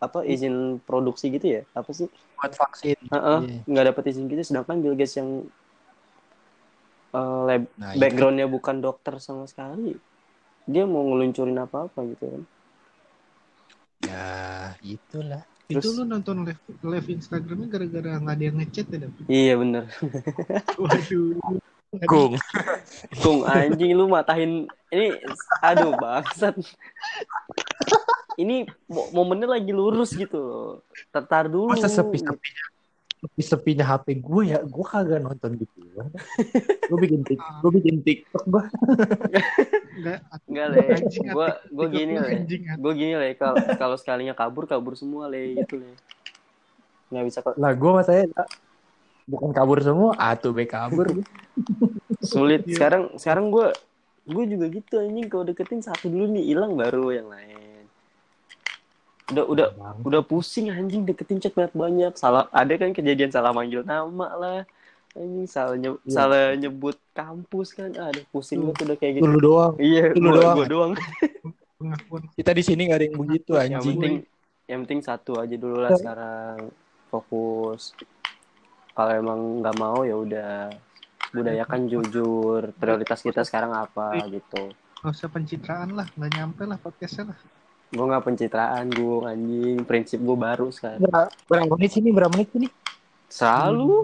apa 0.02 0.26
izin 0.26 0.82
produksi 0.82 1.30
gitu 1.30 1.62
ya? 1.62 1.62
Apa 1.78 1.94
sih? 1.94 2.10
Buat 2.42 2.58
vaksin. 2.58 2.98
Heeh, 2.98 3.40
Iya. 3.46 3.60
nggak 3.70 3.86
dapet 3.94 4.04
izin 4.10 4.26
gitu. 4.28 4.42
Sedangkan 4.42 4.82
Bill 4.82 4.98
Gates 4.98 5.16
yang 5.22 5.46
uh, 7.14 7.42
lab 7.46 7.64
nah, 7.78 7.94
backgroundnya 7.96 8.50
bukan 8.50 8.82
dokter 8.82 9.22
sama 9.22 9.46
sekali. 9.46 9.94
Dia 10.66 10.90
mau 10.90 11.06
ngeluncurin 11.06 11.58
apa-apa 11.58 12.02
gitu 12.06 12.26
kan. 12.26 12.44
Itu, 14.02 14.10
ya 14.10 14.74
itulah 14.82 15.46
Itu 15.72 15.80
Terus- 15.80 15.96
lu 15.98 16.04
nonton 16.04 16.44
live, 16.44 16.62
live 16.82 17.08
Instagramnya 17.10 17.68
gara-gara 17.68 18.10
nggak 18.20 18.36
ada 18.36 18.44
yang 18.44 18.58
ngechat 18.60 18.86
ya, 18.88 18.98
Dav? 19.02 19.12
iya 19.26 19.54
bener. 19.56 19.84
Waduh. 20.76 21.40
Gung. 22.08 22.40
Kung 23.20 23.44
anjing 23.44 23.92
lu 23.92 24.08
matahin. 24.08 24.64
Ini 24.88 25.20
aduh 25.60 25.92
bangsat. 25.96 26.56
Ini 28.36 28.64
mo- 28.88 29.12
momennya 29.12 29.60
lagi 29.60 29.72
lurus 29.72 30.16
gitu 30.16 30.40
loh. 30.40 30.72
Tetar 31.12 31.52
dulu. 31.52 31.76
Masa 31.76 31.92
sepi 31.92 32.20
sepinya 32.20 32.64
sepi 33.22 33.42
sepinya 33.46 33.86
HP 33.86 34.18
gue 34.18 34.44
ya 34.50 34.60
gue 34.66 34.86
kagak 34.86 35.22
nonton 35.22 35.54
gitu 35.54 35.78
gue 36.90 36.98
bikin 37.06 37.22
tik 37.22 37.38
gue 37.38 37.72
bikin 37.78 38.02
tiktok 38.02 38.44
gue 38.50 38.64
Enggak, 39.92 40.20
enggak 40.50 40.68
le. 40.74 40.80
gua 41.30 41.48
TikTok 41.62 41.90
gini 41.94 42.14
le. 42.18 42.30
gue 42.80 42.94
gini 42.98 43.14
le. 43.14 43.30
Kalau 43.38 43.56
kalau 43.78 43.96
sekalinya 44.00 44.34
kabur 44.34 44.66
kabur 44.66 44.98
semua 44.98 45.30
le. 45.30 45.62
Gitu 45.62 45.78
le. 45.78 45.94
Nggak 47.14 47.24
bisa 47.28 47.38
kok. 47.44 47.54
Lah 47.60 47.76
gue 47.76 47.92
masanya 47.94 48.26
bukan 49.30 49.52
kabur 49.54 49.80
semua 49.84 50.18
atuh 50.18 50.56
be 50.56 50.66
kabur. 50.66 51.12
Sulit. 52.24 52.66
Iya. 52.66 52.76
sekarang 52.80 53.04
sekarang 53.20 53.46
gue 53.54 53.68
gue 54.26 54.44
juga 54.50 54.66
gitu 54.74 54.96
anjing. 54.98 55.28
Kalau 55.30 55.44
deketin 55.46 55.84
satu 55.84 56.10
dulu 56.10 56.26
nih 56.40 56.56
hilang 56.56 56.74
baru 56.74 57.14
yang 57.14 57.30
lain 57.30 57.71
udah 59.30 59.46
udah 59.46 59.68
udah 60.02 60.22
pusing 60.22 60.68
anjing 60.68 61.06
deketin 61.06 61.38
chat 61.38 61.54
banyak 61.54 61.72
banyak 61.72 62.14
salah 62.16 62.50
ada 62.50 62.74
kan 62.74 62.90
kejadian 62.92 63.30
salah 63.30 63.52
manggil 63.52 63.82
nama 63.82 64.28
lah. 64.34 64.60
Anjing 65.12 65.44
salah 65.46 65.76
nye- 65.76 66.00
Iya. 66.02 66.12
salah 66.12 66.44
nyebut 66.56 66.96
kampus 67.12 67.72
kan. 67.72 67.92
Aduh 67.92 68.24
pusing 68.30 68.60
Tuh. 68.60 68.72
banget 68.72 68.80
udah 68.88 68.98
kayak 68.98 69.14
gitu. 69.16 69.24
Dulu 69.28 69.38
doang. 69.40 69.74
Iya 69.78 70.06
Lu 70.16 70.30
doang. 70.32 70.56
gua 70.56 70.66
doang. 70.66 70.92
Kita 72.34 72.52
di 72.52 72.62
sini 72.62 72.86
gak 72.86 72.98
ada 72.98 73.06
yang 73.06 73.18
begitu 73.18 73.52
yang 73.54 73.64
anjing. 73.76 73.98
penting 73.98 74.16
yang 74.66 74.80
penting 74.82 75.02
satu 75.02 75.32
aja 75.36 75.56
dulu 75.56 75.78
lah 75.78 75.92
sekarang. 75.94 76.58
Fokus. 77.08 77.92
Kalau 78.92 79.12
emang 79.12 79.40
nggak 79.60 79.76
mau 79.76 80.02
ya 80.02 80.16
udah. 80.16 80.72
Budayakan 81.32 81.88
jujur. 81.88 82.76
Prioritas 82.76 83.20
kita 83.20 83.42
sekarang 83.42 83.72
apa 83.72 84.16
gitu. 84.28 84.72
Gak 85.02 85.12
usah 85.12 85.28
pencitraan 85.28 85.92
lah, 85.92 86.06
nggak 86.14 86.32
nyampe 86.34 86.64
lah 86.64 86.78
podcastnya 86.78 87.32
lah. 87.32 87.40
Gue 87.92 88.06
nggak 88.08 88.24
pencitraan 88.24 88.88
gue 88.88 89.18
anjing. 89.28 89.78
Prinsip 89.84 90.20
gue 90.24 90.38
baru 90.40 90.72
sekarang. 90.72 91.04
Berapa, 91.04 91.28
berapa 91.52 91.74
menit 91.76 91.92
sini 91.92 92.10
berapa 92.16 92.32
menit 92.32 92.50
sini 92.56 92.68
selalu. 93.28 94.04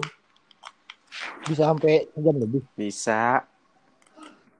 Bisa 1.48 1.72
sampai 1.72 2.08
sejam 2.12 2.36
lebih. 2.36 2.62
Bisa. 2.76 3.44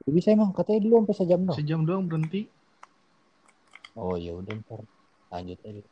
Bisa 0.09 0.33
emang 0.33 0.57
katanya 0.57 0.89
dulu 0.89 1.05
sampai 1.05 1.17
sejam 1.17 1.41
dong. 1.45 1.57
Sejam 1.57 1.81
doang 1.85 2.05
berhenti. 2.09 2.49
oh 3.99 4.17
ya 4.17 4.33
udah 4.33 4.55
ntar. 4.65 4.81
Lanjut 5.29 5.59
aja. 5.65 5.83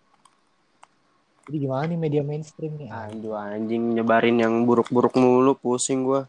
Jadi 1.46 1.56
gimana 1.62 1.86
nih 1.86 1.98
media 2.00 2.22
mainstream 2.24 2.74
nih? 2.80 2.88
Aduh 2.90 3.36
anjing. 3.36 3.94
Nyebarin 3.94 4.40
yang 4.40 4.64
buruk-buruk 4.64 5.14
mulu. 5.14 5.54
Pusing 5.54 6.02
gua. 6.02 6.24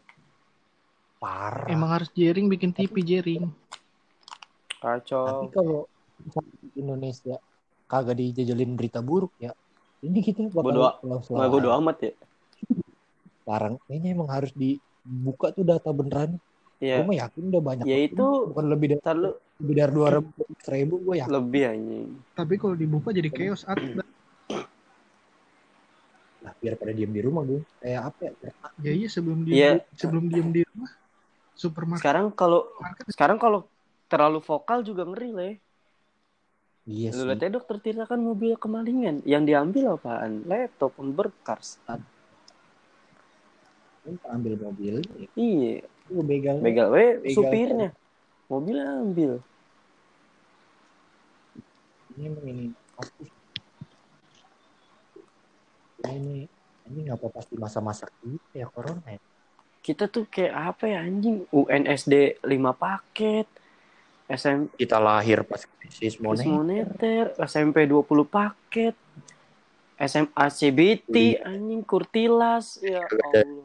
parah. 1.18 1.66
Emang 1.66 1.90
harus 1.90 2.14
jering 2.14 2.46
bikin 2.46 2.70
TV 2.70 3.02
jering. 3.02 3.50
tapi 4.78 5.02
Kacau. 5.02 5.50
kalau 5.50 5.90
misalnya 5.90 5.90
di 5.90 5.97
Indonesia 6.74 7.36
kagak 7.88 8.16
dijajalin 8.20 8.76
berita 8.78 9.00
buruk 9.00 9.32
ya 9.40 9.52
ini 10.04 10.18
kita 10.22 10.46
bakal 10.52 10.62
Bodo- 10.62 10.96
kalau 11.00 11.18
Nggak 11.38 11.50
bodo 11.50 11.68
amat 11.82 11.96
ya. 12.04 12.12
larang 13.48 13.74
kayaknya 13.88 14.08
emang 14.12 14.28
harus 14.28 14.52
dibuka 14.52 15.50
tuh 15.56 15.64
data 15.64 15.90
beneran 15.90 16.36
Iya. 16.78 17.02
gue 17.02 17.14
yakin 17.18 17.42
udah 17.50 17.62
banyak 17.62 17.84
Ya 17.90 17.98
itu 18.06 18.22
bukan 18.54 18.70
lebih 18.70 18.86
dari 18.94 19.02
ntar 19.02 19.18
lu 19.18 19.34
lebih 19.58 19.74
dari 19.82 19.90
dua 19.90 20.08
ribu 20.70 20.94
gue 21.02 21.14
yakin 21.18 21.32
lebih 21.34 21.62
anjing. 21.66 22.08
Tapi 22.38 22.54
kalau 22.54 22.78
dibuka 22.78 23.10
jadi 23.10 23.26
chaos. 23.34 23.66
At, 23.66 23.82
lah 26.38 26.54
biar 26.62 26.78
pada 26.78 26.94
diem 26.94 27.10
di 27.10 27.18
rumah 27.18 27.42
gue 27.42 27.66
kayak 27.82 28.14
apa 28.14 28.20
ya 28.22 28.30
ya 28.78 28.92
iya 28.94 29.08
sebelum 29.10 29.42
diem, 29.42 29.82
sebelum 29.90 30.30
diem 30.30 30.48
di 30.54 30.62
rumah. 30.70 30.90
Supermarket. 31.58 31.98
Sekarang 32.06 32.26
kalau 32.30 32.60
sekarang 33.10 33.38
kalau 33.42 33.66
terlalu 34.06 34.38
vokal 34.38 34.86
juga 34.86 35.02
ngeri 35.02 35.30
le. 35.34 35.50
Iya 36.88 37.12
Lu 37.12 37.22
sih 37.22 37.28
lihat 37.28 37.52
dokter 37.52 37.76
Tirta 37.78 38.08
kan 38.08 38.16
mobil 38.18 38.56
kemalingan. 38.56 39.20
Yang 39.22 39.42
diambil 39.44 39.84
apaan? 39.94 40.42
Laptop 40.48 40.96
on 40.96 41.12
berkars. 41.12 41.76
Kan 41.84 42.00
ambil 44.24 44.56
mobil 44.56 45.04
Iya. 45.36 45.84
gue 46.08 46.24
begal 46.24 46.56
Begal 46.64 46.88
we 46.88 47.20
Begal. 47.20 47.36
supirnya. 47.36 47.88
Mobil 48.48 48.76
ambil. 48.80 49.32
ini 52.18 52.26
emang 52.26 52.46
ini 52.50 52.64
pasti 52.98 53.24
ini 56.08 56.50
ini 56.88 57.00
ngapa 57.06 57.30
pasti 57.30 57.54
masa-masa 57.54 58.10
gitu 58.18 58.42
ya 58.54 58.66
corona 58.66 59.06
ya 59.06 59.20
Kita 59.78 60.10
tuh 60.10 60.26
kayak 60.26 60.74
apa 60.74 60.84
ya 60.90 60.98
anjing? 61.00 61.46
UNSD 61.48 62.42
5 62.42 62.48
paket. 62.74 63.46
SM 64.28 64.68
kita 64.76 65.00
lahir 65.00 65.40
pas 65.40 65.64
krisis 65.64 66.20
Moneter. 66.20 66.52
moneter 66.52 67.24
moneter, 67.32 67.48
SMP 67.48 67.88
20 67.88 68.28
paket, 68.28 68.92
SMA 69.96 70.44
CBT, 70.52 71.40
anjing 71.40 71.80
kurtilas, 71.80 72.76
ya 72.84 73.00
Allah. 73.08 73.64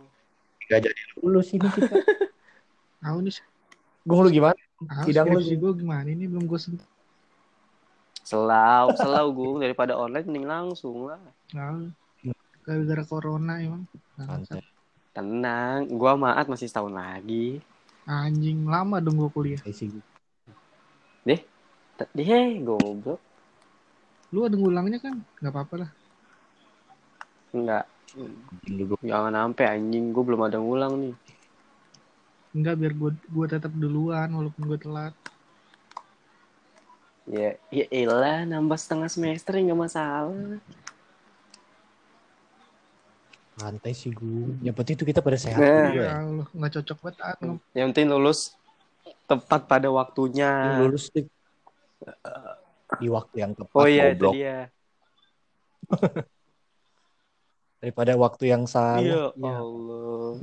gak 0.71 0.79
jadi 0.87 1.01
lulus 1.19 1.51
ini 1.51 1.67
kita 1.67 1.91
Tahu 3.03 3.17
nih. 3.19 3.35
gue 4.03 4.19
lu 4.23 4.29
gimana 4.31 4.55
Tahu 4.87 5.03
Sidang 5.11 5.27
lu 5.27 5.43
skripsi 5.43 5.55
gue 5.59 5.71
gimana 5.83 6.07
ini 6.07 6.23
belum 6.31 6.47
gue 6.47 6.59
sentuh. 6.59 6.87
Selau, 8.23 8.91
selau 8.99 9.35
gue 9.35 9.67
daripada 9.67 9.99
online 9.99 10.23
mending 10.23 10.47
langsung 10.47 11.11
lah. 11.11 11.19
Tahu. 11.51 11.91
Gara-gara 12.63 13.03
corona 13.03 13.59
emang. 13.59 13.83
Tenang, 15.11 15.91
gua 15.91 16.15
maat 16.15 16.47
masih 16.47 16.71
setahun 16.71 16.95
lagi. 16.95 17.59
Anjing 18.07 18.63
lama 18.63 19.03
dong 19.03 19.19
gue 19.19 19.29
kuliah. 19.29 19.59
Sih 19.67 19.91
T- 21.23 22.11
Deh, 22.17 22.59
goblok. 22.65 23.21
Lu 24.33 24.49
ada 24.49 24.57
ngulangnya 24.57 24.97
kan? 24.97 25.15
Gak 25.39 25.53
apa-apa 25.53 25.75
lah. 25.85 25.91
Enggak, 27.53 27.85
jangan 29.05 29.29
sampai 29.29 29.65
anjing, 29.77 30.09
gua 30.09 30.23
belum 30.25 30.41
ada 30.41 30.57
ngulang 30.57 30.93
nih. 30.97 31.15
Enggak 32.53 32.75
biar 32.81 32.93
gue 32.97 33.11
gue 33.13 33.45
tetap 33.45 33.69
duluan 33.77 34.29
walaupun 34.33 34.73
gue 34.73 34.79
telat. 34.81 35.13
Ya, 37.29 37.55
ya 37.69 37.85
elah, 37.93 38.41
nambah 38.49 38.77
setengah 38.77 39.09
semester 39.09 39.53
nggak 39.53 39.77
masalah. 39.77 40.57
Santai 43.53 43.93
sih 43.93 44.09
gue. 44.09 44.57
Yang 44.65 44.75
penting 44.81 44.95
tuh 44.97 45.07
kita 45.13 45.21
pada 45.21 45.37
sehat. 45.37 45.61
Nah, 45.61 45.93
Iya. 45.93 46.03
Ya, 46.09 46.15
lu 46.25 46.43
nggak 46.57 46.73
cocok 46.81 46.97
banget 47.05 47.17
ah, 47.21 47.37
yang 47.77 47.93
penting 47.93 48.09
lulus 48.09 48.57
tepat 49.27 49.61
pada 49.67 49.89
waktunya. 49.89 50.49
Lu 50.79 50.91
lulus 50.91 51.09
di, 51.13 51.25
di 52.99 53.07
waktu 53.09 53.35
yang 53.41 53.53
tepat. 53.55 53.79
Oh 53.79 53.87
iya 53.87 54.11
itu 54.11 54.27
dia. 54.35 54.69
Daripada 57.83 58.15
waktu 58.15 58.43
yang 58.47 58.63
salah. 58.63 59.03
Iya 59.03 59.23
Ya, 59.35 59.59
Allah. 59.59 60.39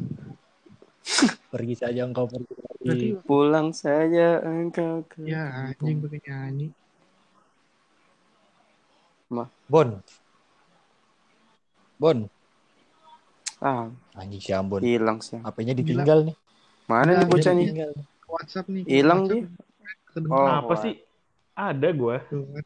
pergi 1.50 1.74
saja 1.74 2.00
engkau 2.06 2.28
pergi. 2.28 2.52
Berarti 2.80 3.08
Pulang 3.24 3.72
saja 3.72 4.44
engkau 4.44 5.02
ke 5.08 5.24
ya 5.24 5.72
anjing 5.72 6.00
pakai 6.04 6.20
nyanyi. 6.28 6.68
Bon. 9.70 10.02
Bon. 11.96 12.18
Ah, 13.60 13.92
Anjing 14.16 14.40
si 14.40 14.50
Ambon. 14.56 14.80
hilang 14.80 15.20
sih. 15.20 15.36
HP-nya 15.36 15.76
ditinggal 15.76 16.32
nih. 16.32 16.36
Mana 16.88 17.22
nih 17.22 17.28
Ada, 17.28 17.84
WhatsApp 18.30 18.66
nih. 18.70 18.82
Hilang 18.86 19.26
dia. 19.26 19.44
Oh, 20.30 20.46
Apa 20.46 20.74
sih? 20.78 20.98
Ada 21.54 21.88
gue. 21.92 22.16
kan. 22.30 22.64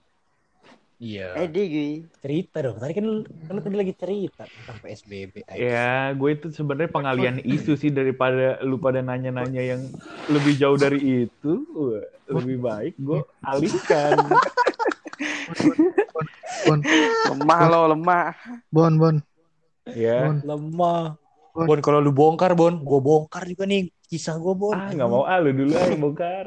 Iya. 1.03 1.37
Eh, 1.37 1.49
dia 1.51 1.65
gue. 1.67 1.89
cerita 2.23 2.65
dong. 2.65 2.79
Tadi 2.81 2.93
kan 2.95 3.05
lu, 3.05 3.15
kan 3.27 3.53
lu 3.53 3.61
tadi 3.61 3.77
lagi 3.77 3.93
cerita 3.93 4.47
tentang 4.47 4.77
PSBB. 4.81 5.35
Ya, 5.53 6.15
gue 6.15 6.31
itu 6.33 6.47
sebenarnya 6.55 6.89
pengalian 6.89 7.37
isu 7.43 7.75
sih 7.77 7.91
daripada 7.93 8.63
lu 8.63 8.79
pada 8.81 9.03
nanya-nanya 9.05 9.63
yang 9.75 9.83
lebih 10.31 10.55
jauh 10.57 10.79
dari 10.79 11.27
itu. 11.29 11.53
Wah, 11.75 12.05
lebih 12.41 12.57
baik 12.63 12.95
gue 12.97 13.21
alihkan. 13.45 14.17
Bon, 16.65 16.81
Lemah 17.29 17.61
lo, 17.69 17.81
lemah. 17.93 18.33
bon, 18.73 18.93
bon, 18.97 19.17
ya. 19.93 20.33
bon. 20.33 20.39
Lemah. 20.41 21.21
Bon. 21.55 21.65
Bon, 21.65 21.79
kalau 21.79 22.03
lu 22.03 22.11
bongkar, 22.11 22.53
Bon, 22.53 22.75
gue 22.75 23.01
bongkar 23.01 23.47
juga 23.47 23.63
nih 23.63 23.87
kisah 24.05 24.35
gue, 24.35 24.53
Bon. 24.53 24.75
Ah, 24.75 24.91
nggak 24.91 25.07
mau 25.07 25.23
ah 25.23 25.39
lu 25.39 25.55
dulu 25.55 25.71
aja 25.73 25.95
bongkar. 25.95 26.47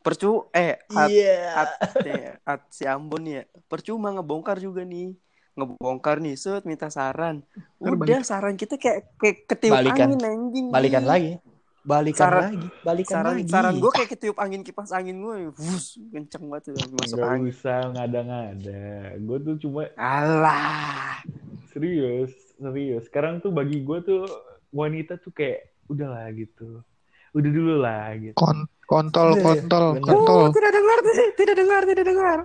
Percu 0.00 0.48
eh 0.50 0.80
at, 0.88 1.06
Iya. 1.06 1.36
at, 1.54 1.70
eh, 2.00 2.32
at 2.42 2.60
si 2.68 2.88
Ambon 2.88 3.20
ya. 3.22 3.44
Percuma 3.68 4.08
ngebongkar 4.10 4.56
juga 4.56 4.80
nih. 4.80 5.12
Ngebongkar 5.52 6.16
nih, 6.18 6.32
set 6.34 6.64
minta 6.64 6.88
saran. 6.88 7.44
Ntar 7.76 7.92
Udah 7.94 8.24
saran 8.24 8.56
kita 8.56 8.80
kayak 8.80 9.12
kayak 9.14 9.36
ketiup 9.46 9.76
Balikan. 9.76 10.08
angin 10.08 10.20
anjing. 10.24 10.66
Balikan 10.72 11.04
lagi. 11.04 11.36
Balikan 11.82 12.24
Saran- 12.26 12.44
lagi. 12.46 12.66
Balikan 12.80 13.12
Saran 13.14 13.32
lagi. 13.34 13.44
saran 13.46 13.74
gue 13.76 13.90
kayak 13.90 14.10
ketiup 14.10 14.36
angin 14.36 14.60
kipas 14.62 14.88
angin 14.90 15.16
gue. 15.18 15.52
Wus, 15.54 16.00
kenceng 16.08 16.48
banget 16.48 16.72
tuh 16.72 16.88
masuk 16.94 17.16
Nggak 17.16 17.28
angin. 17.30 17.48
usah 17.50 17.78
ngada-ngada. 17.90 18.84
Gue 19.18 19.36
tuh 19.38 19.54
cuma 19.58 19.82
Alah. 19.94 21.20
serius, 21.68 22.32
serius. 22.60 23.08
Sekarang 23.08 23.40
tuh 23.40 23.50
bagi 23.50 23.80
gue 23.80 23.98
tuh 24.04 24.28
wanita 24.70 25.16
tuh 25.18 25.32
kayak 25.32 25.72
udahlah 25.88 26.28
gitu. 26.36 26.84
Udah 27.32 27.50
dulu 27.50 27.74
lah 27.80 28.12
gitu. 28.20 28.36
Kon 28.36 28.68
kontol, 28.90 29.38
Iya, 29.38 29.42
kontol, 29.46 29.84
bener. 29.96 30.02
kontol. 30.02 30.40
Oh, 30.46 30.50
tidak 30.50 30.72
dengar, 30.74 30.98
tidak, 31.00 31.28
tidak 31.38 31.56
dengar, 31.56 31.80
tidak 31.86 32.04
dengar. 32.06 32.38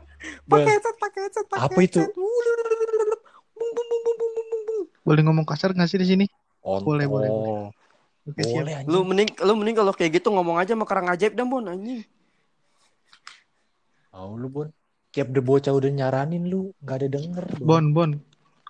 Pakai 0.45 0.71
headset, 0.77 0.95
pakai 1.01 1.19
headset, 1.25 1.45
pakai 1.49 1.65
Apa 1.65 1.79
itu? 1.81 1.99
headset. 2.05 2.13
Bung, 2.13 3.71
bung, 3.73 3.87
bung, 3.89 4.01
bung, 4.05 4.15
bung, 4.17 4.31
bung, 4.31 4.47
bung, 4.49 4.63
bung. 4.69 4.83
Boleh 5.01 5.21
ngomong 5.25 5.45
kasar 5.45 5.73
nggak 5.73 5.89
sih 5.89 5.97
di 5.97 6.07
sini? 6.07 6.25
Kontol. 6.61 7.01
Boleh, 7.01 7.05
boleh, 7.09 7.29
Oke, 8.25 8.41
siap. 8.41 8.61
Boleh, 8.61 8.73
anjing. 8.77 8.89
Lu 8.93 8.99
mending 9.05 9.29
lu 9.41 9.53
mending 9.57 9.75
kalau 9.77 9.93
kayak 9.93 10.17
gitu 10.21 10.29
ngomong 10.33 10.57
aja 10.57 10.73
sama 10.77 10.85
kerang 10.85 11.09
ajaib 11.09 11.33
dah, 11.33 11.45
Bon, 11.45 11.65
anjing. 11.65 12.01
Mau 14.13 14.33
lu, 14.37 14.47
Bon. 14.49 14.69
Tiap 15.09 15.31
de 15.31 15.39
bocah 15.39 15.71
udah 15.71 15.89
nyaranin 15.89 16.45
lu, 16.45 16.75
nggak 16.83 16.95
ada 17.01 17.07
denger. 17.09 17.45
Bon, 17.63 17.85
Bon. 17.95 18.11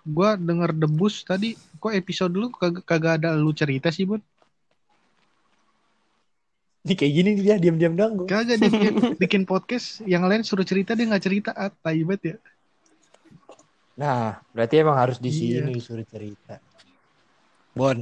Gua 0.05 0.37
denger 0.37 0.69
debus 0.71 1.21
tadi, 1.21 1.51
kok 1.75 1.89
episode 1.89 2.29
dulu 2.29 2.53
kagak 2.53 2.85
kagak 2.85 3.13
ada 3.19 3.33
lu 3.33 3.49
cerita 3.51 3.89
sih, 3.89 4.05
Bon? 4.05 4.21
Ini 6.85 6.93
kayak 6.93 7.13
gini 7.17 7.29
dia, 7.41 7.57
diam-diam 7.57 7.97
doang. 7.97 8.13
gua. 8.15 8.27
Kagak 8.29 8.61
dia 8.61 8.69
bikin, 8.69 8.93
bikin 9.21 9.41
podcast, 9.43 10.05
yang 10.05 10.21
lain 10.23 10.45
suruh 10.45 10.61
cerita 10.61 10.93
dia 10.93 11.09
nggak 11.09 11.23
cerita, 11.23 11.49
ah, 11.51 11.73
tai 11.73 12.05
banget 12.05 12.21
ya. 12.21 12.35
Nah, 13.95 14.37
berarti 14.51 14.75
emang 14.77 14.93
harus 14.93 15.17
di 15.17 15.31
Iya. 15.31 15.65
sini 15.65 15.81
suruh 15.81 16.05
cerita. 16.05 16.61
Bon, 17.73 17.97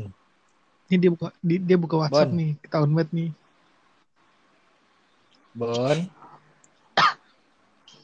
Ini 0.83 0.99
dia 0.99 1.09
buka 1.09 1.31
di- 1.39 1.63
dia 1.63 1.77
buka 1.79 1.95
WhatsApp 1.97 2.29
Bon. 2.29 2.35
nih, 2.35 2.51
ketahuan 2.59 2.91
banget 2.91 3.09
nih. 3.15 3.29
Bon. 5.55 5.97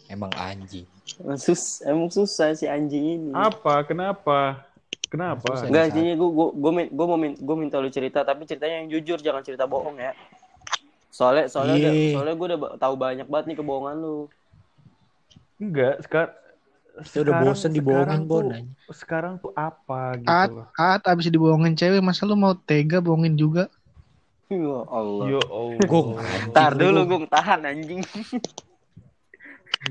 Emang 0.10 0.34
anjing. 0.34 0.89
Sus, 1.38 1.86
emang 1.86 2.10
susah 2.10 2.58
si 2.58 2.65
anjing 2.65 3.22
ini. 3.22 3.30
Apa? 3.30 3.86
Kenapa? 3.86 4.65
Kenapa? 5.06 5.65
Enggak, 5.65 5.93
intinya 5.93 6.13
gue 6.17 6.30
gue 6.30 6.48
gue 6.54 6.72
gue 6.89 7.06
mau 7.06 7.17
gua 7.17 7.56
minta 7.58 7.78
lu 7.78 7.89
cerita, 7.89 8.26
tapi 8.26 8.45
ceritanya 8.45 8.82
yang 8.82 8.89
jujur, 8.89 9.22
jangan 9.22 9.41
cerita 9.41 9.69
bohong 9.69 9.98
ya. 9.98 10.13
Soalnya 11.10 11.45
soalnya 11.50 11.76
udah, 11.78 11.93
Iya. 11.93 12.13
soalnya 12.13 12.36
gue 12.38 12.48
udah 12.50 12.60
tahu 12.78 12.93
banyak 12.93 13.28
banget 13.30 13.45
nih 13.54 13.58
kebohongan 13.58 13.95
lu. 13.98 14.17
Enggak, 15.58 15.95
sekarang 16.06 16.34
Saya 17.00 17.22
udah 17.24 17.34
bosen 17.39 17.72
dibohongin, 17.72 18.22
Bon. 18.28 18.43
tuh, 18.43 18.91
sekarang 18.91 19.34
tuh 19.39 19.56
apa 19.56 20.19
gitu 20.19 20.28
At, 20.28 20.50
loh. 20.52 20.67
at, 20.76 21.02
abis 21.08 21.32
dibohongin 21.32 21.72
cewek, 21.72 22.04
masa 22.04 22.28
lu 22.28 22.36
mau 22.36 22.52
tega 22.54 23.00
bohongin 23.00 23.39
juga? 23.39 23.72
Ya 24.52 24.78
Allah. 24.89 25.24
Ya 25.32 25.41
Allah. 25.48 25.80
Gung. 25.88 26.10
Tar 26.52 26.74
dulu, 26.76 27.00
Gung. 27.08 27.24
gue 27.24 27.32
tahan 27.32 27.62
anjing. 27.65 28.02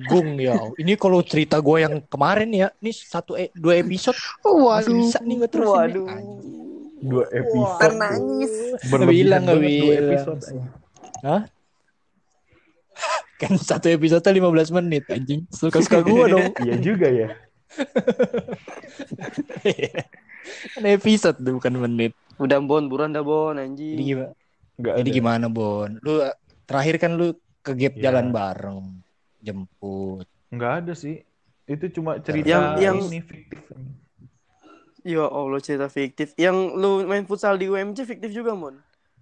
Gung 0.04 0.36
ya. 0.36 0.56
Ini 0.74 0.92
kalau 0.94 1.20
cerita 1.20 1.58
gue 1.58 1.76
yang 1.80 1.94
kemarin 2.04 2.48
ya, 2.50 2.68
ini 2.78 2.90
satu 2.90 3.34
e- 3.34 3.52
dua 3.52 3.76
episode 3.76 4.16
Oh, 4.42 4.68
masih 4.68 4.88
waduh. 4.88 4.96
bisa 5.00 5.18
nih 5.20 5.34
gue 5.36 5.48
terusin. 5.48 5.64
nih. 5.64 5.72
Waduh. 5.72 6.06
Anjing. 6.06 6.56
Dua 6.98 7.24
episode. 7.30 7.74
Ntar 7.74 7.92
nangis. 7.94 8.52
Berlebihan 8.84 9.16
Bilang, 9.16 9.42
dua 9.46 9.56
bilang. 9.56 10.38
Hah? 11.20 11.42
Kan 13.40 13.54
satu 13.54 13.86
episode 13.86 14.18
15 14.20 14.74
menit 14.74 15.06
anjing. 15.06 15.46
Suka-suka 15.48 16.02
gue 16.02 16.24
dong. 16.34 16.50
Iya 16.58 16.74
juga 16.76 17.06
ya. 17.06 17.28
kan 20.74 20.82
episode 20.84 21.36
tuh, 21.38 21.52
bukan 21.54 21.74
menit. 21.78 22.12
Udah 22.36 22.58
Bon, 22.58 22.82
buruan 22.82 23.10
dah 23.10 23.20
Bon 23.20 23.52
Jadi 23.52 23.62
anjing. 23.62 23.96
gimana? 23.98 24.30
Enggak 24.74 24.94
Jadi 24.98 25.08
gimana, 25.10 25.44
Bon? 25.46 25.90
Lu 25.98 26.22
terakhir 26.64 26.94
kan 26.98 27.10
lu 27.14 27.34
ke 27.60 27.74
gap 27.74 27.94
Iya. 27.94 28.02
jalan 28.10 28.26
bareng. 28.30 28.80
Jemput. 29.40 30.26
Enggak 30.48 30.84
ada 30.84 30.92
sih. 30.92 31.22
Itu 31.64 31.88
cuma 31.92 32.16
cerita 32.18 32.48
Yang- 32.48 32.68
yang- 32.80 33.00
ini 33.04 33.20
fiktif. 33.20 33.60
Ya 35.06 35.24
Allah 35.24 35.60
cerita 35.60 35.88
fiktif. 35.88 36.34
Yang 36.34 36.56
lu 36.74 37.04
main 37.04 37.24
futsal 37.24 37.56
di 37.56 37.68
UMJ 37.68 38.04
fiktif 38.04 38.32
juga 38.32 38.52
Mon. 38.52 38.76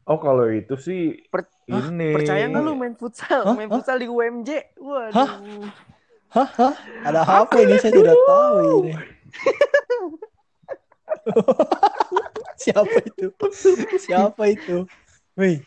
Oh 0.07 0.17
kalau 0.17 0.47
itu 0.47 0.79
sih 0.79 1.19
Per- 1.27 1.51
ini 1.67 2.15
Percaya 2.15 2.47
nggak 2.47 2.63
lu 2.63 2.73
main 2.75 2.95
futsal? 2.95 3.43
Hah? 3.43 3.55
Main 3.55 3.67
Hah? 3.69 3.77
futsal 3.77 3.99
di 3.99 4.07
UMJ? 4.07 4.51
Waduh. 4.79 5.67
Hah? 6.31 6.49
Hah? 6.55 6.75
Ada 7.03 7.21
apa 7.23 7.57
ini? 7.61 7.75
Saya 7.79 7.93
tidak 7.93 8.15
tahu 8.15 8.59
ini. 8.83 8.93
Siapa 12.57 12.99
itu? 13.05 13.27
Siapa 14.01 14.43
itu? 14.49 14.77
Wih, 15.37 15.61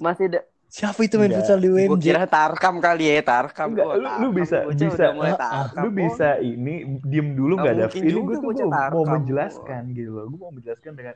Masih 0.00 0.26
ada. 0.32 0.40
Siapa 0.72 0.96
itu 0.98 1.14
main 1.14 1.28
Enggak. 1.28 1.44
futsal 1.44 1.58
di 1.58 1.68
Gue 1.68 1.84
UMJ? 1.86 2.00
kira 2.02 2.24
tarkam 2.24 2.74
kali 2.78 3.04
ya, 3.04 3.20
tarkam. 3.20 3.68
Enggak, 3.70 3.86
lu- 3.92 4.16
lu 4.18 4.28
bisa- 4.32 4.64
Bocah 4.64 4.80
bisa. 4.80 4.96
udah 4.96 5.10
mulai 5.12 5.28
Ah, 5.28 5.36
ah. 5.36 5.40
tarkam, 5.68 5.82
lu 5.84 5.88
bisa 5.92 6.28
ini 6.40 6.74
diem 7.02 7.28
dulu 7.32 7.52
Nggak 7.54 7.64
nggak 7.68 7.74
ada 7.84 7.86
ini 7.94 8.08
juga 8.10 8.32
gue 8.32 8.52
tuh 8.56 8.66
mau, 8.66 8.88
mau 8.90 9.04
menjelaskan 9.06 9.82
gitu 9.92 10.10
loh 10.10 10.24
gue 10.26 10.38
mau 10.40 10.50
menjelaskan 10.50 10.92
dengan 10.94 11.14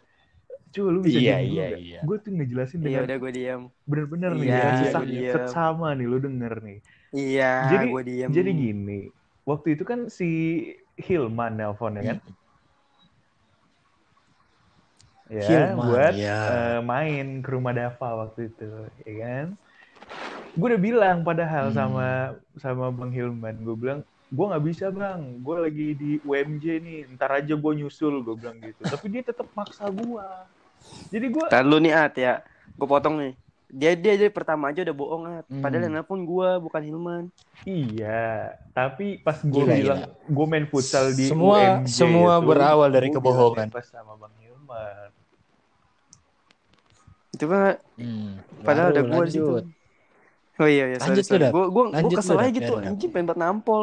cuy 0.69 0.85
lu 0.87 1.01
bisa 1.01 1.17
Iya, 1.17 1.25
diem 1.33 1.41
dulu 1.41 1.49
iya, 1.49 1.65
nggak? 1.67 1.81
iya. 1.81 2.01
gue 2.03 2.17
tuh 2.19 2.31
ngejelasin 2.31 2.77
Iya 2.77 2.85
dengan 2.85 3.03
udah 3.03 3.17
gue 3.17 3.33
diam. 3.33 3.61
bener-bener 3.83 4.31
nih 4.35 4.45
Iya, 4.45 4.53
ya, 4.53 4.61
iya, 4.61 4.77
sesak- 4.85 5.09
iya. 5.09 5.33
seksama 5.33 5.89
nih 5.91 6.07
lu 6.07 6.19
denger 6.19 6.55
nih 6.61 6.79
Iya, 7.11 7.53
Jadi- 7.67 7.89
gue 7.89 8.03
diam. 8.05 8.31
jadi 8.31 8.51
gini 8.53 9.01
waktu 9.43 9.69
itu 9.73 9.83
kan 9.83 10.01
si 10.07 10.29
Hilman 10.97 11.53
nelpon 11.55 11.97
ya 11.97 12.03
kan 12.07 12.19
ya 15.29 15.43
Hilman, 15.43 15.77
buat 15.83 16.13
ya. 16.15 16.39
eh, 16.47 16.81
main 16.81 17.27
ke 17.39 17.49
rumah 17.49 17.73
Dava 17.73 18.09
waktu 18.25 18.49
itu 18.49 18.69
ya 19.03 19.15
kan 19.19 19.47
gue 20.53 20.67
udah 20.67 20.81
bilang 20.81 21.17
padahal 21.21 21.69
Hmm. 21.69 21.77
sama 21.77 22.07
sama 22.57 22.85
Bang 22.89 23.11
Hilman 23.11 23.61
gue 23.61 23.75
bilang 23.75 24.01
gue 24.27 24.43
nggak 24.45 24.65
bisa 24.65 24.87
bang 24.89 25.21
gue 25.39 25.57
lagi 25.57 25.87
di 25.93 26.11
UMJ 26.21 26.65
nih 26.79 26.99
ntar 27.13 27.31
aja 27.37 27.53
gue 27.53 27.73
nyusul 27.77 28.21
gue 28.21 28.35
bilang 28.35 28.59
gitu 28.59 28.81
tapi 28.83 29.07
dia 29.09 29.23
tetap 29.23 29.47
maksa 29.53 29.87
gue 29.87 30.27
jadi 31.09 31.27
gue 31.29 31.45
Ntar 31.45 31.63
lu 31.63 31.79
nih 31.79 31.93
At 31.93 32.15
ya. 32.15 32.35
Gue 32.73 32.87
potong 32.87 33.17
nih. 33.17 33.33
Dia 33.67 33.93
dia 33.93 34.15
dia 34.15 34.29
pertama 34.29 34.71
aja 34.71 34.81
udah 34.81 34.95
bohong 34.95 35.25
At. 35.33 35.45
Padahal 35.49 35.75
Hmm. 35.75 35.87
yang 35.89 35.95
nelpon 35.97 36.21
gue 36.23 36.49
bukan 36.61 36.83
Hilman. 36.83 37.25
iya 37.65 38.55
tapi 38.71 39.19
pas 39.19 39.41
gue 39.41 39.65
bilang 39.65 40.07
gue 40.23 40.47
main 40.47 40.63
futsal 40.65 41.11
di 41.11 41.27
Semua- 41.27 41.83
UMJ 41.83 41.89
semua 41.89 42.33
itu, 42.37 42.47
berawal 42.47 42.89
dari 42.89 43.09
kebohongan. 43.09 43.67
Pas 43.69 43.83
sama 43.85 44.15
Bang 44.15 44.31
Hilman 44.37 45.11
Itu 47.37 47.45
kan 47.47 47.77
Hmm, 47.97 48.41
padahal 48.61 48.89
ada 48.91 49.03
gue 49.03 49.23
di 49.23 49.31
situ. 49.31 49.45
lanjut. 49.45 49.65
Oh 50.57 50.65
iya 50.65 50.85
iya 50.89 50.97
sorry 50.97 51.13
Lanjut 51.13 51.25
sorry. 51.27 51.47
Gue 51.47 51.65
gue 51.67 51.69
gue 51.69 51.85
Lanjut 51.93 52.19
kesel 52.19 52.37
aja 52.39 52.51
gitu. 52.51 52.73
Dat. 52.75 52.89
Anjing 52.89 53.11
pengen 53.11 53.27
buat 53.27 53.39
nampol. 53.39 53.83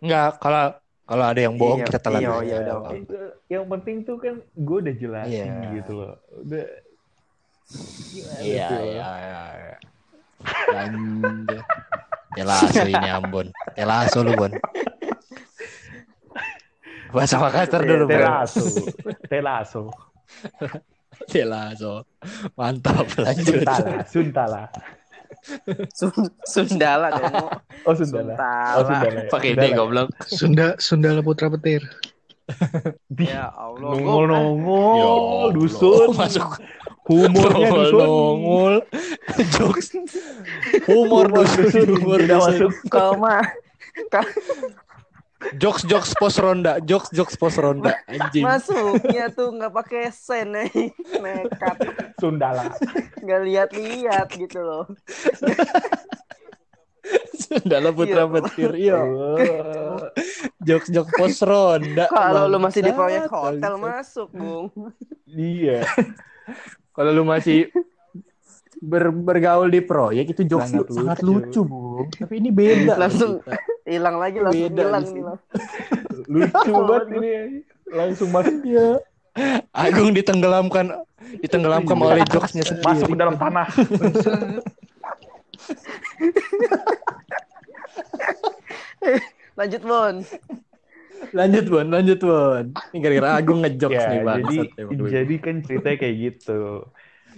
Enggak, 0.00 0.40
kalau 0.40 0.64
Kalau 1.04 1.26
ada 1.26 1.40
yang 1.42 1.58
bohong 1.58 1.82
Iya, 1.82 1.86
kita 1.90 1.98
telan. 1.98 2.22
iya, 2.22 2.30
aja. 2.30 2.38
iya, 2.40 2.56
udah, 2.62 2.74
oke. 2.78 2.94
Itu 2.96 3.16
yang 3.48 3.64
penting 3.66 3.96
tuh 4.00 4.16
kan 4.16 4.34
gue 4.38 4.78
udah 4.78 4.94
jelasin 4.94 5.50
Iya. 5.50 5.74
gitu 5.76 5.92
loh. 5.92 6.14
Udah 6.38 6.66
Iya, 8.38 8.66
tuh? 8.70 8.78
iya, 8.80 9.08
iya. 9.10 9.42
iya. 9.58 9.76
Anjir. 10.72 11.60
Telaso 12.30 12.82
ini 12.86 13.10
Ambon. 13.10 13.46
Telaso 13.74 14.18
lu, 14.22 14.32
Bon. 14.32 14.52
Bahasa 17.10 17.36
Makassar 17.36 17.82
dulu. 17.82 18.06
Telaso. 18.06 18.62
Telaso. 19.26 19.82
Telaso. 21.30 22.04
Mantap. 22.56 23.06
Lanjut. 23.20 23.60
Suntala. 23.60 23.92
Suntala. 24.06 24.62
Sun- 25.96 26.34
Sundala 26.44 27.08
demo. 27.16 27.48
Oh 27.88 27.94
Sundala. 27.96 28.36
Suntala. 28.36 28.76
Oh 28.76 28.82
Sundala. 28.84 29.20
ya. 29.24 29.30
Pakai 29.32 29.50
Sundala 29.52 29.64
D 29.64 29.72
ya. 29.72 29.76
goblok. 29.76 30.08
Sunda 30.28 30.66
Sundala 30.76 31.20
Putra 31.24 31.48
Petir. 31.48 31.82
Ya 33.16 33.48
Allah. 33.54 33.90
Nongol 33.94 34.24
Ya 34.24 34.30
nongol 34.36 35.00
Allah. 35.00 35.54
dusun. 35.54 36.08
Masuk. 36.20 36.50
Humornya 37.08 37.68
Nongol, 37.72 37.80
dusun. 37.88 38.00
nongol. 38.04 38.74
Jokes. 39.56 39.88
Humor 40.86 41.26
dusun. 41.32 41.86
Humor 41.94 42.20
dusun. 42.20 42.38
masuk. 42.38 42.72
Kau 42.92 43.12
mah 43.16 43.42
Jokes 45.56 45.88
jokes 45.88 46.12
pos 46.20 46.36
ronda. 46.36 46.76
Jokes 46.84 47.08
jokes 47.16 47.34
pos 47.40 47.56
ronda. 47.56 47.96
Anjing. 48.04 48.44
masuknya 48.44 49.32
tuh 49.32 49.56
nggak 49.56 49.72
pakai 49.72 50.12
sen 50.12 50.52
nih. 50.52 50.92
Nekat. 51.16 51.76
Sundala. 52.20 52.68
Nggak 53.24 53.40
lihat-lihat 53.48 54.28
gitu 54.36 54.60
loh. 54.60 54.84
Dalam 57.66 57.96
putra 57.96 58.28
Iya. 58.28 58.32
petir. 58.36 58.70
Iya. 58.76 59.00
Jokes 60.62 60.88
jokes 60.92 61.12
pos 61.16 61.40
ronda. 61.42 62.04
Kalau 62.06 62.44
lu 62.46 62.58
masih 62.60 62.84
di 62.84 62.92
proyek 62.92 63.26
hotel 63.26 63.74
masuk, 63.80 64.28
Bung. 64.30 64.68
Iya. 65.24 65.82
Kalau 66.92 67.10
lu 67.10 67.24
masih 67.24 67.72
ber- 68.80 69.12
bergaul 69.14 69.68
di 69.68 69.80
proyek 69.80 70.26
itu 70.30 70.42
jokes 70.46 70.72
Sangat 70.72 70.86
lu 70.86 70.94
sangat 70.94 71.18
lucu. 71.20 71.40
lucu, 71.46 71.60
Bung. 71.62 72.08
Tapi 72.10 72.34
ini 72.36 72.50
beda. 72.50 72.94
Langsung. 72.98 73.32
Hilang 73.82 74.16
lagi 74.16 74.38
langsung 74.38 74.64
Beda 74.66 74.82
hilang 74.82 75.04
nih. 75.04 75.22
Lucu 76.26 76.72
banget 76.80 77.06
ini. 77.12 77.30
Langsung 77.86 78.28
masuk 78.30 78.56
Iya. 78.62 78.88
Agung 79.70 80.10
ditenggelamkan 80.10 80.86
ditenggelamkan 81.38 81.94
Iya. 81.94 82.06
oleh 82.08 82.22
jokesnya 82.26 82.64
sendiri. 82.64 82.84
masuk 82.84 83.06
ke 83.06 83.16
dalam 83.16 83.36
tanah. 83.36 83.66
Lanjut, 89.56 89.82
Bon. 89.82 90.14
Lanjut, 91.32 91.64
Bon. 91.68 91.86
Lanjut, 91.86 92.18
Bon. 92.20 92.64
Ini 92.90 92.98
gara-gara 92.98 93.28
Agung 93.36 93.60
ngejokes 93.60 93.92
ya, 93.98 94.10
nih, 94.10 94.20
Bang. 94.22 94.40
jadi 94.42 94.58
jadi 95.10 95.34
kan 95.38 95.54
ceritanya 95.60 95.96
kayak 95.98 96.16
gitu. 96.18 96.60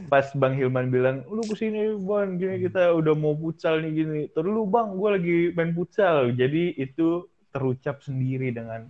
Pas 0.07 0.27
Bang 0.33 0.55
Hilman 0.55 0.88
bilang, 0.88 1.23
lu 1.27 1.43
ke 1.43 1.55
sini 1.55 1.93
Bang, 1.99 2.37
gini 2.37 2.62
kita 2.62 2.91
udah 2.93 3.15
mau 3.15 3.35
futsal 3.35 3.79
nih 3.81 3.93
gini. 3.93 4.21
Terus 4.31 4.49
lu 4.49 4.65
Bang, 4.65 4.95
gue 4.95 5.09
lagi 5.11 5.37
main 5.53 5.71
futsal. 5.71 6.33
Jadi 6.33 6.75
itu 6.75 7.27
terucap 7.51 8.01
sendiri 8.01 8.49
dengan 8.51 8.88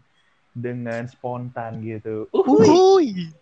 dengan 0.53 1.05
spontan 1.07 1.81
gitu. 1.81 2.29
Uhuy. 2.31 3.33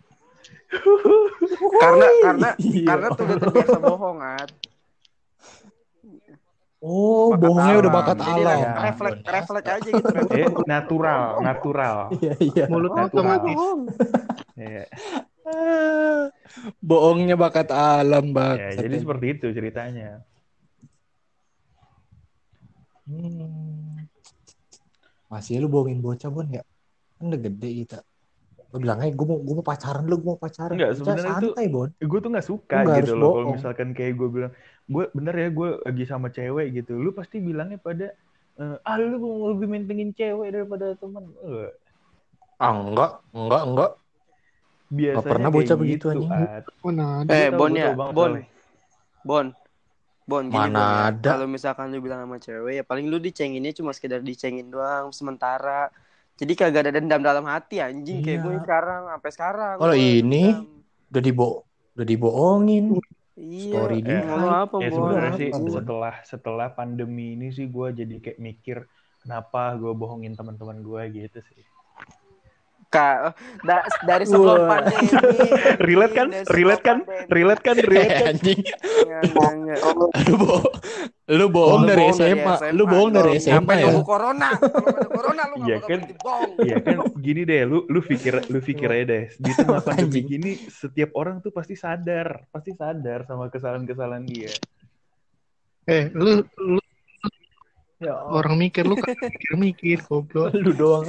Karena 1.77 2.07
karena 2.23 2.49
Iya. 2.57 2.87
karena 2.87 3.07
tuh 3.13 3.25
udah 3.27 3.39
terbiasa 3.39 3.79
bohong, 3.79 4.19
At. 4.23 4.51
Oh, 6.81 7.37
Bakat 7.37 7.45
bohongnya 7.45 7.75
udah 7.77 7.93
alam. 7.93 7.99
bakat 8.01 8.17
Jadi 8.17 8.33
alam. 8.41 8.57
Ya, 8.57 8.73
refleks 8.89 9.19
Bon. 9.21 9.29
refleks 9.37 9.69
aja 9.69 9.89
gitu. 9.93 10.15
Eh, 10.33 10.49
natural, 10.65 11.21
natural. 11.45 11.97
Iya, 12.17 12.35
iya. 12.41 12.65
Mulutnya 12.73 13.05
natural. 13.05 13.21
otomatis. 13.21 13.57
Bohong. 13.61 13.81
Bohongnya 16.83 17.35
bakat 17.35 17.71
alam, 17.71 18.31
Bang. 18.31 18.59
ya, 18.59 18.77
jadi 18.77 18.97
seperti 18.99 19.27
itu 19.35 19.47
ceritanya. 19.51 20.23
Hmm. 23.07 24.07
Masih 25.27 25.63
lu 25.63 25.71
bohongin 25.71 25.99
bocah, 25.99 26.29
Bon, 26.29 26.47
ya? 26.47 26.63
Kan 27.19 27.31
udah 27.31 27.41
gede 27.41 27.71
kita. 27.85 27.99
Lu 28.71 28.79
bilang 28.79 29.03
aja, 29.03 29.11
gue 29.11 29.27
mau, 29.27 29.39
gue 29.39 29.55
mau 29.57 29.67
pacaran 29.67 30.07
lu, 30.07 30.15
gue 30.19 30.31
mau 30.31 30.39
pacaran. 30.39 30.79
Enggak, 30.79 30.95
sebenarnya 30.95 31.31
itu- 31.39 31.55
santai, 31.55 31.67
Bon. 31.67 31.89
gue 31.91 32.19
tuh 32.23 32.31
nggak 32.31 32.47
suka 32.47 32.77
nggak 32.81 32.97
gitu 33.03 33.13
loh 33.15 33.33
kalau 33.35 33.51
misalkan 33.55 33.89
kayak 33.91 34.15
gue 34.15 34.29
bilang 34.31 34.53
gue 34.87 35.05
bener 35.11 35.35
ya 35.37 35.49
gue 35.51 35.69
lagi 35.81 36.05
sama 36.05 36.29
cewek 36.29 36.67
gitu 36.75 36.99
lu 36.99 37.11
pasti 37.11 37.39
bilangnya 37.39 37.79
pada 37.79 38.11
eh, 38.59 38.77
ah 38.83 38.95
lu 38.95 39.19
mau 39.19 39.55
lebih 39.55 39.67
mentingin 39.67 40.11
cewek 40.11 40.51
daripada 40.51 40.95
teman 40.95 41.31
Eh, 41.43 41.71
Ah, 42.59 42.75
enggak, 42.77 43.23
enggak, 43.33 43.63
enggak. 43.65 43.91
Biasanya 44.91 45.31
pernah 45.31 45.49
kayak 45.49 45.57
bocah 45.63 45.77
begitu, 45.79 46.05
gitu. 46.11 46.27
Mana 46.83 47.05
ada. 47.23 47.31
Eh, 47.31 47.49
Bon 47.55 47.71
ya, 47.71 47.95
Bon. 47.95 48.33
Bon. 49.23 49.47
Bon, 50.31 50.45
gini 50.47 50.55
Mana 50.55 50.79
Bon, 50.79 51.09
ada. 51.11 51.31
Kalau 51.35 51.47
misalkan 51.51 51.91
lu 51.91 51.99
bilang 51.99 52.23
sama 52.23 52.39
cewek 52.39 52.75
ya 52.79 52.85
paling 52.87 53.11
lu 53.11 53.19
dicenginnya 53.19 53.75
cuma 53.75 53.91
sekedar 53.91 54.23
dicengin 54.23 54.71
doang 54.71 55.11
sementara. 55.11 55.91
Jadi 56.39 56.53
kagak 56.55 56.87
ada 56.87 56.93
dendam 57.03 57.21
dalam 57.21 57.45
hati 57.51 57.83
anjing 57.83 58.23
kayak 58.23 58.39
Iya. 58.39 58.45
gue 58.47 58.55
sekarang 58.63 59.03
sampai 59.11 59.31
sekarang. 59.35 59.75
Kalau 59.83 59.97
ini, 59.99 60.45
dendam. 60.55 61.11
Udah 61.11 61.23
dibo 61.23 61.49
udah 61.99 62.07
dibohongin. 62.07 62.85
iya. 63.41 63.73
story 63.73 63.99
eh, 63.99 64.03
dia. 64.05 64.21
apa, 64.29 64.77
ya 64.85 64.89
sebenarnya 64.93 65.33
sih 65.41 65.49
Apa, 65.49 65.69
setelah 65.73 66.15
setelah 66.29 66.69
pandemi 66.77 67.35
ini 67.35 67.49
sih 67.51 67.67
gue 67.73 67.89
jadi 67.97 68.15
kayak 68.21 68.39
mikir 68.39 68.77
kenapa 69.25 69.75
gue 69.81 69.93
bohongin 69.97 70.37
teman-teman 70.37 70.85
gue 70.85 71.03
gitu 71.25 71.41
sih 71.49 71.65
Ka, 72.91 73.31
da- 73.63 73.87
dari 74.03 74.27
sebelum 74.27 74.67
Wah. 74.67 74.83
pandemi. 74.83 75.07
relate 75.87 76.11
kan 76.11 76.27
relate 76.51 76.83
kan 76.83 76.99
relate 77.31 77.63
kan 77.63 77.77
relate 77.79 78.11
kan 78.13 78.35
Anjing. 78.35 78.61
Lu 79.23 79.31
bohong, 79.31 79.59
lu 81.31 81.47
bohong 81.47 81.83
Lu 81.87 81.87
dari 81.87 82.03
bohong 82.03 82.11
dari 82.11 82.35
SMA. 82.35 82.55
SMA. 82.59 82.75
Lu 82.75 82.85
bohong 82.85 83.11
dari 83.15 83.31
Lu 83.31 83.39
SMA 83.39 83.55
Sampai 83.63 83.75
ya. 83.79 83.85
nunggu 83.87 84.03
corona. 84.03 84.49
Kalau 84.51 84.91
ada 84.91 85.07
corona 85.07 85.43
lu 85.47 85.57
Iya 85.63 85.77
bakal 85.79 85.87
kan? 85.87 86.01
Iya 86.59 86.77
kan 86.83 86.97
gini 87.15 87.41
deh, 87.47 87.63
lu 87.63 87.79
lu 87.87 88.01
pikir 88.03 88.35
lu 88.51 88.59
pikir 88.59 88.89
aja 88.91 89.05
deh 89.07 89.25
di 89.39 89.51
tengah 89.55 89.83
pandemi 89.87 90.21
gini 90.21 90.51
setiap 90.67 91.15
orang 91.15 91.39
tuh 91.39 91.55
pasti 91.55 91.79
sadar, 91.79 92.51
pasti 92.51 92.75
sadar 92.75 93.23
sama 93.23 93.47
kesalahan-kesalahan 93.47 94.27
dia. 94.27 94.51
Eh, 95.87 96.11
lu, 96.11 96.43
lu 96.59 96.83
Ya, 98.01 98.17
orang 98.17 98.57
mikir 98.57 98.83
lu 98.83 98.97
kan 98.97 99.13
mikir-mikir 99.29 100.01
goblok. 100.03 100.57
Lu 100.57 100.73
doang. 100.73 101.05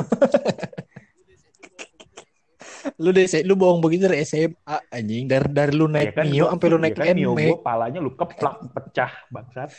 Lu 2.98 3.10
dari 3.14 3.28
lu 3.46 3.54
bohong 3.54 3.82
begitu 3.82 4.10
dari 4.10 4.26
SMA 4.26 4.76
anjing 4.90 5.26
dari 5.30 5.48
dari 5.50 5.74
lu 5.74 5.86
naik 5.86 6.18
Mio 6.26 6.50
sampai 6.50 6.68
lu 6.70 6.78
naik 6.82 6.96
ya 6.98 7.14
kan, 7.14 7.16
Mio 7.18 7.32
NMAX. 7.34 7.48
gua 7.48 7.60
palanya 7.62 8.00
lu 8.02 8.12
keplak 8.18 8.56
pecah 8.74 9.12
bangsat. 9.30 9.72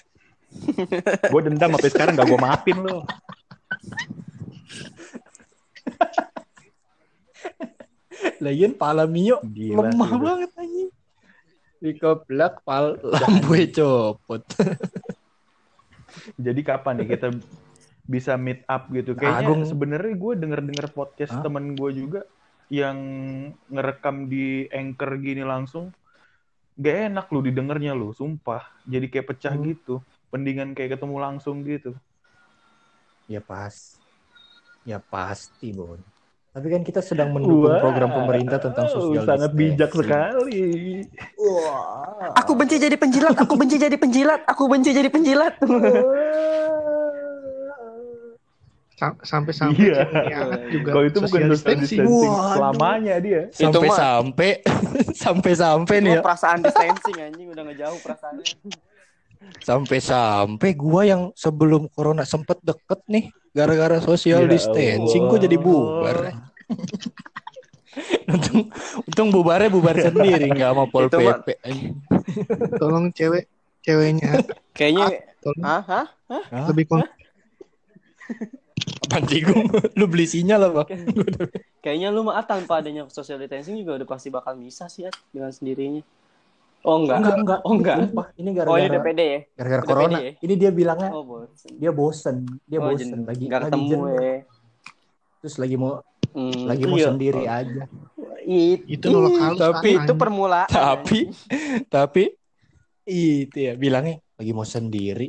gue 1.32 1.40
dendam 1.48 1.72
sampai 1.72 1.90
sekarang 1.90 2.12
gak 2.12 2.28
gue 2.28 2.40
maafin 2.40 2.76
lo. 2.84 3.08
Lagian 8.44 8.76
pala 8.76 9.08
Mio 9.08 9.40
Gila 9.42 9.90
lemah 9.90 10.10
lu. 10.12 10.22
banget 10.22 10.50
anjing. 10.60 10.90
Dikeplak 11.82 12.62
pal 12.62 13.00
lampu 13.02 13.58
copot. 13.74 14.42
Jadi 16.38 16.60
kapan 16.62 17.02
nih 17.02 17.08
kita 17.16 17.28
bisa 18.06 18.36
meet 18.36 18.62
up 18.68 18.86
gitu? 18.92 19.16
Kayaknya 19.16 19.48
Agung. 19.48 19.62
sebenarnya 19.66 20.14
gue 20.14 20.32
denger-denger 20.38 20.86
podcast 20.94 21.32
Hah? 21.34 21.42
temen 21.42 21.74
gue 21.74 21.90
juga 21.96 22.22
yang 22.72 22.96
ngerekam 23.68 24.32
di 24.32 24.64
anchor 24.72 25.20
gini 25.20 25.44
langsung. 25.44 25.92
Gak 26.80 27.12
enak 27.12 27.28
lu 27.28 27.44
didengarnya 27.44 27.92
lu, 27.92 28.16
sumpah. 28.16 28.64
Jadi 28.88 29.12
kayak 29.12 29.28
pecah 29.28 29.52
Hmm. 29.52 29.68
gitu. 29.68 30.00
Pendingan 30.32 30.72
kayak 30.72 30.96
ketemu 30.96 31.16
langsung 31.20 31.60
gitu. 31.68 31.92
Ya 33.28 33.44
pas. 33.44 34.00
Ya 34.88 34.96
pasti, 34.98 35.76
Bon. 35.76 36.00
Tapi 36.52 36.68
kan 36.68 36.84
kita 36.84 37.00
sedang 37.00 37.32
mendukung 37.32 37.80
program 37.80 38.12
pemerintah 38.12 38.60
tentang 38.60 38.84
social 38.88 39.24
sangat 39.24 39.56
bijak 39.56 39.88
distancing. 39.88 40.04
sekali. 40.04 40.64
Aku 42.36 42.52
benci 42.52 42.76
jadi 42.76 42.96
penjilat, 43.00 43.36
aku 43.40 43.56
benci 43.56 43.76
jadi 43.80 43.96
penjilat, 43.96 44.44
aku 44.44 44.68
benci 44.68 44.92
jadi 44.92 45.08
penjilat. 45.08 45.56
Sam- 49.02 49.18
Sampai-sampai 49.20 49.82
Iya. 49.82 50.06
ceweknya 50.06 50.36
anak 50.40 50.60
juga 50.70 50.88
Kalau 50.88 51.02
itu 51.02 51.18
bukan 51.18 51.26
social 51.32 51.50
distancing. 51.50 51.98
distancing 52.06 52.34
selamanya 52.54 53.14
dia. 53.18 53.40
Sampai-sampai 53.50 54.50
sampai-sampai 55.26 55.96
nih 55.98 56.08
Gua 56.08 56.18
ya. 56.18 56.22
perasaan 56.22 56.58
distancing 56.62 57.16
anjing 57.18 57.48
udah 57.50 57.62
ngejauh 57.66 57.98
perasaannya. 57.98 58.46
Sampai-sampai 59.58 60.70
gua 60.72 61.02
yang 61.02 61.22
sebelum 61.34 61.90
corona 61.90 62.22
sempet 62.22 62.62
deket 62.62 63.02
nih 63.06 63.24
gara-gara 63.50 63.98
social 63.98 64.46
Ya 64.46 64.54
distancing 64.54 65.26
gua 65.26 65.36
jadi 65.36 65.56
bubar. 65.56 66.18
untung 68.24 68.72
untung 69.04 69.28
bubarnya 69.28 69.68
bubar 69.68 69.92
sendiri 69.94 70.46
nggak 70.48 70.70
sama 70.70 70.84
pol 70.86 71.10
pp. 71.10 71.58
Tolong 72.78 73.10
cewek 73.10 73.44
ceweknya 73.80 74.40
Kayaknya 74.72 75.06
tolong 75.36 75.60
Hah? 75.60 75.82
Hah? 75.82 76.06
Hah? 76.30 76.64
lebih 76.70 76.86
kon 76.86 77.02
Apaan 79.12 79.28
sih 79.28 79.40
Gung? 79.44 79.68
Lu 80.00 80.08
beli 80.08 80.24
sinyal 80.24 80.72
apa? 80.72 80.88
Kayaknya 81.84 82.08
lu 82.08 82.24
mah 82.24 82.40
ah, 82.40 82.46
tanpa 82.48 82.80
adanya 82.80 83.04
social 83.12 83.36
distancing 83.36 83.76
juga 83.76 84.00
udah 84.00 84.08
pasti 84.08 84.32
bakal 84.32 84.56
bisa 84.56 84.88
sih 84.88 85.04
At, 85.04 85.12
dengan 85.28 85.52
sendirinya. 85.52 86.00
Oh 86.82 87.04
enggak. 87.04 87.18
Enggak, 87.20 87.36
enggak. 87.44 87.60
Oh 87.68 87.72
enggak. 87.76 87.96
Ini 88.00 88.06
Oh 88.08 88.26
ini 88.40 88.50
gara-gara 88.56 88.88
DPD 88.96 89.20
ya? 89.20 89.40
gara-gara 89.52 89.82
corona. 89.84 90.18
ya? 90.18 90.32
Ini 90.40 90.54
dia 90.56 90.70
bilangnya 90.72 91.10
Oh 91.12 91.22
bosen. 91.28 91.70
dia 91.76 91.90
bosen, 91.92 92.36
dia 92.64 92.78
oh, 92.80 92.88
bosen 92.88 93.08
jen- 93.20 93.26
lagi 93.28 93.44
nggak 93.44 93.60
ketemu 93.68 94.00
ya. 94.08 94.34
Terus 95.44 95.56
lagi 95.60 95.76
mau 95.76 95.92
Hmm, 96.32 96.64
lagi 96.64 96.84
mau 96.88 96.96
iya. 96.96 97.12
sendiri 97.12 97.44
aja. 97.44 97.84
It- 98.48 98.88
Itu 98.88 99.12
nolak 99.12 99.36
halus, 99.36 99.60
tapi 99.60 99.88
Bang. 100.00 100.06
itu 100.08 100.12
permulaan. 100.16 100.64
Tapi 100.72 101.18
tapi 101.92 102.24
itu 103.04 103.56
ya 103.60 103.76
bilangnya 103.76 104.16
lagi 104.40 104.52
mau 104.56 104.64
sendiri. 104.64 105.28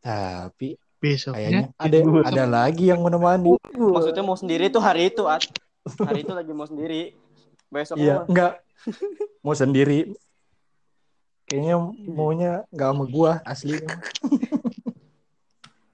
Tapi 0.00 0.72
Besoknya 0.98 1.38
kayaknya 1.38 1.62
ada 1.78 1.98
ada 2.26 2.44
lagi 2.46 2.90
yang 2.90 3.00
menemani. 3.06 3.54
Maksudnya 3.70 4.22
mau 4.26 4.34
sendiri 4.34 4.66
tuh 4.66 4.82
hari 4.82 5.14
itu, 5.14 5.30
At. 5.30 5.46
Hari 5.86 6.26
itu 6.26 6.34
lagi 6.34 6.50
mau 6.50 6.66
sendiri. 6.66 7.14
Besoknya 7.70 8.02
Iya, 8.02 8.14
enggak. 8.26 8.52
Mau 9.46 9.54
sendiri. 9.54 10.10
Kayaknya 11.46 11.74
maunya 12.10 12.52
enggak 12.74 12.88
sama 12.90 13.04
gua 13.06 13.32
aslinya. 13.46 13.94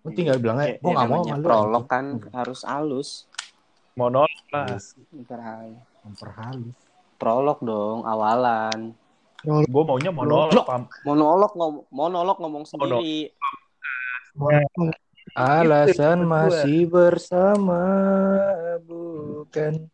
Lu 0.05 0.09
tinggal 0.16 0.40
bilang 0.40 0.59
aja, 0.64 0.80
gua 0.80 0.90
enggak 0.96 1.09
mau 1.09 1.20
namanya 1.20 1.32
sama 1.36 1.36
lu. 1.36 1.46
prolog 1.46 1.84
kan 1.84 2.05
anjing." 2.16 2.32
harus 2.32 2.61
halus. 2.64 3.11
Monolog 3.94 4.44
lah. 4.50 4.66
Ntar 5.12 5.40
halus. 5.40 5.84
Memperhalus. 6.05 6.76
Prolog 7.20 7.59
dong, 7.62 8.09
awalan. 8.09 8.96
Gue 9.44 9.84
maunya 9.84 10.09
monolog. 10.09 10.64
Pam. 10.64 10.88
Monolog 11.05 11.52
ngom 11.52 11.74
monolog 11.92 12.36
ngomong 12.40 12.64
sendiri. 12.64 13.32
Alasan 15.35 16.18
Itu 16.22 16.26
gua. 16.26 16.30
masih 16.30 16.80
bersama 16.87 17.82
bukan 18.82 19.89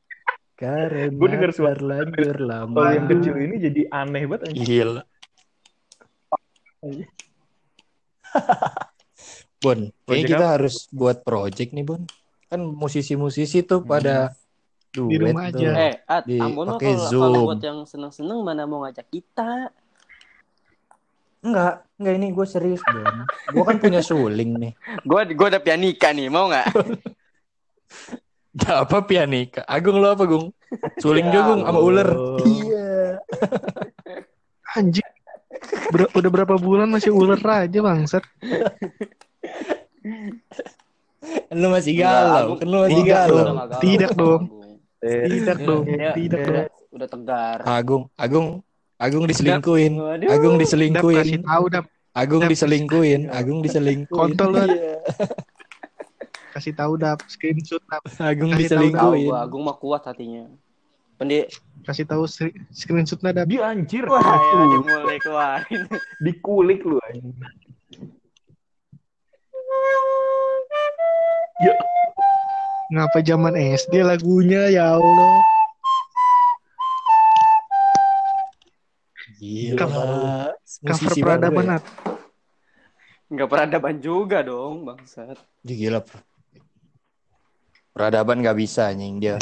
karena 0.56 1.08
Gua 1.08 1.28
denger 1.32 1.50
suara- 1.56 1.76
terlanjur 1.76 2.36
lama. 2.40 2.76
Kalau 2.76 2.92
yang 2.92 3.08
kecil 3.08 3.34
ini 3.40 3.56
jadi 3.56 3.82
aneh 3.88 4.24
banget. 4.28 4.52
Gila. 4.56 5.02
Bon, 9.60 9.76
kayaknya 10.08 10.24
kita 10.32 10.46
harus 10.56 10.88
buat 10.88 11.20
project 11.20 11.76
nih, 11.76 11.84
Bon. 11.84 12.00
Kan 12.48 12.64
musisi-musisi 12.64 13.60
tuh 13.60 13.84
pada 13.84 14.32
duet 14.88 15.20
rumah 15.20 15.52
tuh. 15.52 15.68
aja. 15.68 15.70
Eh, 15.76 15.94
At, 16.08 16.24
Di- 16.24 16.40
kalau 16.40 16.80
Zoom. 17.12 17.20
kalau 17.20 17.40
buat 17.44 17.60
yang 17.60 17.84
seneng-seneng 17.84 18.40
mana 18.40 18.64
mau 18.64 18.80
ngajak 18.82 19.04
kita? 19.12 19.68
Enggak, 21.40 21.74
enggak 21.96 22.14
ini 22.20 22.26
gue 22.30 22.46
serius, 22.46 22.80
Bon. 22.84 23.04
Gue 23.50 23.64
kan 23.64 23.76
punya 23.80 24.00
suling 24.04 24.50
nih. 24.60 24.72
Gua 25.08 25.24
gua 25.32 25.48
ada 25.48 25.60
pianika 25.60 26.12
nih, 26.12 26.28
mau 26.28 26.52
nggak? 26.52 26.66
Gak 28.50 28.76
apa 28.88 28.98
pianika. 29.06 29.62
Agung 29.64 29.96
lo 29.98 30.12
apa, 30.12 30.28
Gung? 30.28 30.52
Suling 31.00 31.30
Ya 31.30 31.40
juga, 31.40 31.46
Gung, 31.48 31.60
sama 31.64 31.80
ular. 31.80 32.08
Iya. 32.44 32.90
anjing. 34.76 35.08
Ber- 35.90 36.12
udah 36.14 36.30
berapa 36.30 36.54
bulan 36.56 36.86
masih 36.86 37.10
ular 37.10 37.40
aja 37.42 37.78
bangsat. 37.80 38.22
Lu 41.50 41.68
masih 41.68 41.94
galau, 41.98 42.56
kan 42.56 42.66
lu 42.66 42.78
masih 42.80 42.96
Tidak 43.02 43.10
galau. 43.12 43.44
galau, 43.44 43.80
Tidak 43.82 44.10
dong. 44.16 44.42
Tidak 45.00 45.58
dong, 45.58 45.82
Iya, 45.88 46.10
tidak 46.14 46.38
iya. 46.38 46.46
dong. 46.46 46.66
Udah 46.90 47.08
tegar. 47.08 47.58
Agung, 47.66 48.02
Agung, 48.14 48.46
Agung 49.00 49.24
diselingkuin. 49.24 49.92
Waduh. 49.96 50.28
Agung 50.28 50.54
Dap 50.54 50.62
diselingkuin. 50.62 51.16
kasih 51.18 51.40
tahu 51.40 51.64
dap, 51.66 51.84
Agung 52.12 52.42
Dap. 52.44 52.50
diselingkuin. 52.52 53.20
Agung 53.32 53.58
diselingkuin. 53.60 54.12
Kontol 54.12 54.48
lu. 54.52 54.60
Iya. 54.68 55.00
kasih 56.54 56.74
tahu 56.74 56.92
dap, 56.94 57.18
screenshot 57.24 57.80
dap, 57.82 58.04
Agung 58.20 58.52
Kasih 58.52 58.68
tahu 58.68 58.84
Tahu 58.92 59.12
diselingkuin. 59.16 59.26
gua, 59.26 59.38
Agung 59.40 59.62
mah 59.64 59.74
kuat 59.74 60.04
hatinya. 60.04 60.44
Pendi, 61.16 61.48
kasih 61.82 62.04
tahu 62.04 62.24
screen- 62.24 62.64
screenshotnya 62.70 63.32
dap. 63.32 63.46
Dia 63.46 63.68
anjir. 63.68 64.04
wah 64.04 64.20
ya, 64.20 64.36
Tuh, 64.36 64.64
dia 64.66 64.80
mulai 64.84 65.18
keluarin. 65.18 65.80
Dikulik 66.24 66.80
lu 66.82 66.96
anjing. 67.02 67.32
Ya, 71.60 71.74
Ngapa 72.90 73.20
zaman 73.20 73.54
SD 73.54 74.00
lagunya 74.00 74.66
ya 74.68 74.96
Allah. 74.96 75.30
Gila. 79.40 80.52
Cover- 80.84 81.16
peradaban 81.16 81.64
ya. 81.64 81.78
Enggak 83.30 83.48
peradaban 83.48 83.96
juga 84.04 84.44
dong, 84.44 84.84
bangsat. 84.84 85.38
Gila. 85.64 86.04
bro. 86.04 86.20
Peradaban 87.96 88.44
gak 88.44 88.58
bisa 88.60 88.92
anjing 88.92 89.16
dia. 89.16 89.40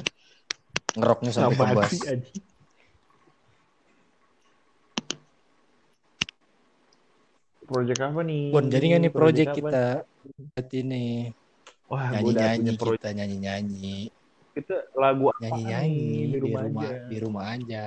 Ngeroknya 0.94 1.30
sampai 1.34 1.55
ke 1.59 1.64
Nggak 1.66 1.74
bass. 1.74 1.90
mati, 1.90 1.99
anjing. 2.07 2.42
Project 7.68 8.01
apa 8.01 8.20
nih? 8.24 8.44
Bon, 8.49 8.64
jadi 8.64 8.86
nih 8.96 9.12
project 9.12 9.49
apa? 9.53 9.57
kita? 9.61 9.84
Buat 10.57 10.68
ini. 10.72 11.05
Wah, 11.88 12.09
gua 12.09 12.30
udah 12.32 12.49
Nyanyi-nyanyi 12.49 12.57
punya 12.57 12.74
project. 12.80 13.03
kita. 13.05 13.09
Kita 14.57 14.76
lagu 14.96 15.24
apa 15.28 15.38
Nyanyi-nyanyi 15.42 15.92
nih? 15.92 16.09
di 16.09 16.26
di 16.32 16.38
rumah, 16.40 16.62
rumah, 16.64 16.82
aja. 16.88 16.96
di 17.11 17.16
rumah 17.20 17.44
aja. 17.53 17.84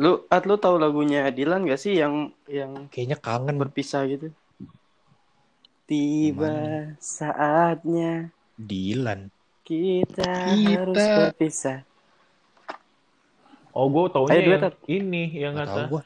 Lu, 0.00 0.24
At, 0.32 0.48
lu 0.48 0.56
tahu 0.56 0.80
lagunya 0.80 1.28
Dilan 1.28 1.68
gak 1.68 1.76
sih 1.76 2.00
yang 2.00 2.32
yang 2.48 2.88
Kayaknya 2.88 3.20
kangen 3.20 3.60
berpisah 3.60 4.08
gitu? 4.08 4.32
Tiba 5.84 6.88
saatnya 6.96 8.32
Dilan. 8.56 9.28
kita, 9.60 10.56
Kita. 10.56 10.72
harus 10.80 10.96
berpisah. 10.96 11.84
Oh, 13.76 13.92
gue 13.92 14.08
taunya 14.08 14.40
Ayo, 14.40 14.50
yang 14.56 14.74
ini 14.88 15.24
yang 15.36 15.52
Gak 15.54 15.68
kata. 15.68 16.02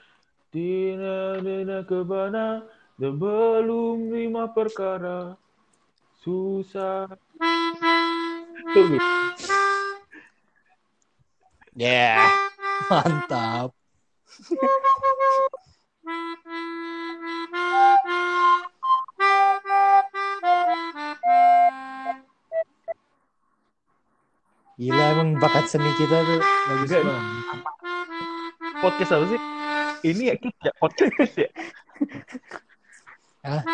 Tidak 0.51 1.38
ada 1.40 1.78
ke 1.86 1.99
mana 2.03 2.66
sebelum 2.99 4.11
lima 4.11 4.51
perkara 4.51 5.38
susah. 6.26 7.14
Tuh, 8.74 8.86
Yeah. 11.74 12.30
Mantap. 12.86 13.74
Gila 14.45 14.61
emang 25.16 25.40
bakat 25.40 25.64
seni 25.72 25.88
kita 25.97 26.28
tuh 26.28 26.45
bagus 26.45 26.92
Enggak. 26.92 27.09
banget. 27.09 27.24
podcast 28.84 29.16
apa 29.16 29.24
sih? 29.32 29.40
Ini 30.12 30.22
ya 30.28 30.36
kita 30.36 30.61
ya 30.68 30.72
podcast 30.76 31.40
ya. 31.40 31.49
Eh 33.49 33.64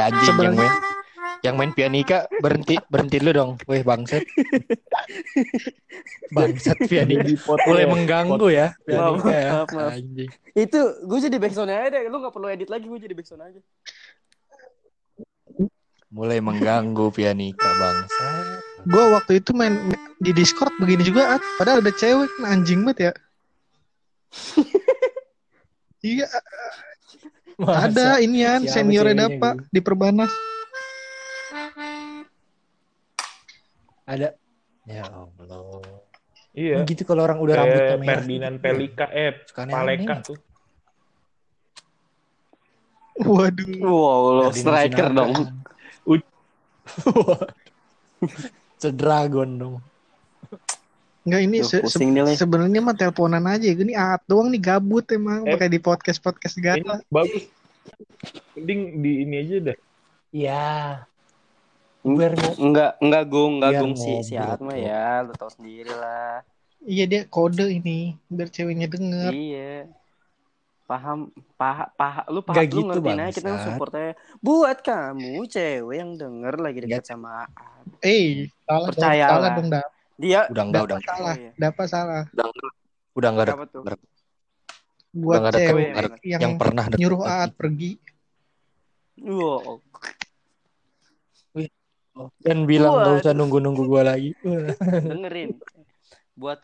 anjing 0.00 0.36
yang 0.40 0.56
main 0.56 0.85
yang 1.46 1.54
main 1.54 1.70
pianika 1.70 2.26
berhenti 2.42 2.74
berhenti 2.90 3.22
lu 3.22 3.30
dong. 3.30 3.50
Weh 3.70 3.86
bangsat. 3.86 4.26
bangsat 6.36 6.78
pianika. 6.90 7.22
Mulai 7.70 7.86
mengganggu 7.86 8.48
ya 8.50 8.74
Maaf, 8.90 9.22
pianika 9.22 9.30
ya. 9.30 9.50
maaf, 9.54 9.68
maaf. 9.70 9.92
Anjing. 9.94 10.30
Itu 10.52 10.80
gue 11.06 11.18
jadi 11.22 11.36
backsound 11.38 11.70
aja 11.70 11.86
deh. 11.94 12.02
Lu 12.10 12.18
gak 12.18 12.34
perlu 12.34 12.50
edit 12.50 12.66
lagi, 12.66 12.90
gue 12.90 12.98
jadi 12.98 13.14
backsound 13.14 13.42
aja. 13.46 13.60
Mulai 16.10 16.38
mengganggu 16.42 17.06
pianika 17.14 17.70
bangsat. 17.78 18.62
gue 18.86 19.04
waktu 19.10 19.42
itu 19.42 19.50
main 19.50 19.90
di 20.22 20.30
Discord 20.30 20.70
begini 20.78 21.02
juga, 21.02 21.34
At. 21.34 21.42
padahal 21.58 21.82
ada 21.82 21.90
cewek 21.90 22.30
kan 22.38 22.42
anjing 22.46 22.86
banget 22.86 23.10
ya. 23.10 23.12
iya, 26.06 26.26
Masa? 27.58 27.90
ada 27.90 28.06
inian 28.22 28.62
Siapa 28.62 28.78
seniornya 28.78 29.26
ceweknya 29.26 29.42
Dapa 29.42 29.50
gitu? 29.58 29.66
di 29.74 29.80
Perbanas. 29.82 30.32
Ada. 34.06 34.28
Ya 34.86 35.02
Allah. 35.04 35.82
Iya. 36.52 36.82
Gitu 36.82 37.02
kalau 37.02 37.22
orang 37.22 37.36
udah 37.36 37.54
rambutnya 37.54 37.82
Kayak 37.82 38.00
merah. 38.00 38.14
Ferdinand 38.16 38.56
Pelika 38.56 39.06
eh 39.10 39.32
Suka 39.44 39.62
Paleka 39.66 40.14
tuh. 40.22 40.38
Waduh, 43.16 43.80
Wow, 43.80 44.22
lo 44.36 44.46
striker 44.52 45.08
dong. 45.08 45.32
Sedragon 48.76 49.50
dong. 49.56 49.76
nggak 51.26 51.42
ini 51.42 51.58
Duh, 51.58 51.66
se- 51.66 51.82
se- 51.90 52.38
sebenarnya 52.38 52.78
mah 52.78 52.94
teleponan 52.94 53.42
aja. 53.42 53.66
Ini 53.66 53.92
At 53.92 54.22
doang 54.24 54.46
nih 54.46 54.62
gabut 54.62 55.02
emang 55.10 55.42
Eh. 55.42 55.52
pakai 55.52 55.66
di 55.66 55.80
podcast 55.82 56.22
podcast 56.22 56.54
Ini 56.54 56.62
gata. 56.62 57.02
bagus. 57.08 57.50
Mending 58.54 58.80
di 59.02 59.12
ini 59.26 59.34
aja 59.36 59.56
dah. 59.64 59.76
Iya. 60.30 60.66
Mau 62.06 62.14
Enggak, 62.62 62.94
enggak 63.02 63.24
gung, 63.26 63.58
enggak 63.58 63.72
gung 63.82 63.94
si 63.98 64.22
si 64.22 64.38
Atma 64.38 64.78
ya, 64.78 65.26
lu 65.26 65.34
tau 65.34 65.50
sendiri 65.50 65.90
lah. 65.90 66.38
Iya 66.86 67.04
dia 67.10 67.20
kode 67.26 67.66
ini 67.66 68.14
biar 68.30 68.46
ceweknya 68.46 68.86
denger. 68.86 69.34
Iya. 69.34 69.90
paham 70.86 71.34
paha 71.58 71.90
paha 71.98 72.22
lu 72.30 72.46
paham 72.46 72.62
lu 72.62 72.70
gitu, 72.70 72.86
ngertiin 72.86 73.18
aja 73.18 73.34
kita 73.34 73.58
support 73.58 73.90
aja 73.98 74.14
buat 74.38 74.78
kamu 74.86 75.42
cewek 75.50 75.98
yang 75.98 76.14
denger 76.14 76.54
lagi 76.62 76.78
dekat 76.86 77.02
Nggak. 77.02 77.10
sama. 77.10 77.50
Eh, 78.06 78.46
salah 78.62 78.86
dong, 78.86 78.86
Percayalah. 78.94 79.34
salah 79.34 79.50
dong, 79.58 79.66
Dap. 79.66 79.86
dia 80.14 80.40
Udah 80.46 80.62
enggak, 80.62 80.82
udah 80.86 80.98
salah, 81.02 81.34
iya. 81.34 81.50
dapat 81.58 81.86
salah. 81.90 82.22
udah 83.18 83.28
enggak 83.34 83.46
ada 83.50 83.54
Apa 83.58 83.66
tuh? 83.66 83.82
Buat 85.10 85.38
nggak 85.42 85.50
ada 85.50 85.58
cewek 85.58 85.66
cewek 85.66 85.86
yang, 85.90 86.12
yang, 86.22 86.40
yang 86.46 86.54
pernah 86.54 86.84
nyuruh. 86.94 87.20
Aat 87.26 87.50
pergi. 87.58 87.90
Wow. 89.26 89.82
Dan 92.40 92.64
bilang 92.64 92.96
Waduh. 92.96 93.20
gak 93.20 93.28
usah 93.28 93.32
nunggu-nunggu 93.32 93.84
gua 93.84 94.02
lagi. 94.06 94.32
dengerin 95.12 95.60
buat 96.32 96.60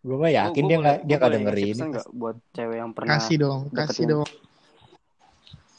Gua 0.00 0.16
mah 0.18 0.30
yakin 0.30 0.62
gua- 0.62 0.70
dia 0.70 0.78
nggak 0.78 0.98
dia 1.02 1.16
nggak 1.16 1.32
dengerin. 1.34 1.76
nggak 1.90 2.06
buat 2.12 2.36
cewek 2.52 2.76
yang 2.78 2.90
pernah 2.94 3.18
Kasih 3.18 3.36
dong, 3.36 3.60
kasih 3.70 4.04
dong. 4.06 4.28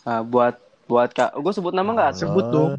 Nah, 0.03 0.19
buat 0.21 0.55
buat 0.83 1.09
kak 1.11 1.31
gue 1.33 1.53
sebut 1.53 1.71
nama 1.71 1.91
nggak 1.91 2.11
Sebut 2.17 2.45
dong. 2.45 2.71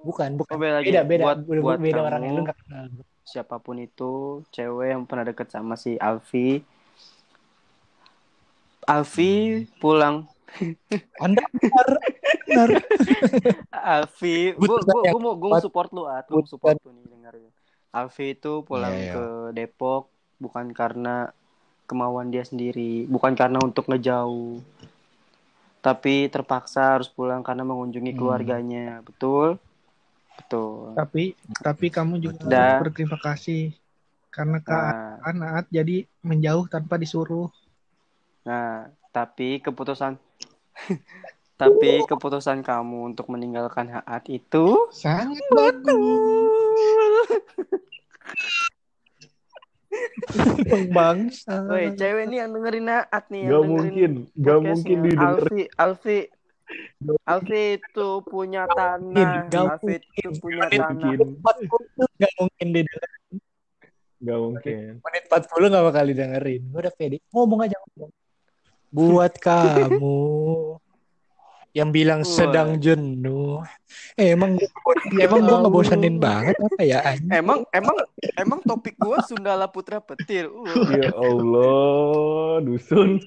Bukan, 0.00 0.36
bukan. 0.36 0.52
Oh, 0.52 0.60
beda 0.60 0.72
lagi. 0.78 0.88
Beda, 0.88 1.00
beda. 1.02 1.24
Buat- 1.24 1.42
beda, 1.42 1.60
buat 1.60 1.78
beda 1.80 1.96
kamu. 1.96 2.08
orang 2.08 2.22
yang 2.22 2.34
lu 2.34 2.44
kenal. 2.44 2.86
siapa 3.24 3.56
pun 3.56 3.76
itu 3.76 4.12
cewek 4.48 4.92
yang 4.92 5.04
pernah 5.04 5.24
deket 5.24 5.48
sama 5.48 5.76
si 5.76 5.96
Alfi 5.96 6.60
Alfi 8.84 9.64
pulang 9.80 10.28
Anda 11.16 11.40
benar, 11.50 11.88
benar. 12.46 12.68
Alfi 13.96 14.52
Gua 14.54 14.78
gue 14.80 15.00
gue 15.10 15.20
mau 15.20 15.34
gue 15.34 15.48
mau 15.50 15.60
support 15.60 15.90
lu 15.90 16.04
at 16.04 16.24
gue 16.26 16.44
support 16.44 16.76
lu 16.80 16.92
nih 16.92 17.04
dengerin 17.08 17.50
Alfi 17.90 18.34
itu 18.34 18.62
pulang 18.62 18.90
Iya, 18.90 19.02
iya. 19.02 19.12
ke 19.14 19.24
Depok 19.52 20.10
bukan 20.36 20.72
karena 20.72 21.30
kemauan 21.84 22.28
dia 22.28 22.42
sendiri 22.42 23.04
bukan 23.06 23.32
karena 23.32 23.60
untuk 23.60 23.86
ngejauh 23.86 24.58
tapi 25.78 26.32
terpaksa 26.32 26.96
harus 26.96 27.12
pulang 27.12 27.44
karena 27.44 27.60
mengunjungi 27.62 28.12
Hmm. 28.12 28.18
keluarganya 28.18 29.04
betul 29.04 29.60
betul 30.34 30.96
Tapi 30.96 31.36
tapi 31.60 31.86
kamu 31.88 32.18
juga 32.18 32.40
Dah. 32.48 32.80
harus 32.80 32.88
berterima 32.88 33.18
kasih 33.20 33.76
karena 34.32 34.58
nah, 34.66 35.20
Kak 35.22 35.30
Aat 35.30 35.66
jadi 35.70 36.02
menjauh 36.26 36.66
tanpa 36.66 36.98
disuruh. 36.98 37.46
Nah, 38.42 38.90
tapi 39.14 39.62
keputusan 39.62 40.18
tapi 41.54 42.02
keputusan 42.10 42.66
kamu 42.66 43.14
untuk 43.14 43.30
meninggalkan 43.30 43.86
Haat 43.86 44.26
itu 44.26 44.90
Sangat 44.90 45.38
bagus. 45.54 47.30
bangsa. 50.90 51.62
Woi, 51.70 51.94
cewek 51.94 52.26
nih 52.26 52.42
yang 52.42 52.50
dengerin 52.50 52.88
Haat 52.90 53.24
nih 53.30 53.40
yang 53.46 53.52
Gak 53.54 53.64
mungkin, 53.70 54.10
gak 54.34 54.60
mungkin 54.66 54.96
didengar. 55.06 55.38
Alfi, 55.38 55.62
Alfi 55.78 56.18
Alfi 57.28 57.76
itu 57.76 58.08
punya 58.24 58.64
tanah, 58.66 59.46
Alfi 59.52 60.00
itu 60.00 60.30
punya 60.40 60.66
tanah. 60.72 61.12
mungkin, 61.14 61.36
Gak 62.18 62.32
mungkin 62.40 62.66
dengerin. 62.72 63.34
gak 64.24 64.38
mungkin. 64.40 64.90
Menit 65.04 65.24
40 65.28 65.74
gak 65.74 65.84
bakal 65.84 66.04
didengerin. 66.08 66.62
Gue 66.72 66.80
udah 66.80 66.94
pede. 66.96 67.16
Ngomong 67.30 67.60
aja. 67.68 67.76
ngomong. 67.78 68.10
Buat 68.94 69.34
kamu 69.42 70.22
yang 71.74 71.90
bilang 71.90 72.22
Wah. 72.22 72.30
sedang 72.30 72.78
jenuh. 72.78 73.58
Eh, 74.14 74.38
emang 74.38 74.54
emang 75.24 75.42
gue 75.42 75.58
ngebosenin 75.66 76.16
banget 76.22 76.54
apa 76.62 76.80
ya? 76.86 77.02
anjing? 77.02 77.34
Emang 77.34 77.66
emang 77.74 77.96
emang 78.38 78.62
topik 78.62 78.94
gua 78.96 79.18
Sundala 79.26 79.66
Putra 79.66 79.98
Petir. 79.98 80.46
Uh. 80.46 80.64
Ya 80.94 81.10
Allah, 81.10 82.62
dusun. 82.62 83.18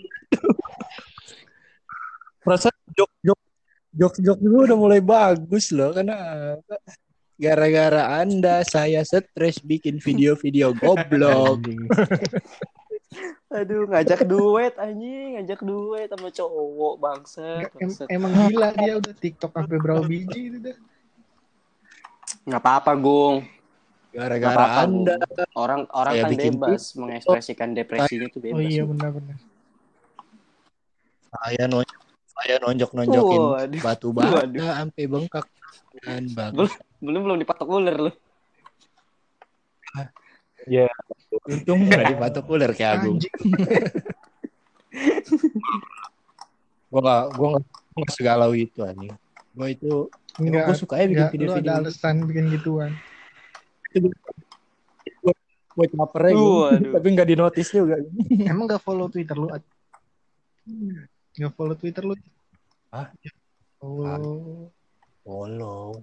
Perasaan 2.41 2.79
jok 2.95 3.11
jok 3.19 3.39
jok 3.91 4.13
jok 4.23 4.39
gue 4.39 4.61
udah 4.71 4.77
mulai 4.79 5.03
bagus 5.03 5.75
loh 5.75 5.91
karena 5.91 6.15
gara-gara 7.35 8.23
anda 8.23 8.63
saya 8.63 9.03
stres 9.03 9.59
bikin 9.59 9.99
video-video 9.99 10.71
goblok. 10.71 11.67
Aduh, 13.47 13.88
ngajak 13.88 14.28
duet 14.28 14.76
anjing, 14.76 15.39
ngajak 15.39 15.64
duet 15.64 16.12
sama 16.12 16.28
cowok 16.28 16.95
bangsa. 16.99 17.64
Em- 17.80 18.08
emang 18.12 18.32
gila 18.36 18.70
dia 18.76 18.93
udah 18.99 19.14
TikTok 19.16 19.51
sampai 19.55 19.78
berapa 19.80 20.03
biji 20.03 20.41
itu 20.51 20.58
dah. 20.60 20.78
Nggak 22.43 22.62
apa-apa, 22.62 22.91
Gung. 22.99 23.47
Gara-gara 24.12 24.84
anda 24.84 25.16
Gung. 25.16 25.55
Orang 25.55 25.82
orang 25.95 26.14
Saya 26.20 26.24
kan 26.28 26.32
bikin 26.36 26.53
bebas 26.60 26.84
mengekspresikan 26.99 27.70
depresinya 27.72 28.28
tuh 28.28 28.41
bebas. 28.43 28.60
Oh 28.60 28.64
iya 28.64 28.84
benar-benar. 28.84 29.38
saya 31.28 31.70
nonjok 31.70 32.01
saya 32.34 32.55
nonjok 32.58 32.91
nonjokin 32.97 33.41
Waduh. 33.45 33.82
batu 33.84 34.10
bata 34.16 34.41
sampai 34.47 35.03
bengkak 35.05 35.45
dan 36.01 36.24
bagus. 36.34 36.72
Belum 36.97 37.03
belum 37.03 37.22
belum 37.24 37.38
dipatok 37.45 37.68
ular 37.68 37.97
lu. 40.68 40.91
Untung 41.47 41.80
nggak 41.88 42.11
dipatok 42.15 42.45
ular 42.51 42.72
kayak 42.76 42.99
Agung. 42.99 43.20
Gua 46.88 47.01
nggak 47.03 47.24
gua 47.36 47.47
nggak 47.55 47.63
gua 47.68 47.99
nggak 47.99 48.13
segalau 48.15 48.51
itu 48.55 48.80
anjing. 48.84 49.11
Gua 49.51 49.68
itu 49.68 50.07
Enggak. 50.39 50.72
gua 50.72 50.76
suka 50.78 50.95
ya 51.01 51.05
bikin 51.09 51.20
Enggak, 51.20 51.32
lu 51.34 51.36
video-video 51.36 51.72
ada 51.72 51.82
alasan 51.84 52.15
bikin 52.24 52.45
gituan. 52.53 52.91
aja 53.91 54.07
gua. 56.34 56.74
Waduh. 56.74 56.93
tapi 56.95 57.07
nggak 57.13 57.28
di 57.28 57.36
notice 57.38 57.70
juga. 57.70 58.01
Emang 58.49 58.65
gak 58.65 58.82
follow 58.82 59.05
Twitter 59.11 59.38
lu? 59.38 59.47
Gak 61.38 61.53
follow 61.53 61.76
Twitter 61.78 62.01
lu? 62.01 62.18
Hah? 62.89 63.13
Follow. 63.78 64.74
Follow. 65.22 66.01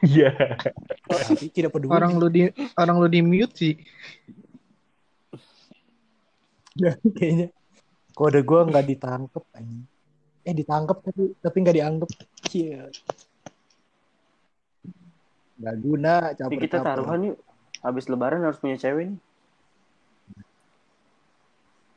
Iya. 0.00 0.32
Tapi 1.04 1.52
tidak 1.52 1.76
peduli. 1.76 1.92
Orang 1.92 2.16
lu 2.16 2.28
di 2.32 2.48
orang 2.76 2.96
lu 3.00 3.08
di 3.08 3.20
mute 3.20 3.54
sih. 3.56 3.74
kayaknya 7.18 7.52
kode 8.16 8.40
gua 8.40 8.64
nggak 8.64 8.86
ditangkep 8.88 9.44
anjing. 9.52 9.84
Eh 10.46 10.54
ditangkep 10.56 10.98
tapi 11.04 11.22
tapi 11.40 11.56
nggak 11.60 11.76
dianggap. 11.76 12.10
Iya. 12.56 12.88
Gak 15.60 15.76
guna 15.76 16.32
Jadi 16.32 16.56
kita 16.56 16.80
taruhan 16.80 17.32
yuk. 17.32 17.38
Habis 17.84 18.08
lebaran 18.08 18.40
harus 18.44 18.56
punya 18.60 18.80
cewek 18.80 19.12
nih. 19.12 19.20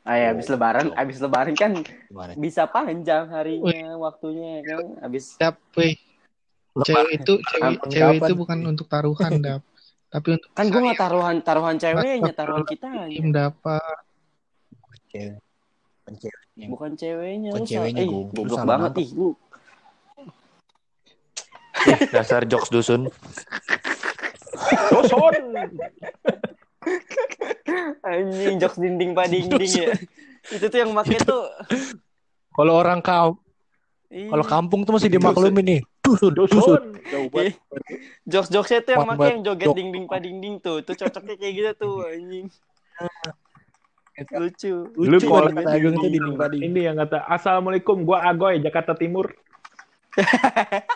Ah 0.04 0.20
ya, 0.20 0.36
habis 0.36 0.52
lebaran, 0.52 0.92
habis 0.92 1.16
lebaran 1.16 1.56
kan 1.56 1.80
Gimana? 1.80 2.36
bisa 2.36 2.68
panjang 2.68 3.24
harinya, 3.32 3.96
waktunya 3.96 4.60
kan. 4.60 5.00
Habis 5.00 5.40
Dap, 5.40 5.56
weh. 5.80 5.96
Cewek 6.74 7.22
itu 7.22 7.32
cewek, 7.38 7.78
cewek 7.86 8.16
itu 8.18 8.34
bukan 8.34 8.58
untuk 8.66 8.90
taruhan, 8.90 9.30
Dap. 9.46 9.62
Tapi 10.10 10.28
untuk 10.34 10.50
kan 10.50 10.66
gue 10.66 10.80
nggak 10.82 10.98
taruhan 10.98 11.36
taruhan 11.38 11.76
ceweknya, 11.78 12.32
taruhan 12.34 12.66
kita 12.66 13.06
tim 13.06 13.30
dapat. 13.30 13.98
Cewek. 15.10 15.38
Bukan 16.02 16.18
ceweknya. 16.18 16.66
bukan 16.66 16.90
ceweknya. 16.98 17.48
Bukan 17.54 17.62
sa- 17.62 17.70
ceweknya, 17.70 18.02
eh, 18.02 18.10
goblok 18.34 18.58
banget 18.66 18.92
ih, 18.98 19.08
lu. 19.14 19.30
Dasar 22.10 22.42
jokes 22.46 22.70
dusun. 22.70 23.06
Dusun. 24.90 25.34
Anjing 28.04 28.56
jokes 28.58 28.78
dinding 28.78 29.14
pa 29.14 29.26
dinding 29.26 29.70
ya. 29.70 29.94
Itu 30.50 30.66
tuh 30.68 30.78
yang 30.78 30.90
make 30.90 31.18
tuh. 31.22 31.48
Kalau 32.54 32.74
orang 32.78 33.00
kau, 33.00 33.38
kalau 34.06 34.44
kampung 34.44 34.86
tuh 34.86 34.94
masih 34.94 35.10
dimaklumin 35.10 35.64
nih. 35.64 35.80
Dusun, 36.04 36.32
dusun. 36.36 36.60
Dusun. 37.00 37.48
ih, 37.48 37.54
Jokes-jokesnya 38.28 38.80
tuh 38.84 38.92
yang 38.92 39.08
make 39.08 39.24
yang 39.24 39.40
joget 39.40 39.66
jok- 39.72 39.76
dinding 39.80 40.04
pa 40.04 40.16
dinding 40.20 40.54
tuh. 40.60 40.84
Tuh 40.84 40.94
cocoknya 40.94 41.34
kayak 41.40 41.52
gitu 41.56 41.70
tuh 41.80 41.94
anjing. 42.04 42.46
Lucu. 44.36 44.72
Lu 44.94 45.16
Lucu 45.16 45.26
kalau 45.26 45.50
kata 45.50 45.70
Agung 45.74 45.96
tuh 45.96 46.10
dinding 46.12 46.36
pading. 46.36 46.62
Ini 46.70 46.80
yang 46.92 46.96
kata 47.00 47.24
Assalamualaikum, 47.26 48.04
gua 48.04 48.22
Agoy 48.28 48.60
Jakarta 48.60 48.92
Timur. 48.92 49.32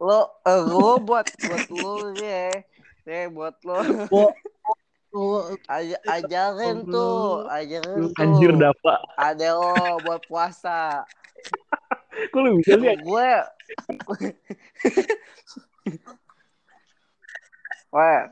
Lo, 0.00 0.40
eh, 0.48 0.60
lo 0.64 0.96
buat 0.96 1.28
buat 1.28 1.68
lo 1.68 2.16
ya. 2.16 2.48
Eh, 3.04 3.28
buat 3.28 3.52
lo. 3.68 3.84
Aj 5.68 5.86
ajarin 6.08 6.88
tuh, 6.88 7.44
ajarin 7.52 8.08
tuh. 8.08 8.16
Anjir 8.16 8.56
dapat. 8.56 8.96
Ada 9.20 9.60
lo 9.60 10.00
buat 10.00 10.24
puasa. 10.24 11.04
Kok 12.28 12.38
lu 12.38 12.50
bisa 12.60 12.76
lihat? 12.76 13.00
gue 13.00 13.30
Weh, 17.90 18.22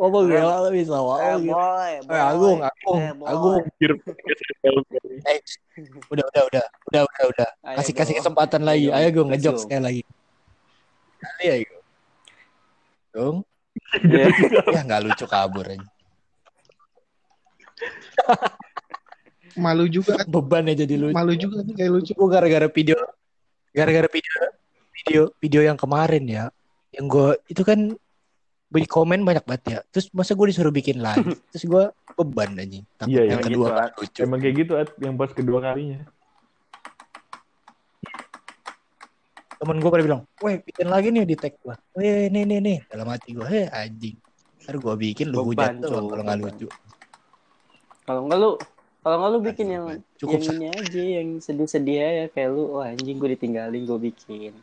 Oh, 0.00 0.08
mau 0.08 0.24
gila 0.24 0.64
lu 0.64 0.72
bisa. 0.72 0.96
eh, 0.96 1.04
Wow, 1.04 1.36
gitu. 1.36 1.52
boleh, 1.52 1.92
Eh. 2.08 2.22
Agung, 2.24 2.58
Agung, 2.64 3.00
Eh. 3.04 3.12
Agung. 3.28 3.60
Eh, 3.60 5.38
udah, 6.08 6.24
udah, 6.24 6.42
udah, 6.48 6.64
udah, 6.88 7.02
udah, 7.04 7.24
udah. 7.28 7.48
Kasih 7.76 7.92
kasih 7.92 8.14
kesempatan 8.16 8.64
lagi. 8.64 8.88
Ayo, 8.88 9.12
let's 9.12 9.20
ngejok 9.28 9.56
sekali 9.60 9.82
lagi. 9.82 10.02
Kali 11.20 11.44
ya, 11.44 11.54
Gung. 11.60 11.84
Gung, 13.12 13.38
Iya. 14.00 14.26
ya 14.72 14.80
nggak 14.82 15.02
lucu 15.04 15.24
kabur 15.28 15.68
aja. 15.68 15.84
Malu 19.54 19.84
juga, 19.86 20.16
Beban 20.24 20.64
ya 20.66 20.74
jadi 20.74 20.96
lucu. 20.96 21.12
malu 21.12 21.36
juga 21.36 21.60
nih 21.60 21.74
kayak 21.76 21.92
lucu. 21.92 22.10
Gue 22.10 22.26
gara-gara 22.26 22.66
video, 22.66 22.96
gara-gara 23.74 24.08
video, 24.08 24.38
video, 24.94 25.22
video 25.42 25.60
yang 25.66 25.74
kemarin 25.74 26.24
ya, 26.30 26.44
yang 26.94 27.10
gue 27.10 27.34
itu 27.50 27.66
kan 27.66 27.98
di 28.74 28.86
komen 28.86 29.26
banyak 29.26 29.42
banget 29.42 29.62
ya. 29.66 29.78
Terus 29.90 30.06
masa 30.14 30.38
gue 30.38 30.46
disuruh 30.46 30.70
bikin 30.70 31.02
lagi, 31.02 31.34
terus 31.50 31.66
gue 31.66 31.84
beban 32.14 32.54
anjing. 32.54 32.86
Takut 32.94 33.10
Iya, 33.10 33.22
yang 33.34 33.40
iya, 33.42 33.46
kedua 33.50 33.66
gitu, 33.66 33.74
kan 33.74 33.90
lucu. 33.98 34.20
Emang 34.22 34.38
kayak 34.38 34.54
gitu 34.62 34.72
At, 34.78 34.88
yang 35.02 35.14
pas 35.18 35.30
kedua 35.34 35.58
kalinya. 35.58 36.00
Temen 39.58 39.76
gue 39.80 39.90
pada 39.90 40.04
bilang, 40.04 40.22
weh 40.44 40.60
bikin 40.62 40.86
lagi 40.86 41.08
nih 41.10 41.24
di 41.26 41.34
tag 41.34 41.58
gue. 41.58 41.74
Weh 41.98 42.30
nih 42.30 42.42
nih 42.46 42.58
nih. 42.62 42.78
Dalam 42.86 43.10
hati 43.10 43.34
gue, 43.34 43.46
heh 43.46 43.66
anjing. 43.74 44.16
Ntar 44.64 44.76
gue 44.78 44.94
bikin 44.96 45.28
lu 45.34 45.42
hujat 45.44 45.82
Cuk, 45.82 45.90
kalau 45.90 46.22
nggak 46.22 46.38
lucu. 46.40 46.68
Kalau 48.04 48.20
enggak 48.28 48.38
lu 48.38 48.50
kalau 49.04 49.20
enggak 49.20 49.30
lu 49.36 49.40
bikin 49.44 49.68
yang 49.68 49.84
Cukup 50.16 50.40
yang 50.40 50.56
ini 50.56 50.66
aja 50.72 51.02
yang 51.20 51.28
sedih-sedih 51.36 51.96
ya 52.00 52.08
kayak 52.32 52.48
lu 52.56 52.80
wah 52.80 52.88
anjing 52.88 53.20
gue 53.20 53.36
ditinggalin 53.36 53.84
gue 53.84 53.98
bikin. 54.00 54.56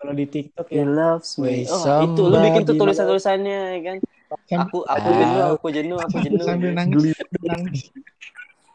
Kalau 0.00 0.12
di 0.16 0.24
TikTok 0.28 0.68
He 0.68 0.80
ya. 0.80 0.84
loves 0.84 1.36
me. 1.40 1.64
Oh, 1.68 1.84
itu 2.04 2.22
lu 2.24 2.36
bikin 2.40 2.64
tuh 2.68 2.76
tulisan-tulisannya 2.76 3.60
ya 3.76 3.80
kan. 3.80 3.96
Sam- 4.48 4.60
Aku 4.68 4.84
aku 4.84 5.08
Ah. 5.08 5.16
jenuh, 5.16 5.44
aku 5.56 5.66
jenuh, 5.72 5.98
aku 6.00 6.16
jenuh. 6.28 6.44
sambil 6.44 6.72
nangis, 6.76 7.16
sambil 7.16 7.48
nangis. 7.48 7.80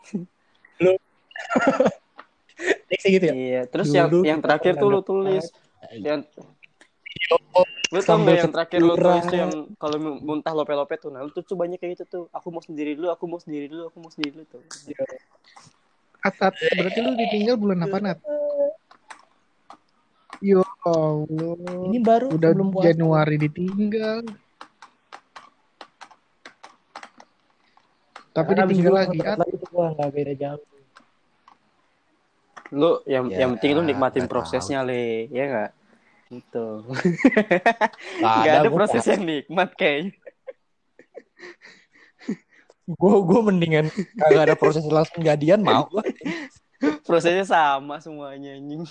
Next 2.90 3.06
gitu 3.06 3.26
ya. 3.26 3.34
Iya, 3.34 3.62
terus 3.68 3.88
Dulu 3.90 3.98
yang 3.98 4.10
yang 4.24 4.40
terakhir 4.42 4.74
tuh 4.78 4.90
lu 4.90 5.02
tulis 5.06 5.46
yang 6.02 6.24
lu 7.94 8.00
tau 8.02 8.18
nggak 8.18 8.36
yang 8.42 8.52
terakhir 8.54 8.80
lu 8.82 8.94
tulis 8.98 9.24
tuh 9.30 9.38
yang 9.38 9.52
kalau 9.78 9.98
mu- 10.02 10.22
muntah 10.22 10.54
lope-lope 10.58 10.96
tuh 10.98 11.10
nah 11.14 11.22
lu 11.22 11.30
tuh, 11.30 11.44
banyak 11.54 11.78
kayak 11.78 12.00
gitu 12.00 12.04
tuh 12.06 12.24
aku 12.34 12.48
mau 12.50 12.64
sendiri 12.64 12.98
dulu 12.98 13.14
aku 13.14 13.24
mau 13.30 13.38
sendiri 13.38 13.70
dulu 13.70 13.90
aku 13.90 13.98
mau 14.02 14.12
sendiri 14.12 14.32
dulu 14.42 14.46
tuh 14.50 14.62
At, 16.26 16.42
at, 16.42 16.58
berarti 16.58 17.00
lu 17.06 17.14
ditinggal 17.14 17.54
bulan 17.54 17.86
apa 17.86 17.98
Nat? 18.02 18.18
Yo 20.42 20.66
Allah. 20.82 21.86
Ini 21.86 22.02
baru 22.02 22.34
Udah 22.34 22.50
puasa. 22.74 22.86
Januari 22.90 23.36
ditinggal. 23.38 24.26
Tapi 28.34 28.52
abis 28.58 28.74
ditinggal 28.74 28.90
itu 28.90 28.98
lagi. 29.06 29.20
At, 29.22 29.38
lagi 29.38 29.54
tuh 29.54 29.70
gua 29.70 29.94
nggak 29.94 30.10
beda 30.18 30.34
jauh. 30.34 30.66
lu 32.74 32.98
yang 33.06 33.30
Ya, 33.30 33.46
yang 33.46 33.54
penting 33.56 33.78
lu 33.78 33.86
nikmatin 33.86 34.26
nggak 34.26 34.34
prosesnya 34.34 34.82
le 34.82 35.30
ya 35.30 35.44
nggak 35.46 35.70
itu 36.30 36.68
Nggak 38.22 38.36
nggak 38.42 38.56
ada 38.62 38.70
proses 38.70 39.04
yang 39.06 39.24
nikmat 39.24 39.70
kayaknya 39.78 40.14
Gue 42.86 43.14
gue 43.26 43.40
mendingan 43.42 43.86
kagak 44.14 44.44
ada 44.46 44.56
proses 44.58 44.86
langsung 44.86 45.26
jadian 45.26 45.66
mau 45.66 45.90
prosesnya 47.08 47.46
sama 47.46 47.98
semuanya 47.98 48.54
anjing 48.58 48.86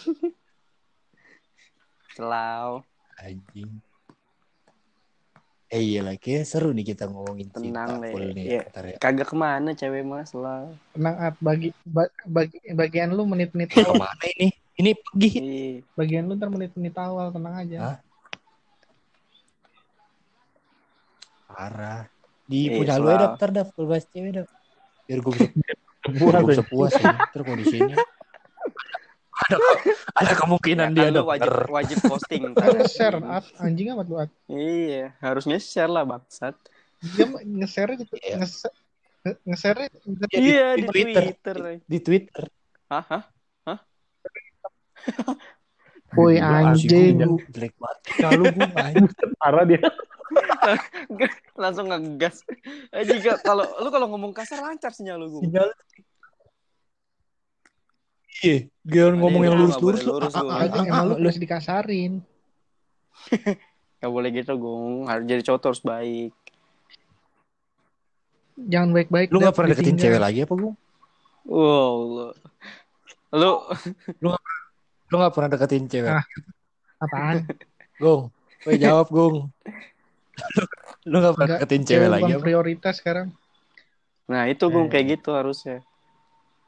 Selau 2.15 2.83
Anjing. 3.15 3.71
Eh 5.67 5.83
iya 5.83 6.07
lah, 6.07 6.15
kayak 6.15 6.47
seru 6.47 6.71
nih 6.71 6.95
kita 6.95 7.11
ngomongin 7.11 7.51
Tenang, 7.51 7.99
cinta 7.99 8.11
full 8.15 8.27
nih. 8.31 8.47
Iya. 8.47 8.63
ntar 8.71 8.85
ya. 8.87 8.97
kagak 9.03 9.27
ke 9.27 9.35
mana 9.35 9.71
cewek 9.75 10.03
mas 10.03 10.31
selau 10.31 10.71
tenang 10.95 11.15
At, 11.19 11.35
bagi, 11.39 11.75
ba- 11.83 12.15
bagi 12.27 12.59
bagian 12.71 13.11
lu 13.11 13.27
menit-menit 13.27 13.75
awal. 13.75 13.91
ke 13.91 13.95
mana 13.99 14.25
ini? 14.35 14.49
Ini 14.75 14.91
pergi. 14.93 15.29
Iya. 15.35 15.87
Bagian 15.95 16.25
lu 16.27 16.35
ntar 16.35 16.51
menit-menit 16.51 16.95
awal, 16.97 17.31
tenang 17.31 17.55
aja. 17.57 17.79
Hah? 17.81 17.97
Parah. 21.47 22.01
Di 22.45 22.69
Eh, 22.69 22.77
punya 22.77 22.99
lu 22.99 23.09
ya 23.09 23.19
daftar 23.25 23.49
dah 23.51 23.65
full 23.67 23.87
bahas 23.87 24.05
cewek 24.07 24.31
dah. 24.35 24.47
Biar 25.07 25.19
gue 25.21 25.33
bisa, 25.33 25.49
Puas 26.05 26.21
biar 26.21 26.35
ya. 26.35 26.49
bisa 26.51 26.63
puas 26.65 26.93
ya. 26.93 27.13
Ntar 27.15 27.43
kondisinya. 27.43 27.97
ada, 29.35 29.57
ada 30.15 30.33
kemungkinan 30.39 30.89
Ya 30.89 30.95
dia 30.95 31.05
kan 31.05 31.13
lu 31.13 31.23
wajib 31.27 31.53
wajib 31.69 31.99
posting 32.07 32.55
share 32.87 33.19
At, 33.21 33.43
anjing 33.59 33.91
amat 33.91 34.07
lu 34.07 34.17
At. 34.17 34.31
iya 34.47 35.11
harusnya 35.19 35.59
share 35.59 35.91
lah 35.91 36.07
bangsat 36.07 36.55
Dia 37.03 37.27
nge-share 37.35 37.99
gitu, 37.99 38.15
Iya. 38.15 38.41
nge- 38.41 38.73
nge- 39.27 39.41
nge-share 39.45 39.79
Iya, 39.83 39.91
di- 39.91 40.39
iya 40.39 40.67
di 40.71 40.81
di 40.81 40.87
Twitter. 40.87 41.23
Twitter 41.27 41.57
Di 41.83 41.99
Twitter. 41.99 42.43
hah 42.87 43.05
hah 43.05 43.23
Woi 46.19 46.39
anjing. 46.39 47.19
banget. 47.19 47.99
Kalau 48.23 48.45
gue 48.47 48.69
anjing. 48.79 49.11
Parah 49.43 49.65
dia. 49.67 49.83
langsung 51.63 51.87
ngegas 51.87 52.43
eh 52.91 53.07
jika 53.07 53.39
kalau 53.39 53.63
lu 53.79 53.87
kalau 53.93 54.11
ngomong 54.11 54.35
kasar 54.35 54.59
lancar 54.59 54.91
sinyal 54.91 55.21
lu 55.23 55.39
gua. 55.39 55.43
Sinyal. 55.47 55.69
Iya, 58.43 58.67
gue 58.67 59.05
ngomong 59.15 59.43
yang 59.47 59.55
lurus-lurus 59.55 60.03
lu. 60.03 60.19
lurus, 60.19 60.35
emang 60.35 61.15
lu 61.15 61.29
harus 61.31 61.39
dikasarin. 61.39 62.19
Gak 64.03 64.11
boleh 64.11 64.29
gitu 64.35 64.53
gung 64.59 65.07
harus 65.07 65.25
jadi 65.25 65.43
cowok 65.47 65.71
harus 65.71 65.81
baik 65.81 66.35
Jangan 68.55 68.95
baik-baik. 68.95 69.35
Lu 69.35 69.43
gak 69.43 69.51
pernah 69.51 69.75
deketin 69.75 69.99
cewek 69.99 70.21
lagi 70.23 70.47
apa 70.47 70.55
gue? 70.55 70.73
wow 71.45 71.97
lu 72.09 72.25
lu 73.37 73.53
Lu 74.23 74.27
gak 74.33 74.41
pernah 74.41 74.54
deketin 75.11 75.85
cewek? 75.91 76.13
Ah. 76.13 76.25
Apaan? 77.01 77.45
Gong, 78.03 78.31
Woi 78.65 78.77
jawab 78.81 79.09
Gong. 79.13 79.51
lu 81.11 81.17
gak 81.21 81.35
pernah 81.39 81.49
deketin 81.61 81.83
cewek 81.87 82.09
lagi 82.11 82.27
bukan 82.27 82.39
apa? 82.41 82.43
prioritas 82.43 82.95
sekarang. 82.99 83.29
nah 84.25 84.49
itu 84.49 84.65
gung 84.73 84.89
Eh. 84.89 84.91
kayak 84.91 85.21
gitu 85.21 85.37
harusnya 85.37 85.85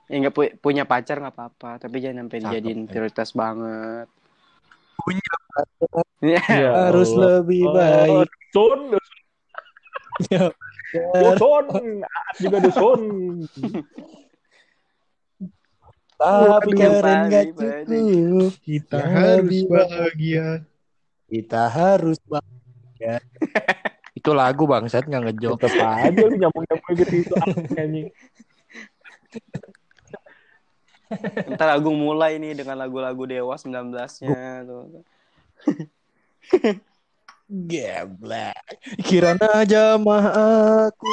ya 0.07 0.21
nggak 0.21 0.35
pu- 0.37 0.55
punya 0.61 0.85
pacar 0.85 1.19
nggak 1.19 1.33
apa-apa 1.33 1.81
tapi 1.81 2.05
jangan 2.05 2.29
sampai 2.29 2.37
Cakep, 2.37 2.47
dijadiin 2.53 2.81
eh. 2.85 2.87
prioritas 2.87 3.31
banget 3.33 4.07
Punya 5.01 5.33
Iya. 6.21 6.41
Ya 6.63 6.71
harus 6.93 7.11
Allah. 7.17 7.41
lebih 7.41 7.63
Oh, 7.65 7.73
baik. 7.73 8.29
Son, 8.53 8.81
Ya, 10.29 10.53
oh, 11.17 11.33
son, 11.41 11.65
Aat 12.05 12.37
juga 12.39 12.57
ada 12.61 12.71
son. 12.71 13.01
Tapi 16.17 16.71
yang 16.81 16.95
keren 16.97 17.21
gak 17.29 17.45
cukup. 17.55 18.53
Kita 18.65 18.97
Ya, 18.97 19.07
harus 19.13 19.61
bahagia. 19.69 20.49
Kita 21.29 21.63
harus 21.69 22.19
bahagia. 22.25 23.15
Itu 24.19 24.33
lagu 24.33 24.65
bangsat 24.65 25.05
nggak 25.07 25.23
ngejok. 25.29 25.55
Tetep 25.61 25.77
aja 25.77 26.25
lu 26.25 26.35
nyambung-nyambung 26.41 26.95
gitu 26.99 27.15
itu 27.21 27.33
anjing. 27.77 28.09
ntar 31.55 31.71
Agung 31.71 31.95
mulai 31.95 32.41
nih 32.41 32.59
dengan 32.59 32.75
lagu-lagu 32.81 33.23
Dewa 33.29 33.55
19-nya 33.55 34.67
tuh. 34.67 35.05
Geblek. 37.47 38.67
Kirana 39.07 39.63
jamah 39.63 40.25
aku. 40.91 41.13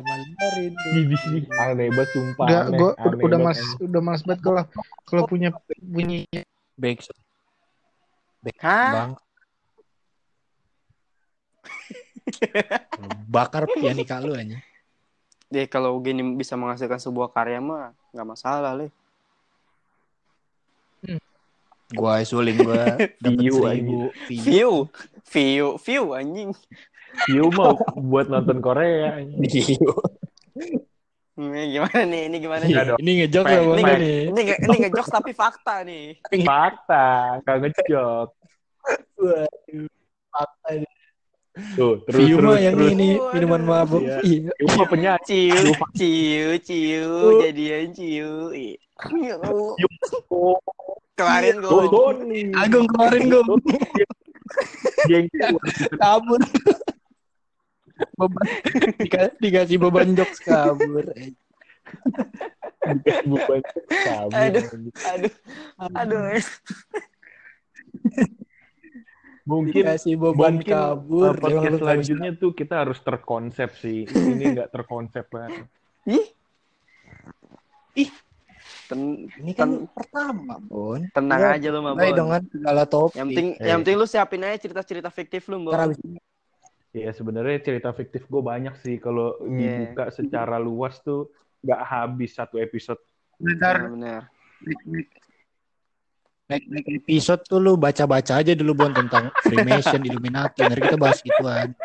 Rindu. 0.00 1.16
Sini 1.18 1.40
aneh 1.58 1.88
banget 1.90 2.10
sumpah. 2.14 2.46
Udah, 2.46 2.60
aneh, 2.66 2.78
gua 2.78 2.90
aneh 2.98 3.24
udah 3.24 3.38
mas, 3.38 3.60
udah 3.82 4.02
mas 4.02 4.20
banget 4.22 4.40
kalau 4.44 4.62
kalau 5.04 5.22
punya 5.26 5.50
bunyi 5.82 6.24
Baik. 6.78 7.02
Baik 8.38 8.58
Hah? 8.62 8.92
bang. 8.94 9.12
Bakar 13.26 13.66
pianika 13.66 14.22
lu 14.22 14.38
aja. 14.38 14.62
Deh 15.50 15.66
kalau 15.66 15.98
gini 15.98 16.22
bisa 16.38 16.54
menghasilkan 16.54 17.02
sebuah 17.02 17.34
karya 17.34 17.58
mah 17.58 17.90
nggak 18.14 18.28
masalah 18.28 18.78
le. 18.78 18.94
Gua 21.90 22.22
suling 22.22 22.62
gua 22.62 22.94
view. 23.26 23.58
View, 24.28 24.72
view, 25.26 25.66
view 25.82 26.04
anjing. 26.14 26.54
View 27.26 27.48
mah 27.50 27.74
buat 27.94 28.26
nonton 28.28 28.58
Korea. 28.60 29.18
Ini 31.38 31.62
gimana 31.70 32.02
nih? 32.02 32.22
Ini 32.26 32.36
gimana 32.42 32.62
nih? 32.66 32.74
Iya 32.74 32.82
dong. 32.84 32.98
Ini 32.98 33.10
ngejok 33.22 33.44
Ini 33.44 33.54
ya 33.54 33.60
ini 33.62 33.70
mana 33.78 33.94
nih? 33.94 34.18
ini 34.26 34.40
nge- 34.42 34.60
ini 34.60 34.76
ngejokes 34.82 35.10
tapi 35.12 35.30
fakta 35.30 35.74
nih. 35.86 36.04
Fakta, 36.42 37.06
gak 37.46 37.56
ngejok. 37.62 38.28
Waduh. 38.82 39.46
Fakta 40.28 40.68
ini. 40.74 40.88
Tuh, 41.74 41.98
terus 42.06 42.22
terus 42.22 42.58
yang 42.62 42.74
terus. 42.78 42.90
ini 42.94 43.08
minuman 43.34 43.62
mabuk. 43.62 44.02
Iya. 44.02 44.18
Iya. 44.22 44.50
Mah 44.78 44.86
penyanyi. 44.86 45.22
Ciu, 45.26 45.74
ciu, 45.94 46.48
ciu, 46.58 47.10
jadian 47.42 47.86
ciu. 47.90 48.30
Ih. 48.54 48.74
Oh, 50.30 50.58
Kemarin 51.14 51.58
gue. 51.58 51.82
Agung 52.54 52.86
kemarin 52.90 53.22
gue 53.26 53.42
Gengsi. 55.06 55.38
kabur. 55.98 56.40
Beban 58.18 58.46
Dika- 59.00 59.34
dikasih 59.38 59.78
beban 59.78 60.08
jokes 60.12 60.38
kabur. 60.42 61.06
Dikasih 62.82 63.26
beban. 63.26 63.60
Kabur. 63.86 64.34
Aduh. 64.34 64.64
aduh, 65.06 65.32
aduh. 65.94 66.42
Mungkin 69.48 69.80
Dikasih 69.80 70.14
beban 70.20 70.60
mungkin 70.60 70.68
kabur. 70.68 71.32
podcast 71.40 71.80
selanjutnya 71.80 72.30
tuh 72.36 72.52
kita 72.52 72.84
harus 72.84 73.00
terkonsep 73.00 73.70
sih. 73.80 74.04
Ini 74.04 74.44
nggak 74.52 74.68
terkonsep 74.68 75.24
banget. 75.26 75.64
Ih. 76.04 76.26
Ih. 77.96 78.10
Ten- 78.84 79.28
Ini 79.34 79.52
kan 79.52 79.68
ten- 79.70 79.88
pertama, 79.88 80.56
Bon. 80.60 81.00
tenang 81.12 81.40
Ya, 81.40 81.56
aja 81.56 81.68
lu 81.68 81.80
mah, 81.80 81.92
Mulai 81.92 82.08
Bon. 82.08 82.16
dengan 82.18 82.40
segala 82.46 82.82
topik. 82.84 83.16
Yang 83.16 83.28
penting 83.28 83.48
Eh. 83.54 83.66
yang 83.68 83.78
penting 83.80 83.96
lu 83.96 84.06
siapin 84.06 84.40
aja 84.40 84.56
cerita-cerita 84.58 85.08
fiktif 85.08 85.44
lu, 85.46 85.60
Bon. 85.60 85.72
Ntar 85.72 85.88
abis 85.88 86.00
ini 86.00 86.20
Ya 86.90 87.12
sebenarnya 87.12 87.60
cerita 87.60 87.92
fiktif 87.92 88.24
gue 88.26 88.40
banyak 88.40 88.74
sih. 88.80 88.96
Kalau 88.96 89.36
Iya. 89.44 89.92
dibuka 89.92 90.08
secara 90.08 90.56
luas 90.56 90.98
tuh 91.04 91.28
nggak 91.60 91.82
habis 91.84 92.32
satu 92.32 92.56
episode. 92.56 92.98
Bentar, 93.38 93.92
Benar. 93.92 94.22
next, 96.48 96.66
next 96.66 96.88
episode 96.90 97.42
tuh 97.44 97.60
lu 97.60 97.76
baca-baca 97.76 98.40
aja 98.40 98.52
dulu 98.56 98.72
Bon 98.74 98.90
tentang 98.90 99.28
Freemason, 99.44 100.00
Illuminati. 100.00 100.64
Nanti 100.64 100.80
kita 100.80 100.98
bahas 100.98 101.20
gituan. 101.20 101.76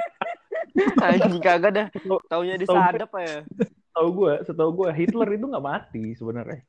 Anjing 0.98 1.38
kagak 1.44 1.72
dah. 1.76 1.88
Taunya 2.32 2.56
disadap 2.58 3.12
ya. 3.20 3.46
Tahu 3.94 4.08
gue, 4.10 4.34
setahu 4.42 4.70
gue 4.74 4.90
Hitler 4.96 5.38
itu 5.38 5.46
nggak 5.46 5.62
mati 5.62 6.18
sebenarnya. 6.18 6.66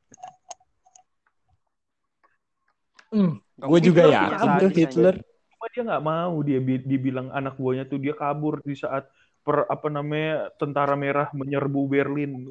Hmm, 3.14 3.38
gue 3.62 3.78
juga 3.80 4.02
yakin 4.10 4.48
tuh 4.58 4.70
Hitler. 4.74 5.16
Cuma 5.64 5.72
dia 5.72 5.88
nggak 5.88 6.04
mau 6.04 6.36
dia 6.44 6.60
bi- 6.60 6.84
dibilang 6.84 7.32
anak 7.32 7.56
buahnya 7.56 7.88
tuh 7.88 7.96
dia 7.96 8.12
kabur 8.12 8.60
di 8.60 8.76
saat 8.76 9.08
per 9.40 9.64
apa 9.64 9.88
namanya 9.88 10.52
tentara 10.60 10.92
merah 10.92 11.32
menyerbu 11.32 11.88
Berlin. 11.88 12.44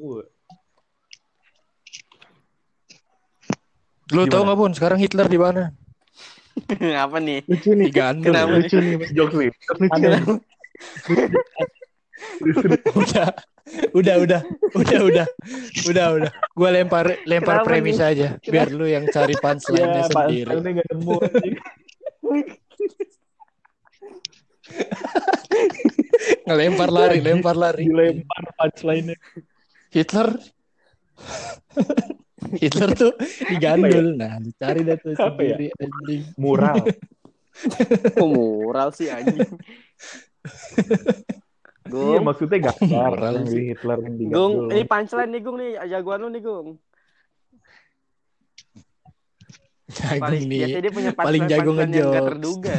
Lu 4.09 4.26
tau 4.26 4.41
Gimana? 4.41 4.49
gak 4.49 4.57
Bon 4.57 4.74
sekarang 4.74 4.97
Hitler 4.97 5.30
di 5.30 5.38
mana? 5.38 5.70
Apa 7.05 7.22
nih? 7.22 7.45
lucu 7.45 7.78
nih. 7.78 7.86
Di 7.86 7.93
Gandul. 7.93 8.34
Kenapa? 8.34 8.49
Lucu 8.57 8.78
nih. 8.82 8.97
Jokes 9.14 9.38
nih. 9.38 9.49
Lucu. 9.78 10.09
udah 12.97 13.30
udah 13.93 14.16
udah 14.26 14.41
udah 14.74 14.99
udah 15.05 15.26
udah 15.86 16.05
udah 16.18 16.32
gue 16.34 16.70
lempar 16.74 17.05
lempar 17.30 17.61
Kenapa 17.61 17.68
premis 17.70 18.01
nih? 18.01 18.09
aja 18.09 18.28
biar 18.41 18.74
lu 18.74 18.89
yang 18.89 19.05
cari 19.05 19.38
punchline-nya 19.38 20.01
Ya, 20.01 20.09
sendiri 20.09 20.49
nggak 20.82 20.88
nemu. 20.97 21.18
ngelempar 26.47 26.89
lari 26.89 27.19
lempar 27.19 27.55
lari 27.55 27.84
Dilempar 27.84 28.43
punchline-nya. 28.55 29.17
Hitler 29.91 30.29
Hitler 32.57 32.89
tuh 32.95 33.13
digandul 33.47 34.17
nah 34.17 34.39
dicari 34.41 34.81
dah 34.84 34.97
tuh 34.99 35.13
Apa 35.15 35.41
ya? 35.43 35.55
sendiri 35.55 35.67
anjing. 35.79 36.21
Mural. 36.39 36.77
Kok 38.17 38.27
moral 38.29 38.89
sih 38.95 39.07
anjing? 39.13 39.45
Iya 41.84 42.17
Gung, 42.19 42.23
maksudnya 42.25 42.57
gambar 42.71 43.11
Moral 43.13 43.34
yang 43.43 43.47
sih. 43.51 43.63
Hitler 43.75 43.97
yang 44.01 44.15
digandul. 44.17 44.39
Gung, 44.39 44.53
ini 44.71 44.84
punchline 44.88 45.31
nih 45.36 45.41
Gung 45.43 45.57
nih, 45.59 45.71
jagoan 45.91 46.19
lu 46.23 46.29
nih 46.31 46.41
Gung. 46.41 46.67
Jagung 49.86 50.21
Paling 50.23 50.43
nih 50.45 50.59
biasanya 50.59 50.81
dia 50.81 50.93
punya 50.93 51.11
paling 51.11 51.43
punchline 51.43 51.51
jago 51.51 51.69
punchline 51.69 51.93
yang 51.93 52.09
gak 52.09 52.23
terduga. 52.31 52.73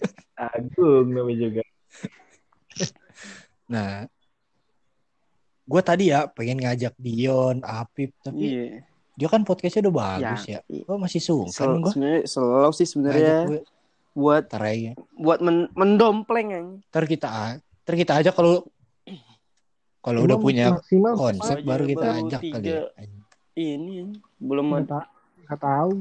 Agung 0.50 1.06
namanya 1.10 1.38
juga. 1.38 1.62
nah 3.70 3.92
gue 5.62 5.82
tadi 5.84 6.10
ya 6.10 6.26
pengen 6.26 6.58
ngajak 6.58 6.94
Dion 6.96 7.62
Apip 7.62 8.10
tapi 8.18 8.42
Iya. 8.42 8.82
dia 9.14 9.28
kan 9.30 9.46
podcastnya 9.46 9.86
udah 9.86 9.94
bagus 9.94 10.42
ya, 10.44 10.58
iya. 10.66 10.82
gue 10.82 10.96
masih 10.98 11.20
sungkan 11.22 11.54
Sel- 11.54 11.78
gue 11.78 11.92
sebenarnya 11.92 12.22
slow 12.26 12.70
sih 12.74 12.86
sebenarnya 12.88 13.36
gue 13.46 13.60
buat 14.10 14.50
aja 14.50 14.98
buat 15.14 15.38
men- 15.38 15.70
mendompleng 15.72 16.48
anjing. 16.50 16.82
ntar 16.90 17.06
kita 17.06 17.30
ntar 17.62 17.94
kita 17.94 18.12
aja 18.18 18.30
kalau 18.34 18.66
kalau 20.02 20.24
udah 20.24 20.34
punya 20.36 20.74
maksimal 20.74 21.14
konsep 21.14 21.62
baru 21.62 21.84
kita 21.86 22.02
baru 22.02 22.18
ajak 22.26 22.40
kali 22.40 22.50
tiga. 22.50 22.72
ya. 22.90 23.06
Ini 23.52 23.96
belum 24.40 24.66
ada. 24.74 25.04
nggak 25.44 25.60
tahu. 25.60 25.92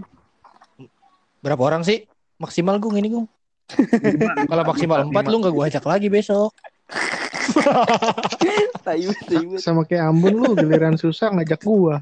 Berapa 1.40 1.62
orang 1.64 1.82
sih 1.82 2.04
maksimal 2.38 2.80
gung 2.80 2.96
ini 2.96 3.08
gung? 3.10 3.28
Kalau 4.52 4.64
maksimal 4.66 5.06
empat 5.08 5.24
lu 5.30 5.40
nggak 5.40 5.54
gua 5.54 5.66
ajak 5.70 5.86
lagi 5.86 6.08
besok. 6.10 6.52
Tayu, 8.86 9.10
tayu. 9.30 9.58
Sama 9.62 9.86
kayak 9.86 10.10
Ambon 10.10 10.34
lu 10.38 10.50
giliran 10.54 10.98
susah 10.98 11.30
ngajak 11.34 11.62
gua. 11.62 12.02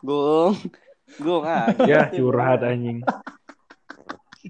Gung. 0.00 0.56
Gung 1.16 1.44
ah. 1.44 1.68
Ya 1.84 2.08
curhat 2.08 2.60
anjing. 2.60 3.00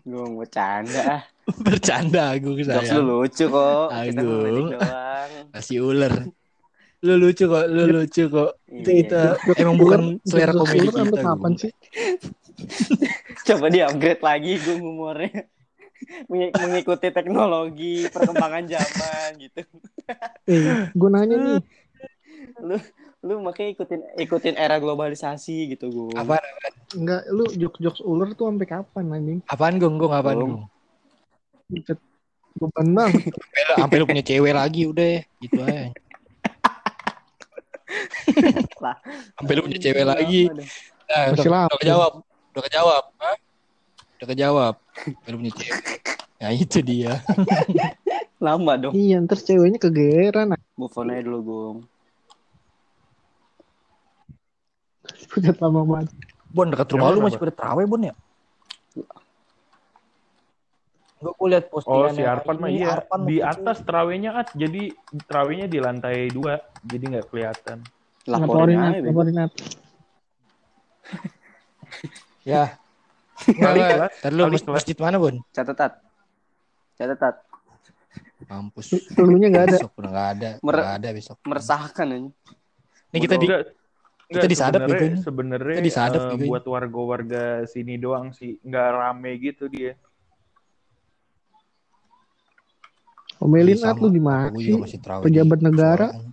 Gung 0.03 0.39
bercanda 0.39 1.03
ah. 1.19 1.23
Bercanda 1.67 2.35
gung 2.39 2.59
Jokes 2.59 2.91
saya. 2.91 2.99
lu 2.99 3.23
lucu 3.23 3.45
kok. 3.47 3.87
Agung. 3.91 4.75
Masih 5.55 5.83
uler. 5.83 6.31
Lu 7.03 7.19
lucu 7.19 7.45
kok, 7.47 7.65
lu 7.67 7.83
lucu 7.91 8.23
kok. 8.27 8.51
Itu 8.71 8.91
Iya. 8.91 9.35
kita 9.43 9.59
emang 9.63 9.77
bukan 9.79 10.01
selera 10.23 10.55
Jokes 10.55 10.71
komedi 10.71 10.89
kita. 10.91 11.21
kapan 11.23 11.53
sih? 11.59 11.73
Coba 13.43 13.67
di 13.69 13.79
upgrade 13.83 14.23
lagi 14.23 14.53
gue 14.59 14.77
humornya. 14.79 15.47
Mengi- 16.27 16.55
Mengikuti 16.59 17.09
teknologi, 17.11 18.07
perkembangan 18.11 18.67
zaman 18.67 19.29
gitu. 19.39 19.63
Eh, 20.51 20.91
gua 20.95 21.11
nanya 21.15 21.37
nih. 21.39 21.61
Lu 22.59 22.77
lu 23.23 23.35
makanya 23.39 23.71
ikutin 23.79 24.01
ikutin 24.19 24.55
era 24.59 24.83
globalisasi 24.83 25.75
gitu 25.75 25.87
gue. 25.91 26.19
Apaan? 26.19 26.43
Enggak, 26.99 27.23
lu 27.31 27.47
jokes-jokes 27.55 28.03
ular 28.03 28.35
tuh 28.35 28.51
sampai 28.51 28.67
kapan 28.67 29.05
anjing? 29.15 29.41
Apaan 29.47 29.79
apaan 30.11 30.37
Gung. 30.37 30.53
gung? 30.59 30.65
Buset. 31.71 31.99
Beban 32.53 32.89
banget. 32.93 33.33
Sampai- 33.79 33.99
lu 34.03 34.05
punya 34.05 34.25
cewek 34.27 34.53
lagi 34.53 34.83
udah 34.85 35.07
ya. 35.07 35.23
gitu 35.41 35.61
aja. 35.63 35.89
Sampai 39.39 39.53
lu 39.57 39.63
punya 39.65 39.79
cewek 39.81 40.05
lagi. 40.05 40.41
Nah, 41.09 41.25
lama. 41.49 42.23
Udah 42.53 42.63
kejawab. 42.69 43.05
Udah 43.13 43.19
kejawab. 43.19 43.19
Hah? 43.19 43.37
Udah 44.21 44.27
kejawab. 44.29 44.75
Lu 45.27 45.37
punya 45.41 45.53
cewek. 45.57 46.01
Nah 46.43 46.51
itu 46.53 46.79
dia. 46.85 47.23
Lama 48.45 48.75
dong. 48.75 48.93
Iya, 48.93 49.23
ntar 49.23 49.39
ceweknya 49.39 49.79
kegeeran. 49.79 50.59
Move 50.75 50.95
on 50.99 51.11
aja 51.15 51.23
dulu 51.23 51.39
gue. 51.43 51.87
Udah 55.39 55.55
lama 55.63 55.81
banget. 55.87 56.11
Bon 56.53 56.69
dekat 56.69 56.93
rumah 56.93 57.09
lu 57.17 57.25
masih 57.25 57.41
pada 57.41 57.55
terawih 57.55 57.89
Bon 57.89 58.03
ya? 58.03 58.13
Enggak 61.23 61.35
gue 61.39 61.49
liat 61.55 61.67
Oh 61.71 61.79
postingan 61.79 62.13
si 62.19 62.23
Arpan 62.27 62.57
mah 62.59 62.67
iya 62.67 62.99
di 63.23 63.39
atas 63.39 63.87
terawihnya 63.87 64.35
at 64.35 64.51
jadi 64.59 64.91
terawihnya 65.31 65.71
di 65.71 65.79
lantai 65.79 66.27
dua 66.35 66.59
jadi 66.83 67.05
nggak 67.17 67.31
kelihatan. 67.31 67.87
Laporin 68.27 69.07
Laporin, 69.07 69.35
laporin. 69.39 69.71
Ya. 72.43 72.77
Enggak, 73.49 74.13
lu 74.31 74.43
masjid 74.71 74.97
mana 74.99 75.17
Bon? 75.17 75.37
Catetat. 75.51 75.99
Catetat. 76.95 77.35
Mampus. 78.47 78.93
Elunya 79.17 79.49
nggak 79.49 79.65
ada. 79.67 79.79
Besok 79.81 79.93
udah 79.97 80.11
nggak 80.11 80.29
ada. 80.37 80.51
Mer- 80.61 80.83
Nggak 80.83 80.95
ada 80.99 81.09
besok. 81.15 81.37
Meresahkan 81.47 82.07
aja. 82.11 82.31
Ini 83.13 83.19
kita 83.21 83.35
di 83.39 83.47
Enggak, 83.47 83.63
kita 83.63 83.73
enggak, 84.29 84.51
disadap 84.51 84.81
sebenarnya- 84.81 84.93
gitu 84.93 85.05
ini. 85.05 85.19
Sebenarnya 85.23 85.77
Kita 85.79 85.87
disadap 85.87 86.21
eh, 86.21 86.29
gitu 86.29 86.43
ini. 86.43 86.51
buat 86.51 86.65
warga-warga 86.67 87.43
sini 87.65 87.95
doang 87.97 88.27
sih, 88.33 88.59
nggak 88.61 88.87
rame 88.93 89.31
gitu 89.39 89.65
dia. 89.69 89.93
Omelin. 93.43 93.75
Nat 93.79 93.99
lu 93.99 94.09
gimana 94.09 94.55
sih? 94.87 94.99
Pejabat 95.01 95.61
negara. 95.61 96.07
soalnya. 96.15 96.31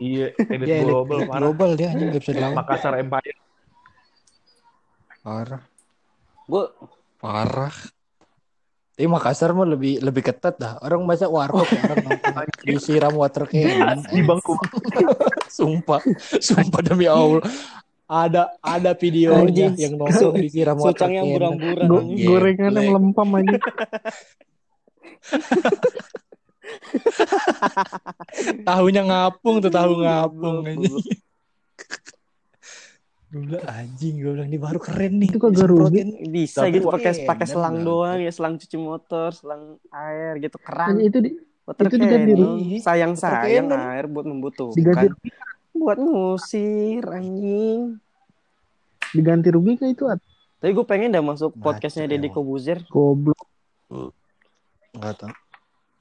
Iya, 0.00 0.32
elit 0.32 0.64
Dia 0.64 0.76
elit, 0.80 0.88
global 0.88 1.16
elit 1.18 1.28
parah. 1.28 1.40
global 1.44 1.70
dia 1.76 1.86
anjing 1.92 2.08
nggak 2.08 2.18
bisa 2.18 2.32
dilawan. 2.32 2.56
Makassar 2.56 2.92
Empire. 2.96 3.36
Parah. 5.20 5.62
Gue 6.44 6.64
Parah. 7.16 7.72
Tapi 8.90 9.06
Makassar 9.06 9.52
mah 9.52 9.64
lebih 9.64 10.00
lebih 10.00 10.22
ketat 10.22 10.56
dah. 10.56 10.72
Orang 10.80 11.04
masa 11.04 11.24
warkop 11.24 11.66
ya, 11.66 11.80
orang 11.84 12.46
disiram 12.62 13.12
water 13.12 13.44
cannon. 13.44 14.00
Di 14.04 14.20
bangku. 14.20 14.52
Sumpah, 15.50 15.98
sumpah 16.38 16.80
demi 16.80 17.04
Allah. 17.04 17.40
Ada 18.04 18.50
ada 18.58 18.90
videonya 18.92 19.70
Anjing. 19.70 19.72
yang 19.78 19.92
nongkrong 19.96 20.34
disiram 20.36 20.76
water 20.76 20.92
sucang 20.96 21.10
yang 21.12 21.26
cannon. 21.26 21.36
buram-buram. 21.56 21.86
Go- 21.86 22.00
anjing. 22.00 22.14
Iya, 22.14 22.26
gorengannya 22.26 22.74
jelek. 22.74 22.88
melempam 22.90 23.28
aja. 23.36 23.58
Tahunya 28.68 29.02
ngapung 29.06 29.62
tuh 29.62 29.72
tahu 29.72 30.02
ngapung 30.02 30.66
anjing. 30.66 30.94
goblok. 30.94 31.18
Gue 33.30 33.46
bilang 33.46 33.66
anjing, 33.70 34.14
gue 34.18 34.32
bilang 34.34 34.48
ini 34.50 34.58
baru 34.58 34.78
keren 34.82 35.22
nih. 35.22 35.30
Itu 35.30 35.38
kagak 35.38 35.70
rugi. 35.70 36.02
Bisa 36.26 36.66
Tapi 36.66 36.82
gitu 36.82 36.90
pakai 36.90 37.12
pakai 37.22 37.46
selang 37.46 37.86
doang 37.86 38.18
ya, 38.18 38.30
selang 38.34 38.58
cuci 38.58 38.74
motor, 38.74 39.30
selang 39.30 39.78
air 39.94 40.42
gitu 40.42 40.58
keran. 40.58 40.98
itu 40.98 41.18
di, 41.22 41.30
Water 41.62 41.86
itu 41.86 41.96
diganti. 42.02 42.32
Sayang 42.82 43.14
sayang 43.14 43.70
air 43.70 44.10
buat 44.10 44.26
diganti 44.26 44.34
membutuhkan. 44.34 45.14
Buat 45.70 45.98
ngusir 46.02 47.06
anjing. 47.06 48.02
diganti 49.10 49.50
rugi 49.50 49.74
kan 49.74 49.90
itu 49.90 50.06
At? 50.06 50.22
Tapi 50.62 50.70
gue 50.70 50.86
pengen 50.86 51.10
dah 51.10 51.24
masuk 51.24 51.50
Baca 51.54 51.74
podcastnya 51.78 52.06
Deddy 52.06 52.30
emang. 52.30 52.36
Kobuzer. 52.36 52.78
Goblok. 52.86 53.42
Enggak 54.94 55.14
tahu. 55.18 55.30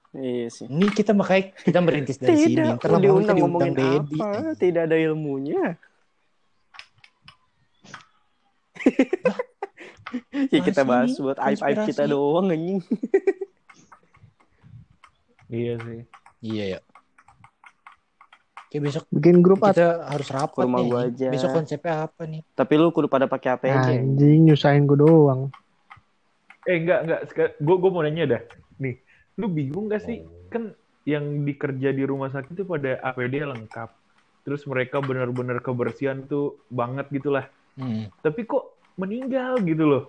Iya 0.10 0.50
sih. 0.50 0.66
Ini 0.66 0.90
kita 0.90 1.14
makanya 1.14 1.54
kita 1.54 1.80
merintis 1.86 2.18
dari 2.18 2.34
sini. 2.34 2.58
Tidak, 2.58 2.66
lama-lama 2.66 2.82
kita 2.82 2.98
diundang 2.98 3.38
diundang 3.38 3.38
ngomongin 3.46 3.74
Dedi. 3.78 4.18
apa? 4.18 4.58
Tidak 4.58 4.82
ada 4.90 4.98
ilmunya. 4.98 5.64
ya 10.54 10.60
kita 10.66 10.82
Bahas 10.82 11.14
buat 11.20 11.38
aib-aib 11.38 11.78
kita 11.86 12.06
konspirasi. 12.06 12.10
doang 12.10 12.48
anjing. 12.50 12.80
Iya 15.50 15.74
sih. 15.82 16.00
Iya 16.42 16.64
ya. 16.78 16.80
Oke 18.70 18.78
besok 18.86 19.10
Bikin 19.10 19.42
grup 19.42 19.66
at 19.66 19.74
kita 19.74 20.06
harus 20.06 20.30
rapat 20.30 20.62
Ke 20.62 20.66
rumah 20.70 20.82
nih. 20.82 20.90
gua 20.90 21.00
aja. 21.10 21.28
Besok 21.34 21.50
konsepnya 21.54 21.94
apa 22.06 22.22
nih? 22.26 22.42
Tapi 22.54 22.74
lu 22.78 22.90
kudu 22.90 23.10
pada 23.10 23.26
pakai 23.26 23.58
APC. 23.58 23.90
anjing 23.98 24.40
nyusahin 24.46 24.86
gue 24.86 24.98
doang. 24.98 25.50
Eh 26.66 26.78
enggak 26.78 27.00
enggak. 27.06 27.20
Gue 27.58 27.76
gue 27.78 27.90
mau 27.90 28.06
nanya 28.06 28.38
dah. 28.38 28.42
Nih, 28.78 29.02
lu 29.40 29.48
bingung 29.48 29.88
gak 29.88 30.04
sih? 30.04 30.20
Kan 30.48 30.76
yang 31.04 31.24
dikerja 31.42 31.90
di 31.90 32.04
rumah 32.04 32.28
sakit 32.28 32.54
itu 32.54 32.64
pada 32.64 33.00
APD 33.02 33.40
lengkap. 33.42 33.90
Terus 34.44 34.62
mereka 34.66 35.00
benar-benar 35.00 35.60
kebersihan 35.60 36.22
tuh 36.24 36.60
banget 36.68 37.08
gitulah. 37.10 37.48
Hmm. 37.74 38.12
Tapi 38.20 38.44
kok 38.44 38.76
meninggal 38.94 39.58
gitu 39.62 39.88
loh. 39.88 40.04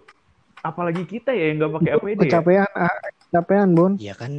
Apalagi 0.61 1.05
kita 1.05 1.31
ya 1.31 1.49
yang 1.49 1.63
nggak 1.63 1.73
pakai 1.73 1.91
APD 1.95 2.19
ya. 2.19 2.25
Kecapean, 2.27 2.69
ah, 2.75 2.97
kecapean 3.23 3.69
Bon. 3.73 3.93
Iya 3.95 4.13
kan. 4.13 4.33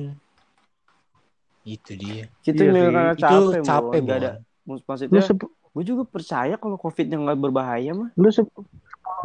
Itu 1.64 1.94
dia. 1.94 2.26
Kita 2.42 2.60
Iya 2.60 2.70
sih. 2.70 2.82
karena 2.84 3.02
itu 3.08 3.22
capek, 3.22 3.62
capek, 3.64 3.98
Bon. 3.98 4.04
Nggak 4.04 4.18
ada. 4.20 4.32
Maksudnya, 4.62 5.22
sep- 5.22 5.50
gue 5.72 5.84
juga 5.84 6.04
percaya 6.04 6.56
kalau 6.56 6.76
COVID 6.76 7.08
yang 7.08 7.22
nggak 7.24 7.40
berbahaya 7.40 7.92
mah. 7.92 8.10
lu 8.14 8.28
10 8.28 8.52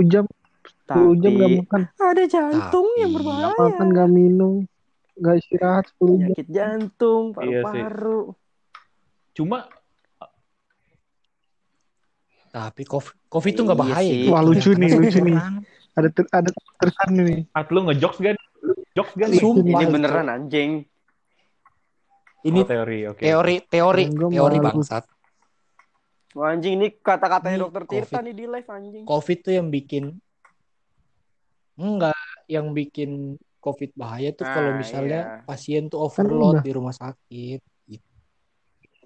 jam 0.06 0.24
10 0.86 1.18
jam 1.18 1.32
gak 1.32 1.42
Tapi 1.42 1.58
makan, 1.60 1.80
ada 1.92 2.24
jantung 2.24 2.86
yang 2.96 3.10
Tapi- 3.10 3.16
berbahaya. 3.18 3.44
gak 3.44 3.58
makan, 3.58 3.86
gak 3.90 4.08
minum, 4.08 4.54
gak 5.16 5.36
istirahat 5.36 5.84
10 5.90 5.96
jam. 5.96 6.08
Penyakit 6.28 6.48
jantung, 6.48 7.24
Iya 7.32 7.62
paru-paru. 7.64 8.22
Cuma 9.32 9.58
Tapi 12.48 12.82
COVID, 12.88 13.28
COVID 13.28 13.52
itu 13.52 13.62
nggak 13.62 13.76
Iya 13.76 13.84
bahaya. 13.84 14.08
sih. 14.08 14.16
gitu. 14.16 14.32
Wah, 14.32 14.40
lucu 14.40 14.70
nih, 14.72 14.90
lucu 14.96 15.18
nih. 15.20 15.36
Ada 15.92 16.08
ter, 16.08 16.24
ada 16.32 16.48
terusan 16.80 17.08
nih. 17.12 17.40
at 17.52 17.68
lu 17.68 17.80
ngejokes 17.84 18.16
gak? 18.18 18.32
Jokes 18.92 19.12
gak 19.12 19.28
nih? 19.28 19.38
Sumpah 19.38 19.62
Ini 19.76 19.84
beneran 19.86 20.26
anjing. 20.26 20.70
Ini 22.40 22.60
Oh, 22.62 22.64
teori, 22.64 22.98
oke. 23.06 23.20
teori, 23.20 23.56
teori, 23.60 24.04
teori 24.08 24.56
malu. 24.56 24.80
bangsat. 24.80 25.04
Wah, 26.32 26.52
anjing 26.52 26.76
ini 26.76 26.92
kata-katanya 26.94 27.64
dokter 27.64 27.84
Tirta 27.84 28.08
COVID. 28.14 28.24
nih 28.24 28.34
di 28.34 28.44
live 28.46 28.68
anjing. 28.70 29.04
COVID 29.04 29.38
tuh 29.40 29.52
yang 29.52 29.68
bikin 29.68 30.04
enggak, 31.76 32.16
yang 32.46 32.72
bikin 32.72 33.36
COVID 33.66 33.90
bahaya 33.98 34.30
tuh 34.30 34.46
kalau 34.46 34.70
Ah, 34.70 34.78
misalnya 34.78 35.20
iya. 35.26 35.42
pasien 35.42 35.90
tuh 35.90 35.98
udah. 35.98 36.06
overload 36.06 36.56
di 36.62 36.70
rumah 36.70 36.94
sakit. 36.94 37.60
Gitu. 37.90 38.10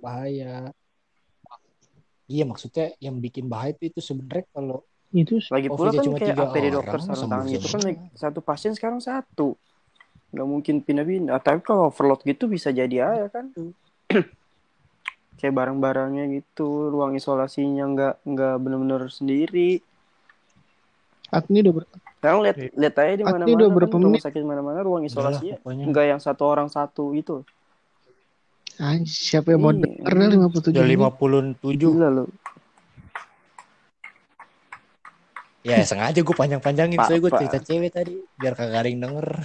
Bahaya. 0.05 0.69
Iya 2.31 2.45
maksudnya 2.45 2.93
yang 3.01 3.17
bikin 3.19 3.49
bahaya 3.49 3.73
itu, 3.73 3.91
itu 3.97 4.01
sebenarnya 4.05 4.45
kalau 4.53 4.85
Itu 5.11 5.43
Lagi 5.51 5.67
pula 5.67 5.91
kan 5.91 6.07
cuma 6.07 6.23
kayak 6.23 6.39
tiga 6.39 6.45
APD 6.47 6.67
dokter 6.71 6.99
orang, 7.03 7.07
sarung 7.11 7.31
tangan 7.35 7.47
gitu 7.51 7.67
kan 7.67 7.81
satu 8.15 8.39
pasien 8.47 8.73
sekarang 8.79 9.03
satu. 9.03 9.59
Nggak 10.31 10.47
mungkin 10.47 10.75
pindah-pindah. 10.87 11.43
Tapi 11.43 11.59
kalau 11.67 11.91
overload 11.91 12.23
gitu 12.23 12.47
bisa 12.47 12.71
jadi 12.71 13.11
aja 13.11 13.27
kan. 13.35 13.51
kayak 15.41 15.57
barang-barangnya 15.57 16.31
gitu, 16.37 16.93
ruang 16.93 17.17
isolasinya 17.17 17.89
nggak 17.91 18.15
nggak 18.29 18.55
benar-benar 18.61 19.09
sendiri. 19.11 19.81
At 21.33 21.49
ini 21.49 21.65
udah 21.65 21.73
ber... 21.81 21.85
Sekarang 22.21 22.45
lihat 22.45 22.57
Iya. 22.61 22.69
lihat 22.77 22.95
aja 23.01 23.15
di 23.17 23.25
mana-mana 23.25 23.49
udah 23.49 23.65
kan, 23.65 23.77
berapa 23.81 23.95
rumah 23.97 24.13
menit? 24.13 24.21
sakit 24.21 24.43
mana-mana 24.45 24.79
ruang 24.85 25.03
isolasinya 25.09 25.57
pokoknya 25.65 25.85
nggak 25.89 26.05
yang 26.05 26.21
satu 26.21 26.43
orang 26.45 26.69
satu 26.69 27.17
gitu. 27.17 27.49
Anjing, 28.77 29.09
siapa 29.09 29.57
yang 29.57 29.61
mau 29.65 29.73
Iya. 29.73 29.89
denger 29.89 30.13
dah 30.13 30.29
57 30.29 30.69
udah 30.69 30.85
menit. 30.85 31.01
57 31.01 31.89
Gila 31.97 32.09
lu. 32.13 32.25
Ya 35.61 35.81
sengaja 35.89 36.21
gue 36.21 36.37
panjang-panjangin 36.37 36.97
soalnya 37.01 37.21
gue 37.25 37.33
cerita 37.41 37.59
cewek 37.61 37.89
tadi 37.89 38.15
biar 38.37 38.53
kagak 38.53 38.85
yang 38.85 39.01
denger. 39.01 39.27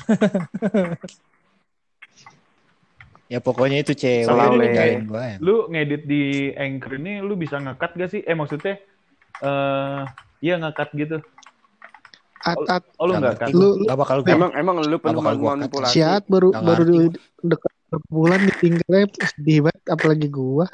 ya 3.32 3.39
pokoknya 3.39 3.88
itu 3.88 3.95
cewek 3.95 4.28
Selalu, 4.28 4.63
gue. 5.07 5.28
Lu 5.39 5.55
ngedit 5.71 6.03
di 6.03 6.51
Anchor 6.51 6.99
ini 6.99 7.23
lu 7.23 7.39
bisa 7.39 7.55
ngekat 7.55 7.95
gak 7.95 8.11
sih? 8.11 8.19
Eh 8.23 8.36
maksudnya 8.36 8.80
eh 9.39 10.01
iya 10.39 10.59
ngekat 10.59 10.91
gitu. 10.91 11.23
At, 12.45 12.57
at, 12.69 12.83
Oh 13.01 13.09
lu 13.09 13.17
nggak 13.17 13.41
kat? 13.41 13.49
Lu- 13.57 13.89
gak 13.89 13.97
bakal 13.97 14.21
gue. 14.21 14.29
Emang 14.29 14.53
emang 14.53 14.77
lu 14.85 15.01
penuh 15.01 15.17
gua 15.17 15.57
manipulasi. 15.57 15.97
siat 15.97 16.29
baru 16.29 16.53
Nggak 16.53 16.61
baru 16.61 16.83
di 16.85 16.99
dekat 17.41 17.73
bulan 18.05 18.39
ditinggalnya 18.45 19.07
sedih 19.33 19.59
banget 19.65 19.85
apalagi 19.89 20.27
gua. 20.29 20.69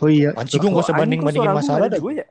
Oh 0.00 0.08
iya, 0.08 0.32
Anjing 0.32 0.64
gue 0.64 0.70
gak 0.72 0.86
usah 0.86 0.96
banding-bandingin 0.96 1.52
masalah 1.52 1.90
gua 1.90 1.92
dah. 1.92 2.00
gua 2.00 2.12
ya? 2.14 2.26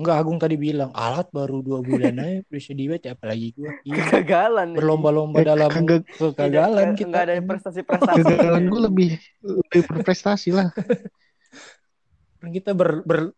Enggak, 0.00 0.16
Agung 0.16 0.40
tadi 0.40 0.56
bilang 0.56 0.88
alat 0.90 1.28
baru 1.28 1.60
dua 1.60 1.84
bulan 1.84 2.16
aja 2.16 2.40
sedih 2.56 2.88
banget 2.88 3.02
ya, 3.04 3.12
apalagi 3.12 3.52
gue. 3.52 3.68
Iya. 3.86 4.00
Kegagalan. 4.00 4.66
nih. 4.72 4.78
Berlomba-lomba 4.80 5.38
Eh, 5.38 5.46
dalam 5.46 5.68
kagak- 5.70 6.08
kegagalan 6.10 6.86
Tidak- 6.86 6.96
kita. 6.96 7.08
nggak 7.12 7.24
ada 7.28 7.34
prestasi-prestasi. 7.44 8.16
kegagalan 8.18 8.62
gua 8.66 8.80
lebih 8.88 9.10
lebih 9.44 9.80
berprestasi 9.84 10.48
lah. 10.50 10.68
Kan 12.40 12.50
kita 12.50 12.72
ber, 12.72 13.04
ber... 13.04 13.36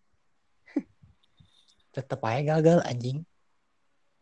tetap 1.91 2.23
aja 2.23 2.57
gagal 2.57 2.79
anjing. 2.87 3.27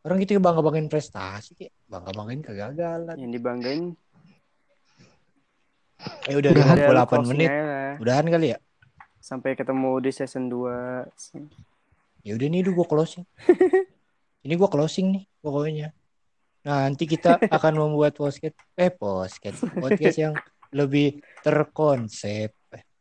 Orang 0.00 0.16
gitu 0.18 0.40
bangga 0.40 0.58
banggain 0.58 0.88
prestasi, 0.88 1.52
kayak 1.52 1.76
bangga 1.84 2.10
banggain 2.10 2.40
kegagalan. 2.40 3.14
Yang 3.14 3.32
dibanggain 3.36 3.84
Eh 6.24 6.32
udah 6.32 6.50
Udah, 6.50 6.64
58 6.64 6.88
udah 6.88 7.04
closing 7.04 7.28
menit. 7.36 7.48
aja 7.52 7.60
lah. 7.60 7.92
Udahan 8.00 8.26
kali 8.26 8.46
ya? 8.48 8.58
Sampai 9.20 9.52
ketemu 9.52 10.00
di 10.00 10.10
season 10.10 10.48
2. 10.48 11.04
Ya 12.20 12.36
udah 12.36 12.48
nih, 12.52 12.60
gue 12.60 12.86
closing. 12.86 13.24
Ini 14.44 14.54
gue 14.56 14.68
closing 14.68 15.06
nih 15.16 15.24
pokoknya. 15.40 15.88
Nah, 16.64 16.84
nanti 16.84 17.08
kita 17.08 17.40
akan 17.56 17.72
membuat 17.76 18.16
podcast 18.16 18.56
eh 18.76 18.92
podcast 18.92 19.64
podcast 19.72 20.16
yang 20.20 20.34
lebih 20.72 21.24
terkonsep. 21.40 22.52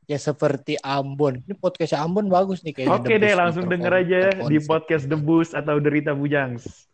Ya 0.10 0.18
seperti 0.18 0.80
Ambon. 0.82 1.44
Ini 1.46 1.54
podcast 1.60 1.94
Ambon 2.00 2.32
bagus 2.32 2.64
nih 2.66 2.74
kayaknya. 2.74 2.98
Oke 2.98 3.16
The 3.16 3.22
deh, 3.22 3.34
langsung 3.36 3.68
nih, 3.68 3.72
denger 3.78 3.94
aja 3.94 4.20
di 4.48 4.58
podcast 4.64 5.06
The 5.06 5.20
Bus 5.20 5.54
atau 5.54 5.78
Derita 5.78 6.16
Bujangs. 6.16 6.88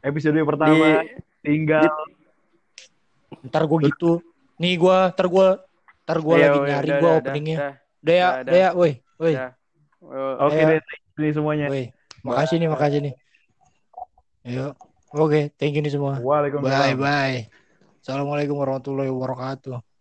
Episode 0.00 0.40
pertama 0.46 1.04
Di, 1.04 1.16
tinggal 1.44 1.90
Ntar 3.44 3.68
gue 3.68 3.78
gitu. 3.90 4.22
Nih 4.62 4.78
gue, 4.78 4.98
ntar 5.12 5.26
gue, 5.26 5.48
ntar 6.06 6.18
gue 6.22 6.34
Ayo, 6.38 6.42
lagi 6.46 6.58
udah, 6.58 6.68
nyari 6.70 6.90
gue 6.90 6.98
udah, 7.02 7.18
openingnya. 7.20 7.58
udah, 7.58 7.72
Udah 8.04 8.14
ya, 8.14 8.28
udah, 8.28 8.42
udah 8.44 8.58
ya, 8.60 8.68
woi, 8.76 8.92
woi, 9.16 9.34
Oke 10.44 10.60
deh, 10.60 10.80
nih 11.18 11.32
semuanya. 11.32 11.66
woi. 11.70 11.94
Makasih 12.24 12.56
nih, 12.58 12.68
makasih 12.72 13.00
nih. 13.04 13.14
Ayo, 14.44 14.76
oke, 15.12 15.52
thank 15.56 15.72
you 15.72 15.82
nih 15.84 15.92
semua. 15.92 16.20
Waalaikumsalam. 16.20 16.96
Bye, 16.96 16.96
bye. 16.96 17.38
Assalamualaikum 18.04 18.60
warahmatullahi 18.60 19.08
wabarakatuh. 19.08 19.93